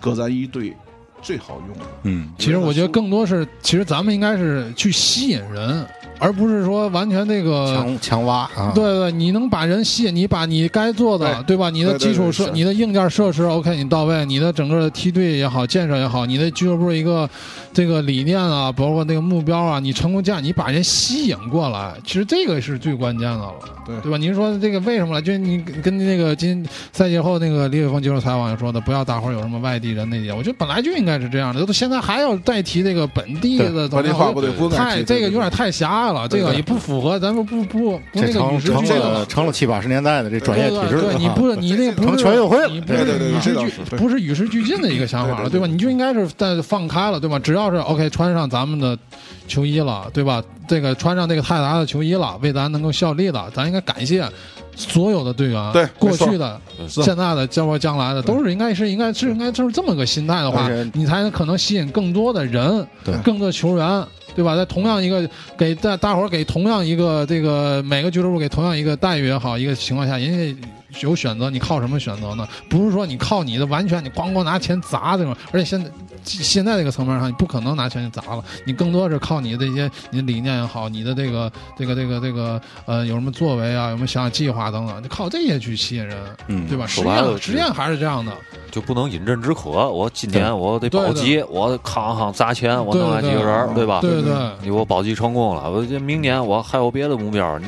[0.01, 0.75] 搁咱一队
[1.23, 1.85] 最好用的。
[2.05, 5.85] 嗯，其实我觉得更多是，其实咱们应该是去吸引人，
[6.19, 7.75] 而不是说完全那个。
[7.77, 11.71] 强强挖啊，对对，你能把人吸引，你把你该做的，对吧？
[11.71, 17.29] 你的基础设、你的硬件设施 OK，你到位，你的整个的梯队也好，建设也好，你的俱乐部一个
[17.73, 24.17] 这个理念啊，包括那个目标啊，你成功价，你把人吸引过来，其实这个是最关键的了，对对吧？
[24.17, 25.23] 您说这个为什么呢？
[25.23, 45.67] 就你跟那个今赛季后那个李伟峰接受采访也说的，不要大伙儿有什么外地人那些，我觉得本来就应该是这样的，都现在还要再提这个本地的本地化不对不太这个有点太狭隘了，这个对也不符合咱们不不不那这个成成了成了七八十年代的这专业体制了你不 是你那个不是成全运会了你不是对对对与时俱不是与时俱进的一个想法了，对吧？
[45.67, 47.39] 你就应该是在放开了，对吧？
[47.39, 48.99] 只要是 OK 穿上咱们的
[49.47, 50.43] 球衣了，对吧？
[50.69, 54.29] 这个穿上这个泰达的球衣了，为咱能够效力了，咱应该感谢
[54.75, 64.05] 所有的队员，对过去的、现在的，包括将来的，都是应该是应该是应该就是这么个心态的话，你才能可能吸引更多的人，对更多的球员。
[64.37, 64.55] 对吧？
[64.55, 70.69] 在同样一个给大大伙儿给同样一个这个每个俱乐部给同样一个待遇也好，一个情况下，人家
[71.01, 72.47] 有选择，你靠什么选择呢？
[72.69, 75.91] 不是说你靠你的完全你咣咣拿钱砸这种，而且现在
[76.25, 86.17] 现在这个层面上，你不可能拿钱去砸了，你更多是靠你的这些你的理念也好，你的这个这个这个这个呃有什么作为啊，有什么想想计划等等，你靠这些去吸引人，
[86.49, 86.87] 嗯对吧？
[86.87, 88.33] 实说白了际上实验还是这样的，
[88.71, 89.71] 就不能饮鸩止渴。
[89.71, 94.01] 我今年我得保级，我康康砸钱，我弄来几个人，对吧？
[94.01, 97.67] 对对你我保级成功了，我这明年我还有别的目标，你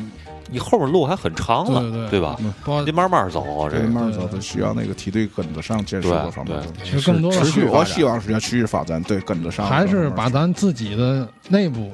[0.50, 2.36] 你后面路还很长呢，对对吧？
[2.64, 6.66] 包括得慢慢走啊，这这个慢慢走的，需要那个梯队跟得上建设对各方面的。
[6.84, 9.66] 其实更多的持续，是我希望是要持续发展，对，跟得上。
[9.66, 11.90] 还是把咱自己的内部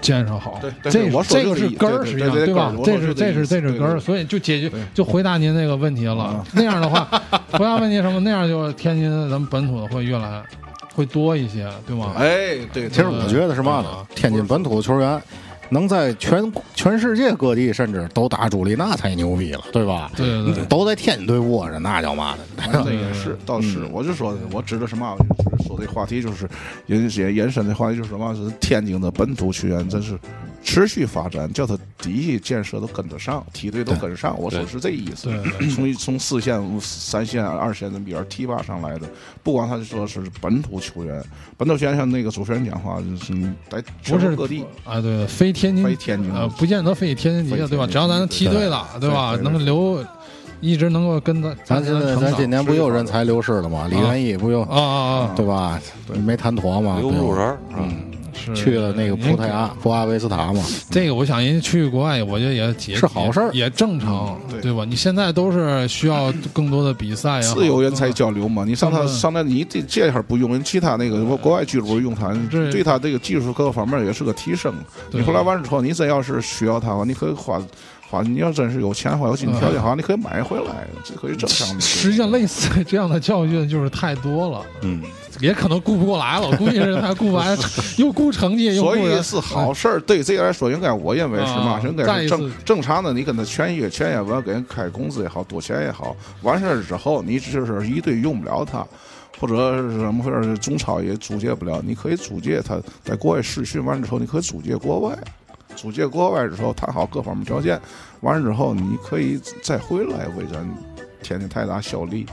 [0.00, 6.44] 建设好，对对这对我说这个是根儿，实际上对对吧这是这是这是根儿，所以就解决就回答您那个问题了啊。
[6.52, 7.06] 那样的话，
[7.52, 8.20] 回答问题什么？
[8.20, 10.42] 那样就天津咱们本土的会越来
[10.94, 12.12] 会多一些，对吗？
[12.16, 14.06] 哎，对，其实我觉得是嘛呢啊？
[14.14, 15.20] 天津本土的球员
[15.70, 20.10] 能在全全世界各地甚至都打主力，那才牛逼了，对吧？
[20.16, 22.64] 对对对都在天津队窝着，那叫嘛的？
[22.72, 25.14] 那也是，倒是，嗯我就说，我指的是嘛？
[25.38, 26.48] 就是说这话题就是
[26.86, 28.34] 延延延伸的话题就是什么？
[28.34, 30.18] 是天津的本土球员，真是
[30.62, 34.38] 持续发展，叫他第一建设都跟得上，梯队都跟上。
[34.38, 35.30] 我说是这意思。
[35.74, 39.08] 从从四线、三线、二线的边儿提拔上来的，
[39.42, 41.24] 不光他说是本土球员，
[41.56, 43.32] 本土球员像那个主持人讲话，就是
[43.70, 44.64] 在全不是国各地。
[44.84, 47.86] 啊，对，非天津，非天津呃，不见得非天津籍的，对吧？
[47.86, 49.36] 非天津只要咱能梯队了，对吧？
[49.42, 50.04] 能留，
[50.60, 53.86] 一直能够跟咱咱现在咱今年不又人才流失了吗？
[53.88, 55.80] 李元一不又啊啊啊，对吧？
[56.24, 56.98] 没谈妥嘛？
[56.98, 60.64] 留不住人，嗯，是去了那个葡萄牙布阿维斯塔嘛。
[60.90, 64.84] 这个我想人家去国外，我觉得也也是好事儿也也正常，对对吧？
[64.88, 74.72] 你现在都是需要更多的比赛啊，自由人才交流嘛，你上他嗯上那，你这这下不用人，其他那个国外俱乐部用他，这对他这个技术各个方面也是个提升。
[75.10, 77.60] 你后来完了之后，你真要是需要他的话，你可以花
[78.10, 81.80] 花，你要真是有钱的话，有经济条件好，你可以买回来，这可以正常的。
[81.80, 85.02] 实际上类似这样的教训就是太多了，嗯，
[85.40, 87.56] 也可能顾不过来了，估计是他顾不来，
[87.98, 93.12] 又顾成绩，又顾所以是好事儿，对这个来说，应该我认为是嘛啊，应该正正常的。
[93.12, 98.86] 你跟他签约，签约完给人开工资也好，多钱也好，完事儿之后，你就是一队用不了他，
[99.38, 105.16] 或者是什么或者是中超也租借不了，你可以租借他，在国外试训完之后，你可以租借国外，
[105.80, 107.80] 租借国外之后谈好各方面条件，
[108.20, 110.68] 完了之后你可以再回来为咱
[111.22, 112.26] 天津泰达效力。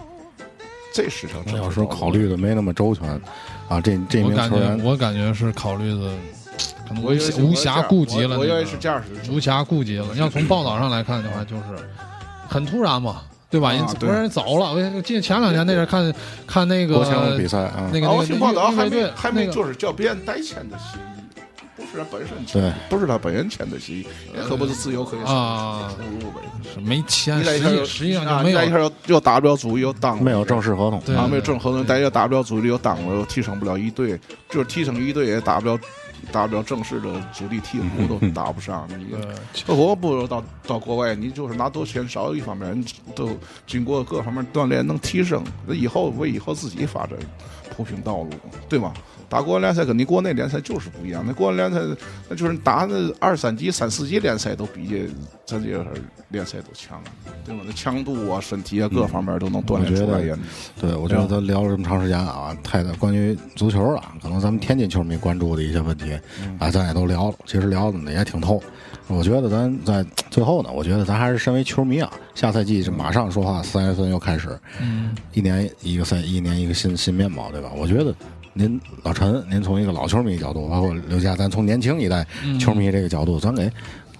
[0.91, 3.07] 这是条正那要确道路是考虑的没那么周全
[3.67, 6.11] 啊，这这我感觉名球员我感觉是考虑的
[6.87, 9.33] 可能无暇顾及了、我我以为是这样式的。
[9.33, 10.07] 无暇顾及了。
[10.15, 11.63] 要从报道上来看的话，就是
[12.47, 13.69] 很突然嘛，对吧？
[13.69, 16.13] 啊人突然走了，我记得前两年那阵看
[16.47, 21.14] 看那个国庆比赛啊，那个那个听报道还没还没就是叫别人代签的协议，
[21.75, 26.37] 不是他本身签对，不是他本人签的协议，人可不是自由可以啊出入呗。
[26.73, 31.01] 是没签，你来一下又实际实际上啊就没有你来一下又又打不了主力，又当了没有正式合同。
[31.05, 34.19] 对啊，没有正式合同，但又打不了主力又当了，又提升不了一队，
[34.49, 35.77] 就是提升一队也打不了，
[36.31, 38.87] 打不了正式的主力替补都打不上。
[38.97, 43.29] 你呃这我不如到到国外，你就是拿多钱少，一方面你都
[43.67, 47.17] 经过各方面锻炼能提升，那以后为以后自己发展
[47.75, 48.29] 铺平道路，
[48.69, 48.93] 对吗？
[49.29, 51.79] 打国外联赛跟你国内联赛就是不一样，那国外联赛
[52.29, 55.07] 那就是打那二三级、三四级联赛都比这
[55.45, 55.85] 咱这个
[56.29, 57.01] 联赛都强，
[57.45, 57.61] 对吧？
[57.65, 60.35] 那强度啊、身体啊各方面都能锻炼出来也。
[60.79, 66.17] 对，我觉得咱聊了这么长时间啊，太太关于足球了，可能咱们天津球迷关注的一些问题
[66.59, 67.35] 啊，咱也都聊了。
[67.45, 68.61] 其实聊的呢也挺透。
[69.07, 77.71] 我觉得咱在最后呢，我觉得咱还是身为球迷啊，下赛季是马上说话，三月份又开始，嗯一年一个赛，一年一个新新面貌，对吧？
[77.75, 78.13] 我觉得
[78.53, 82.27] 您老陈，您从一个老球迷角度，包括刘佳，咱从年轻一代
[82.59, 83.71] 球迷这个角度，咱给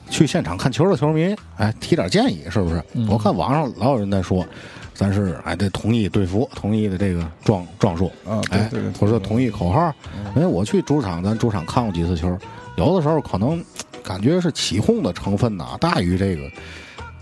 [0.09, 2.81] 去现场看球的球迷，哎，提点建议，是不是？
[3.09, 4.45] 我看网上老有人在说，
[4.93, 9.93] 咱是哎得同意队服，同意的这个装装束，啊对哎对对，或者说统一口号。
[10.37, 12.37] 因为我去主场，咱主场看过几次球，
[12.77, 13.61] 有的时候可能
[14.01, 16.49] 感觉是起哄的成分呐大于这个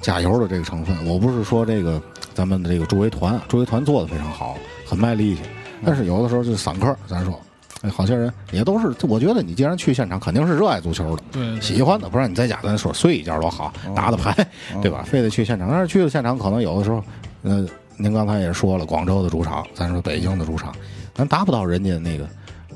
[0.04, 0.96] 加油的这个成分。
[1.08, 2.00] 我不是说这个
[2.36, 4.56] 咱们的这个助威团，助威团做的非常好，
[4.86, 5.42] 很卖力气，
[5.84, 7.40] 但是有的时候就散客，咱说。
[7.82, 14.48] 哎，好些人也都是，我觉得你既然去现场，肯定是热爱足球的，对喜欢的，不然你在家咱说睡一觉多好，打打牌，
[14.82, 15.04] 对吧？
[15.06, 17.04] 非得去现场，但是去了现场，可能有的时候，
[17.42, 17.68] 呃，
[17.98, 20.74] 您刚才也说了，广州的主场，咱说北京的主场，
[21.14, 22.26] 咱达不到人家那个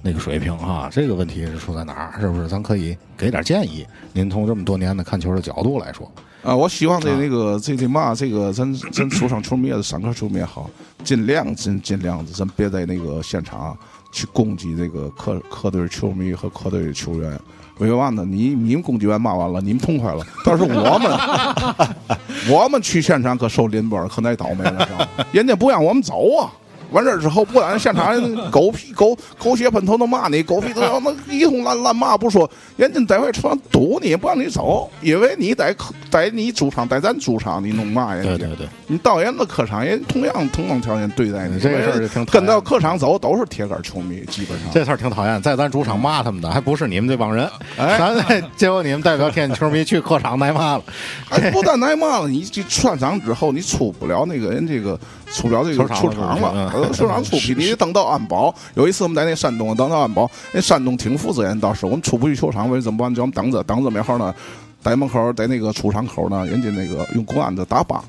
[0.01, 2.19] 那个水平啊，这个问题是出在哪儿？
[2.19, 2.49] 是不是？
[2.49, 3.87] 咱可以给点建议。
[4.11, 6.11] 您从这么多年的看球的角度来说，
[6.43, 10.69] 啊，我希望这那个这这嘛，这个咱咱主场球迷也是散客球迷也好，
[11.03, 13.77] 尽量尽尽量的，咱别在那个现场
[14.11, 17.37] 去攻击这个客客队球迷和客队球员。
[17.79, 18.25] 为嘛呢？
[18.25, 25.09] 你你们攻击完骂完了，你们痛快了，但是我们 我们去现场可受连本，可那倒霉了？
[25.31, 26.49] 人家不让我们走啊。
[26.91, 28.15] 完事儿之后，不然现场
[28.49, 38.29] 狗屁狗狗血喷头都骂你，狗屁都要那一通烂烂骂不说，人家在外场堵你，不让你走，因为你在客在你主场，在咱主场，你弄骂人家。
[38.37, 41.59] 对对对，你到人的客场，人同样同等条件对待你。
[41.59, 44.69] 这个事儿就挺跟到客场走都是铁杆球迷，基本上。
[44.71, 50.83] 这事儿挺讨厌，在咱主场骂他们的，还不是你们这帮人， 哎咱结果你们代表天津球迷去客场挨骂了，
[51.29, 54.97] 哎不但挨骂了，你这串场之后，你出不了那个人这个
[55.33, 58.53] 出不了这个球场了，球场出不去，你得等到安保。
[58.75, 63.13] 有一次我们在那山东等到安保，那山东挺负责任，当时我们出不去球场，为怎么办？
[63.13, 64.33] 叫我们等着，等着没后呢，
[64.81, 68.03] 在门口在那个出场口呢，人家那个用公安的大巴，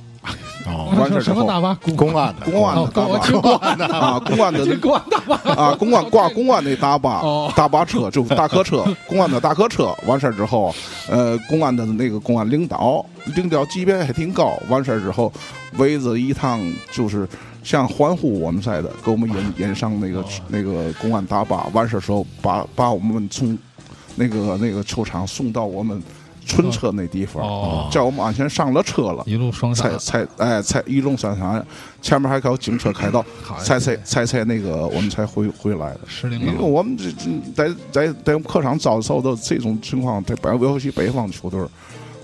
[0.68, 1.78] 哦，完事儿之后什么大巴？
[1.96, 3.18] 公安的，公安的大巴。
[3.40, 9.94] 公安的 啊，公安的公安大巴啊，公安挂公安那大巴哦，大巴车就是大客车，公安的大客车。
[10.06, 10.74] 完事儿之后，
[11.08, 13.04] 呃，公安的那个公安领导，
[13.36, 14.52] 领导级别还挺高。
[14.68, 15.32] 完事儿之后，
[15.78, 16.60] 围着一趟
[16.92, 17.28] 就是
[17.62, 21.66] 像欢呼我们似的，给我们引引上那个那个公安大巴。
[21.72, 23.56] 完事儿之后，把把我们从
[24.16, 26.02] 那个那个球场送到我们
[26.48, 29.22] 村车那地方，哦叫我们安全上了车了。
[29.26, 31.64] 一路双闪才，才哎才一路上山，
[32.00, 36.00] 前面还有警车开道好，才才才才那个我们才回回来的。
[36.30, 36.54] 因为。
[36.58, 41.68] 我们这这在在在我们客场遭受的这种情况，在北尤其北方球队儿，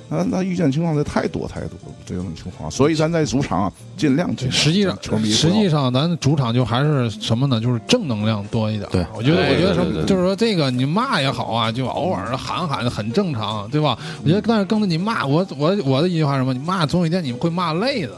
[0.08, 1.70] 那那遇见情况的太多太多
[2.04, 7.60] 这种情况，所以咱在主场啊尽量尽量实际上球迷，实际上咱主场就还是什么呢？
[7.60, 8.88] 就是正能量多一点。
[8.92, 13.98] 对我觉得，我觉得什么，就是说这个你骂也好啊，就偶尔喊喊很正常，对吧？
[14.22, 16.52] 我觉得，但是更多你骂我，我我的一句话什么？
[16.52, 18.12] 你骂总有一天你会骂累的。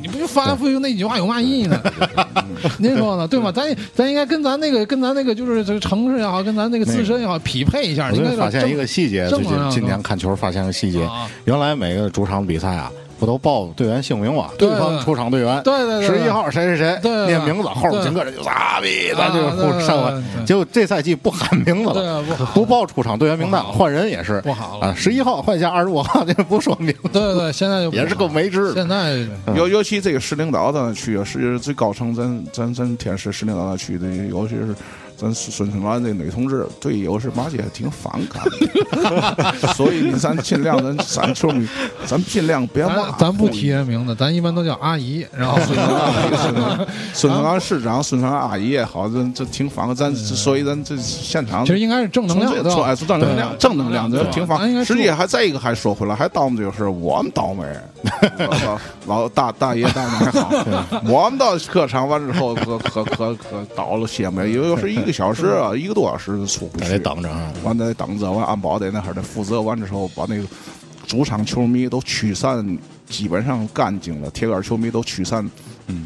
[0.00, 1.80] 你不就翻来覆去那几句话有嘛意义呢？
[2.78, 3.26] 您说呢？
[3.26, 3.52] 对吗？
[3.52, 8.08] 咱咱应该跟咱那个跟咱那个就是这个城市也好，跟咱那个自身也好匹配一下。
[8.10, 11.08] 我应该就发现一个细节，最近今年看球发现个细节
[11.44, 14.48] 原来每个主场比赛啊，不都报队员姓名吗？
[14.58, 18.02] 对对方出场队员，对对对对十一号谁谁谁，对对念名字，后边对。
[18.04, 20.46] 紧跟着就傻逼，咱就啊对对互上完对对。
[20.46, 24.86] 结果这赛季不喊名字了，不不报出场队员名单，换人也是不好了。
[24.86, 28.74] 啊，十一号换下二十五号，这不说名字，对对对，现在就也是够没治的。
[28.74, 29.18] 现在
[29.54, 34.74] 尤尤其这个市领导的区啊，是最高层，咱咱咱天市市领导的区的，尤其是
[35.20, 41.66] 咱孙春兰这女同志对有时马姐挺反感的， 所以咱尽量咱咱球迷，
[42.06, 54.56] 咱尽量别骂咱咱不提人名字，咱一般都叫阿姨，然后孙春兰，孙春兰市长、孙春兰阿姨也好，这这挺反感，咱所以咱这现场其实应该是正能量的从这从哎，正能量，正能量，这挺反。
[54.58, 57.64] 咱应该说实际还再一个还说回来，还倒霉就是我们倒霉，
[58.38, 67.50] 老老大大爷大妈还好，我们到客场完之后可可可可倒了些没，有时一个小时啊，一个多小时出不去，还得等着啊。
[67.64, 70.44] 完得等着，完安保在那哈儿得负责，完之后把那个
[71.06, 72.78] 主场球迷都驱散，
[73.08, 75.50] 基本上干净了，铁杆球迷都驱散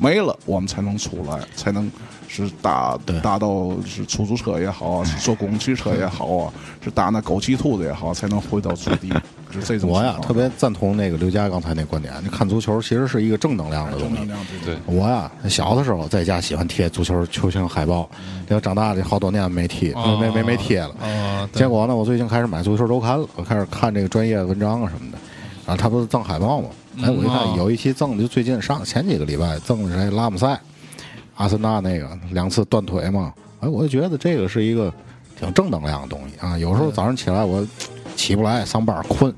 [0.00, 1.90] 没了，我们才能出来，才能
[2.32, 3.20] 是打对。
[3.20, 6.52] 搭到是出租车也好啊，是坐公共汽车也好啊，
[6.82, 9.12] 是打那狗骑兔子也好，才能回到驻地。
[9.52, 14.14] 是这种我呀特别赞同那个刘佳刚才那观点，你看足球其实是一个正能量的东西。
[14.16, 14.74] 正能量，对。
[14.74, 14.78] 对。
[14.86, 18.08] 我呀，小的时候在家喜欢贴足球球星海报，
[18.48, 20.94] 然后长大了好多年没贴，哦没没没贴了。
[21.02, 25.18] 啊，结果呢，我最近开始买足球周刊了，我开始看这个专业文章啊什么的。
[25.66, 26.68] 然后他不是赠海报吗？
[27.02, 30.58] 哎，我一看哦有一期赠的就最近上前几个礼拜赠的是拉姆塞，
[31.36, 33.32] 阿森纳那个两次断腿嘛。
[33.60, 34.92] 哎，我就觉得这个是一个
[35.38, 36.58] 挺正能量的东西啊。
[36.58, 37.66] 有时候早上起来我
[38.16, 39.32] 起不来，上班困，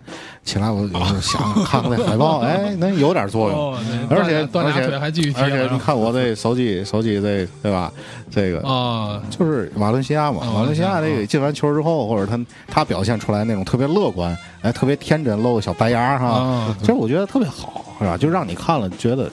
[0.44, 3.76] 起来我有时候想看看那海报， 哎，能有点作用。
[4.08, 7.92] 而且断俩而且腿还继续踢而且你看我这手机 手机这对吧？
[8.30, 18.16] 这个啊，就是瓦伦西亚嘛，啊瓦伦西亚这个进完球之后，或者他他表现出来那种特别乐观，哎，特别天真，露个小白牙哈，啊其实我觉得特别好，是吧？
[18.16, 19.30] 就让你看了觉得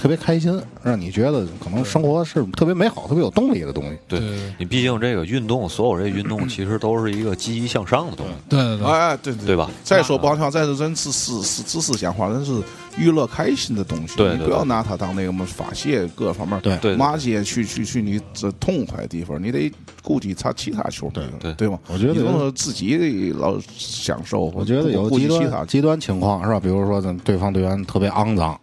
[0.00, 3.98] 特别开心，让你觉得可能生活是特别美好、特别有动力的东西。
[4.08, 4.28] 对对
[4.58, 9.70] 你毕竟这个运动，所有这运动 其实都是一个积极向上的东西，对对对，哎哎，对对对吧？
[9.84, 12.62] 再说不好听话，再说真是是是知识讲话，真是
[12.96, 14.16] 娱乐开心的东西。
[14.16, 16.60] 对对你不要拿它当那个什么发泄各方面。
[16.60, 19.70] 对对骂街去去去你这痛快的地方，你得
[20.02, 21.78] 顾及他其他球队，对对吗？
[21.88, 25.66] 我觉得你不能自己老享受，我觉得有其他端。
[25.66, 26.60] 极端情况是吧？
[26.60, 28.58] 比如说咱对方队员特别肮脏，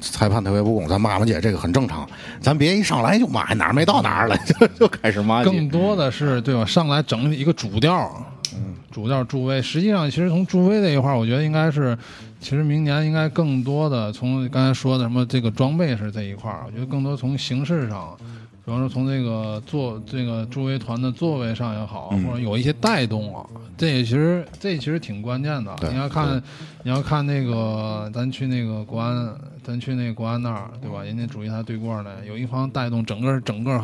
[0.00, 2.08] 裁判特别不公，咱骂骂街这个很正常。
[2.40, 5.44] 咱别一上来就骂，哪儿没到哪儿了，就 就开始骂。
[5.44, 6.64] 更多的是对吧？
[6.64, 8.10] 上来整一个主调，
[8.90, 9.60] 主调助威。
[9.60, 11.96] 实际上，其实从助威这一块，我觉得应该是，
[12.40, 18.16] 其实明年应该更多的从刚才说的什么这个装备是这一块儿，我觉得更多从形式上。
[18.66, 23.46] 比方说，从这个座这个助威团的座位上也好，嗯或者有一些带动啊，
[23.78, 25.72] 这也其实这其实挺关键的。
[25.76, 26.42] 对你要看，
[26.82, 29.32] 你要看那个，咱去那个国安，
[29.62, 31.04] 咱去那个国安那儿，对吧？
[31.04, 33.80] 人家主席台对过呢，有一方带动整个整个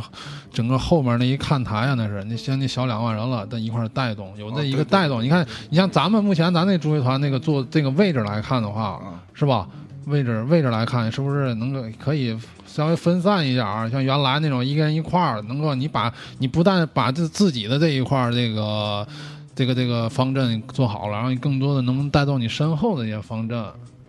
[0.53, 5.23] 整个后面那一看台啊，那是那将近小两万人了，但一块儿带动，有那一个带动。
[5.23, 9.01] 你看，你像咱们目前咱那助威团那个坐这个位置来看的话，
[9.33, 9.69] 是吧？
[10.07, 12.37] 位置位置来看，是不是能够可以
[12.73, 13.91] 稍微分散一点儿？
[13.91, 19.07] 像原来那种一个人一块儿，能够你把你不但把自自己的这一块儿这个
[19.55, 23.63] 这个这个方阵做好了，然后你更多的能带动你身后的一些方阵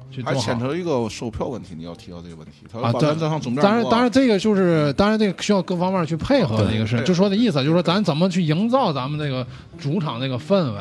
[0.09, 0.59] 去做好还牵。
[0.59, 2.53] 扯一个售票问题，你要提到这个问题。
[2.71, 7.01] 他啊，对把咱这上总面当然，当然，这个就是，当然，这个需要各方面去配合的一个事。
[7.03, 9.45] 就说的意思，就是说咱怎么去营造咱们这个
[9.77, 10.79] 主场这个氛围，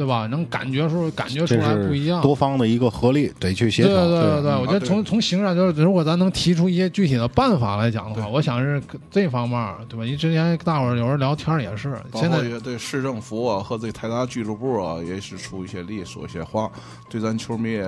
[0.00, 0.26] 对吧？
[0.28, 2.22] 能感觉出感觉出来不一样。
[2.22, 4.08] 多方的一个合力，得去协对调。
[4.08, 10.06] 对对对，嗯我觉得啊从从形式上，就是如果咱能提出一些具体的办法来讲的话，我想是这方面，对吧？
[10.06, 16.70] 因为之前大伙儿有时候聊天也是，现在也对市政府啊和这泰达俱乐部啊，也是出一些力，说一些话，
[17.10, 17.84] 对咱球迷也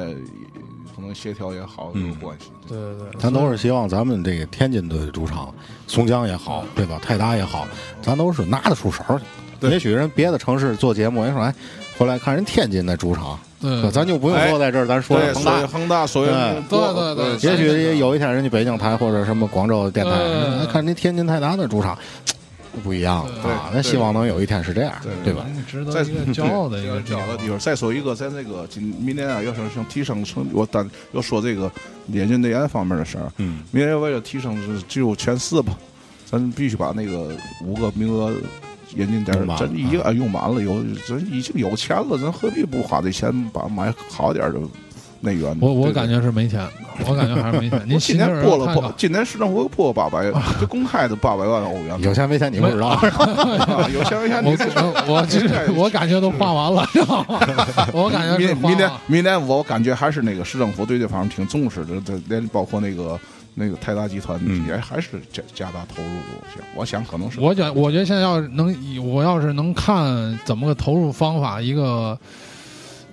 [0.94, 2.50] 可能协调也好有关系。
[2.68, 5.54] 对对对，咱都是希望咱们这个天津队的主场，
[5.86, 7.00] 松江也好，对吧？
[7.02, 7.66] 泰达也好，
[8.02, 9.24] 咱都是拿得出手去。
[9.68, 11.54] 也许人别的城市做节目，人说哎，
[11.98, 13.38] 回来看人天津的主场，
[13.92, 15.66] 咱就不用哎坐在这儿，咱说恒大。
[15.66, 20.12] 恒大，所以对对对对也许有一天人家北京台或者什么广州电台，
[20.72, 21.96] 看人天津泰达的主场
[22.82, 23.70] 不一样对啊。
[23.72, 24.92] 那希望能有一天是这样，
[25.22, 25.44] 对吧？
[25.68, 27.20] 值得再一个骄傲的一个地方。
[27.20, 27.58] 骄傲的地方。
[27.58, 31.70] 再说一个，在那个今明年啊，要想想提升成，我单要说这个
[32.06, 35.78] 联军队员方面的事儿，嗯，明年为了提升是进入前四吧，
[36.28, 37.28] 咱必须把那个
[37.64, 38.32] 五个名额。
[38.96, 44.58] 引进点儿用满了真已经啊用完了，有咱已经有钱了，咱何必不花这钱把买好点儿的
[45.20, 45.58] 内援呢？
[45.60, 46.66] 我我感觉是没钱，
[47.06, 47.80] 我感觉还是没钱。
[47.86, 51.96] 您今年心气儿拨了拨太高，今年市政府拨了八百， 这公开的八百万欧元。
[52.00, 52.88] 有钱没钱你不知道。
[52.88, 57.38] 啊有钱没钱我你这 我我我感觉都花完了，知道吗？
[57.92, 63.18] 我感觉明明年明年我感觉还是那个市政府对这方面挺重视的，这连包括那个
[63.54, 66.08] 那个泰达集团嗯也还是加加大投入。
[66.08, 68.74] 我想，我想可能是我觉得我觉得现在要是能，
[69.04, 72.18] 我要是能看怎么个投入方法，一个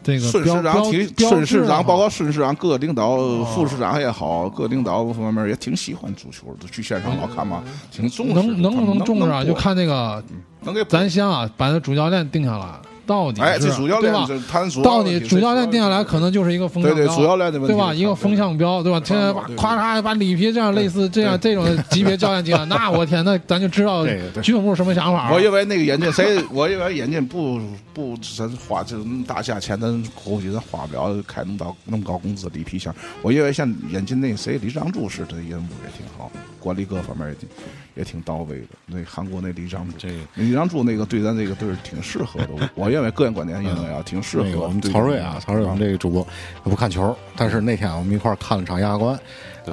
[0.01, 7.61] 这这个孙标标市长孙市长，包括顺市长各领导、副市长也好，各领导各方面也挺喜欢足球的，去现场老看嘛，
[7.91, 8.33] 挺重视。
[8.33, 9.43] 能能不能重视啊？
[9.43, 10.23] 就看那个，
[10.63, 12.65] 能给咱先啊，把那主教练定下来，
[13.09, 13.99] 到底哎，是这主教？
[14.01, 17.91] 练这谈主到底主教练定下来，可能就是一个风向标，对对主教练的问题对吧？
[17.91, 19.01] 一个风向标，对吧？
[19.03, 24.05] 现在把对对夸嚓把里皮这样类似这样这种级别教练进来， 那我天，那咱就知道
[24.43, 25.33] 俱乐部什么想法了。
[25.33, 27.59] 我认为那个眼镜谁，我认为眼镜不
[27.95, 32.93] 不咱花这么大价钱，咱估计咱花不了开那么高那么高工资的里皮箱。
[33.23, 37.49] 我认为像眼镜那谁李章洙似的人物也挺好，管理各方面也挺
[37.95, 38.67] 也挺到位的。
[38.85, 42.49] 那韩国那李章洙，这个李章洙那个对咱这个队挺适合的。
[42.51, 46.25] 我 我认为个人观点认为啊，挺适合我们对曹睿啊，曹睿我们这个主播
[46.63, 49.19] 他不看球，但是那天我们一块看了场亚冠，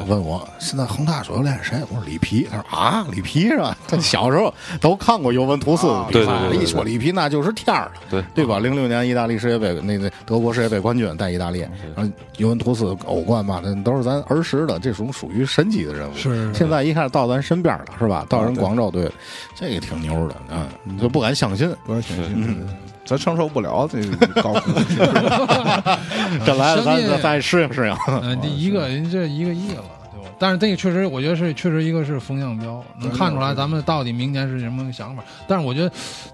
[0.05, 1.79] 问我现在恒大主教练是谁？
[1.91, 3.77] 我说里皮，他说啊，里皮是吧？
[3.89, 8.59] 他小时候都看过尤文图斯的比赛，一说里皮那就是天儿了，对对吧？
[8.59, 11.61] 零六年意大利世界杯，那那德国世界杯冠军带意大利，
[11.95, 16.15] 然后尤文图斯欧冠嘛，那都是咱儿时的这种属于神级的人物。
[16.17, 18.27] 是现在一看到咱身边了，是吧？
[18.29, 19.11] 到人广州队，
[19.55, 21.73] 这个挺牛的啊，你就不敢相信。
[21.85, 22.69] 不敢相信，
[23.07, 24.97] 咱承受不了这个高科技。
[26.45, 27.97] 这来了，咱咱再适应适应。
[28.23, 30.31] 嗯，第一个人这一个亿了，对吧？
[30.39, 35.23] 但是这个确实，我觉得是确实一个是风向标，能看出来咱们到底明年是什么想法。
[35.47, 35.91] 但是我觉得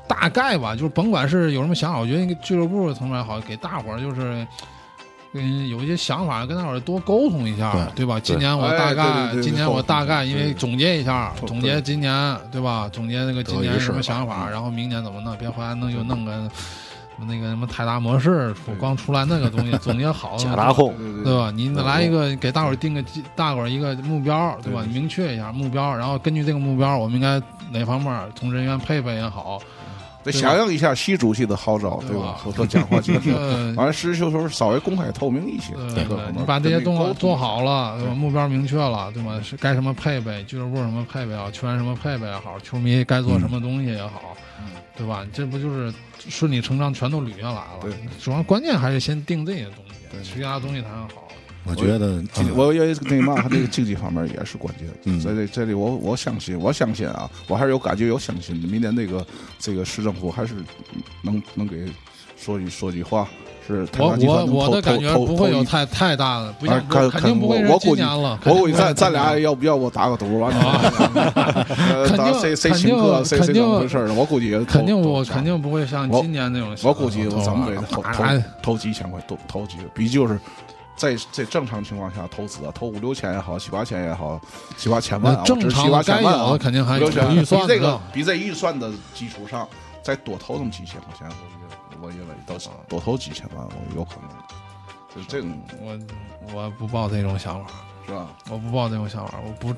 [0.09, 4.47] 大概吧，就是甭管是有什么想法，我觉得一个俱乐部层面好，给大伙儿就是。
[5.35, 8.21] 嗯，有一些想法，跟大伙儿多沟通一下，对吧？
[8.21, 11.49] 今年我大哎对概，对对今年我大概，因为总结一下，对。
[11.49, 12.89] 总结今年，对吧？
[12.93, 16.51] 总结那个今年什么想法，然后明年怎么弄，别回来弄又弄个
[17.27, 20.39] 那个什么泰达模式，光出来那个东西， 总结好了，
[21.25, 21.51] 对吧？
[21.55, 23.03] 你来一个给大伙儿定个
[23.35, 24.85] 大伙儿一个目标，对吧？
[24.93, 27.41] 明确一下目标，然后根据这个目标，我们应该
[27.71, 29.59] 哪方面从人员配备也好，
[30.25, 32.41] 得响应一下习主席的号召，对吧？
[32.45, 35.75] 我说讲话精神， 呃，完了实事求是，稍微公开透明一些。
[35.95, 38.15] 对对，你把这些动作做好了，对吧？
[38.15, 39.41] 目标明确了，对吧？
[39.43, 44.37] 是该什么配备，俱乐部什么配备也好，球员什么配备也好，球迷该做什么东西也好，
[44.97, 45.27] 对吧？
[45.33, 45.93] 这不就是
[46.29, 47.79] 顺理成章全都捋下来了？
[47.81, 47.93] 对，
[48.23, 49.75] 主要关键还是先定这些东
[50.23, 51.22] 西，其他东西谈好。
[51.65, 52.23] 我觉得，
[52.55, 54.89] 我因为那嘛，他这个经济方面也是关键。
[55.05, 58.67] 嗯在这这里我我相信，我相信啊，我还是有感觉，有相信的。
[58.69, 59.25] 明年那个
[59.59, 60.55] 这个市政府还是
[61.23, 61.87] 能能给
[62.37, 63.29] 说句说句话，
[63.65, 68.41] 是太我我我的感觉投投投一不会有太太大的，不像肯定不会是我我估计今年了。
[68.45, 70.93] 我估计咱咱俩要不要我打个赌完了，
[71.95, 74.13] 呃肯定打谁谁肯定请客，谁谁肯定怎么回事儿？
[74.15, 76.77] 我估计肯定我投肯定不会像我今年那种。
[76.83, 80.37] 我估计我怎么给他投投哎投几千块，投投几个，比就是
[80.97, 84.41] 在在正常情况下投资啊，投五六千也好，七八千也好，
[84.77, 88.01] 七八千万啊，那正常该七八千万啊，肯定还有预算比这个。
[88.13, 89.69] 比这预算的基础上
[90.03, 91.29] 再多投那么几千块钱，
[92.01, 92.57] 我我认为到
[92.89, 94.31] 多投几千万，我有可能。
[95.15, 95.99] 就这种我
[96.55, 97.71] 我不抱这种想法，
[98.07, 98.29] 是吧？
[98.49, 99.75] 我不抱这种想法，我不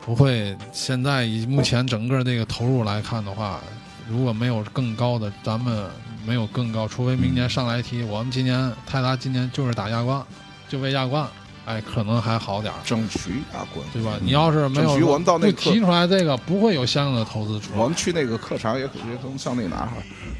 [0.00, 0.56] 不会。
[0.72, 3.60] 现在以目前整个这个投入来看的话，
[4.08, 5.86] 如果没有更高的，咱们
[6.26, 10.22] 没有更高，除非明年上来提，我们今年泰达今年就是打亚冠，
[10.68, 11.26] 就为亚冠，
[11.66, 12.76] 哎，可能还好点儿。
[12.84, 14.12] 争取亚冠，对吧？
[14.22, 17.78] 你要是没有争取我们到那刻不提出来这个，不会有相应的投资出来。
[17.78, 19.88] 我们去那个客场也可也可能上那哪儿，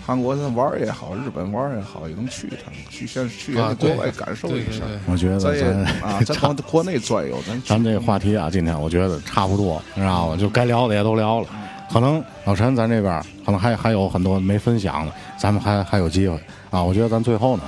[0.07, 4.83] 韩国玩儿也好，日本玩儿也好，也能去一趟，去先去国外感受一下。
[5.07, 10.37] 我觉得咱也咱啊， 咱往国内转悠，咱咱这个话题啊，今天我觉得差不多，你知道吧？
[10.37, 11.49] 就该聊的也都聊了。
[11.91, 16.39] 可能老陈咱这边可能还还有很多没分享的，咱们还还有机会
[16.71, 16.83] 啊。
[16.83, 17.63] 我觉得咱最后呢，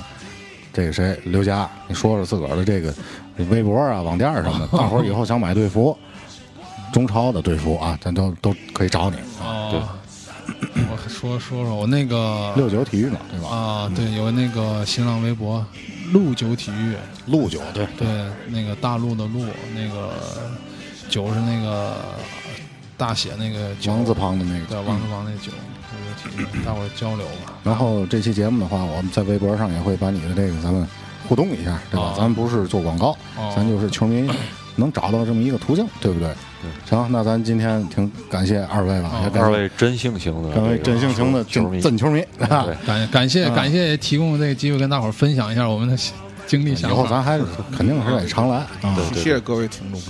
[0.71, 2.93] 这个谁刘佳，你说说自个儿的这个
[3.49, 5.97] 微博啊、网店儿什么的，大伙儿以后想买队服，
[6.93, 9.17] 中超的队服啊，咱都都可以找你。
[9.43, 9.71] 啊。
[9.71, 9.79] 对，
[10.91, 13.49] 我说说说我那个六九体育嘛，对吧？
[13.49, 15.65] 啊，对，有那个新浪微博
[16.11, 16.95] 陆九体育，
[17.25, 18.07] 陆九对，对，
[18.49, 20.13] 那个大陆的陆，那个
[21.09, 21.95] 九是那个
[23.01, 24.65] 大写那个王字旁的那个。
[24.67, 25.51] 对，王字旁那九，
[25.91, 27.53] 陆九体育，大伙儿交流吧。
[27.63, 30.87] 然后这期节目的话，我们在微博上也会把你的这个咱们
[31.27, 32.13] 互动一下，对吧？
[32.13, 34.29] 哦咱不是做广告，哦咱就是球迷
[34.75, 36.29] 能找到这么一个途径，对不对？
[36.87, 42.23] 行，那咱今天挺感谢二位吧，哦也感谢二位真性情的，各位真性情的球迷真真球迷。
[42.37, 45.97] 感感谢嗯感谢提供这个机会跟大伙儿分享一下我们的
[46.51, 46.97] 经历以想法。
[46.97, 47.39] 后咱还
[47.77, 48.97] 肯定是得常来啊！
[49.13, 50.01] 谢谢各位听众。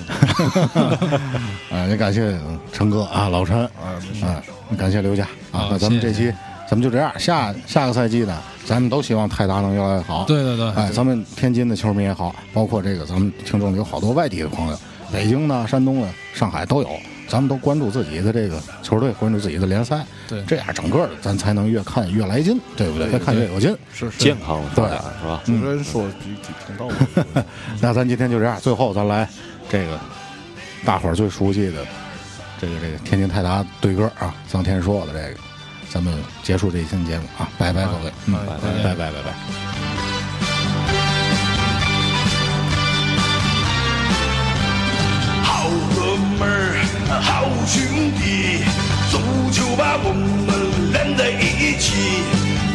[1.70, 2.36] 啊，也感谢
[2.74, 3.94] 陈哥啊，老陈啊，
[4.24, 4.42] 啊，
[4.76, 5.68] 感谢刘佳啊。
[5.70, 6.34] 那咱们这期
[6.68, 8.36] 咱们就这样，下下个赛季呢，
[8.66, 10.24] 咱们都希望泰达能越来越好。
[10.26, 14.80] 对对对，哎，咱们天津的球迷也好，包括这个咱们听众里有好多外地的朋友，
[15.14, 16.90] 北京的、山东的、上海都有。
[17.32, 23.10] 咱们都关注自己的这个球队，关注自己的联赛，对这样整个的咱才能越看越来劲，对不对？
[23.10, 23.74] 越看越有劲。
[23.94, 25.42] 是是健康的发展是吧？
[25.46, 26.36] 主持人说的挺
[26.68, 26.94] 挺道理。
[27.80, 29.26] 那咱今天就这样，最后咱来
[29.70, 29.98] 这个
[30.84, 31.86] 大伙儿最熟悉的
[32.60, 35.40] 这个这个天津泰达对歌啊，臧天朔的这个，
[35.90, 36.14] 咱们
[36.44, 39.32] 结束这一期节目啊，拜拜各位，嗯，拜拜拜拜拜拜。
[47.20, 47.82] 好，兄
[48.18, 48.64] 弟，
[49.10, 49.20] 足
[49.52, 50.50] 球把我们
[50.94, 51.94] 连在一起。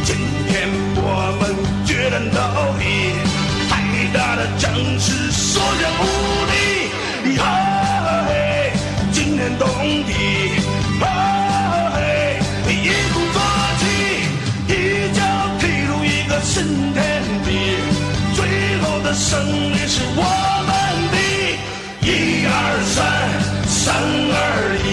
[0.04, 0.14] 今
[0.46, 1.56] 天我们
[1.86, 2.84] 决战到底，
[3.70, 3.72] 太
[4.12, 6.04] 大的仗势所向无
[6.50, 6.52] 敌。
[7.38, 7.42] 哈
[8.28, 8.72] 嘿，
[9.12, 9.66] 惊天动
[10.04, 10.12] 地，
[11.00, 11.04] 哈
[11.94, 12.38] 嘿，
[12.68, 13.40] 一鼓作
[13.80, 13.82] 气，
[14.68, 14.72] 一
[15.14, 15.18] 脚
[15.58, 17.48] 踢入一个新天地。
[18.34, 18.44] 最
[18.82, 19.40] 后的胜
[19.72, 20.20] 利是我
[20.66, 20.70] 们
[21.10, 21.16] 的。
[22.02, 22.52] 一二
[22.84, 22.94] 三，
[23.86, 24.02] 三二
[24.82, 24.86] 一，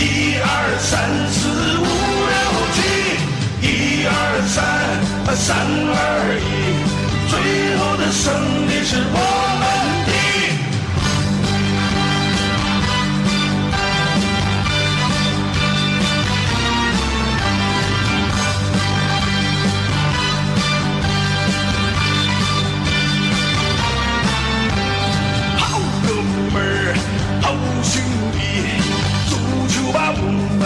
[0.00, 0.04] 一
[0.40, 0.48] 二
[0.80, 0.88] 三
[1.28, 1.36] 四
[1.76, 2.36] 五六
[2.72, 2.78] 七，
[3.60, 4.10] 一二
[4.48, 4.56] 三，
[5.36, 5.94] 三二
[6.40, 6.42] 一，
[7.28, 7.36] 最
[7.76, 8.24] 后的胜
[8.70, 9.55] 利是我。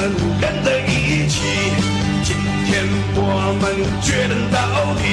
[0.01, 0.09] 们
[0.41, 1.43] 连在一起。
[2.25, 3.21] 今天我
[3.61, 3.63] 们
[4.01, 4.57] 决战到
[4.97, 5.05] 底，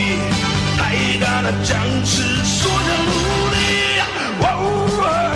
[0.77, 0.80] 太
[1.19, 3.11] 大的仗势所向无
[3.51, 3.55] 敌。
[4.39, 4.45] 哦
[5.34, 5.35] 嘿，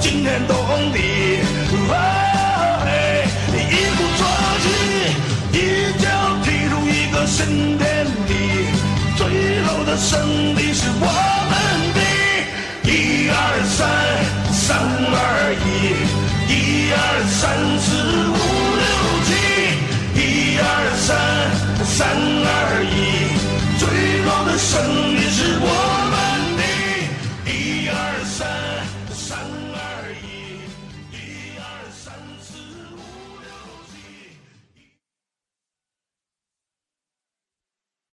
[0.00, 0.52] 惊天动
[0.92, 0.96] 地，
[1.88, 2.88] 哇哦嘿，
[3.56, 3.56] 一
[3.96, 4.20] 鼓作
[4.62, 4.66] 气，
[5.54, 5.56] 一
[6.02, 6.04] 脚
[6.44, 8.30] 踢入一个新天地。
[9.16, 9.20] 最
[9.64, 10.20] 后的胜
[10.54, 11.06] 利是我
[11.48, 11.52] 们
[11.94, 11.98] 的。
[12.84, 13.34] 一二
[13.64, 13.88] 三，
[14.52, 15.16] 三二
[15.64, 15.66] 一，
[16.52, 16.54] 一
[16.92, 16.96] 二
[17.28, 17.40] 三
[17.80, 17.86] 四
[20.60, 21.16] 二三，
[21.84, 21.98] 三
[22.44, 23.36] 二一，
[23.78, 23.86] 最
[24.24, 25.27] 高的胜利。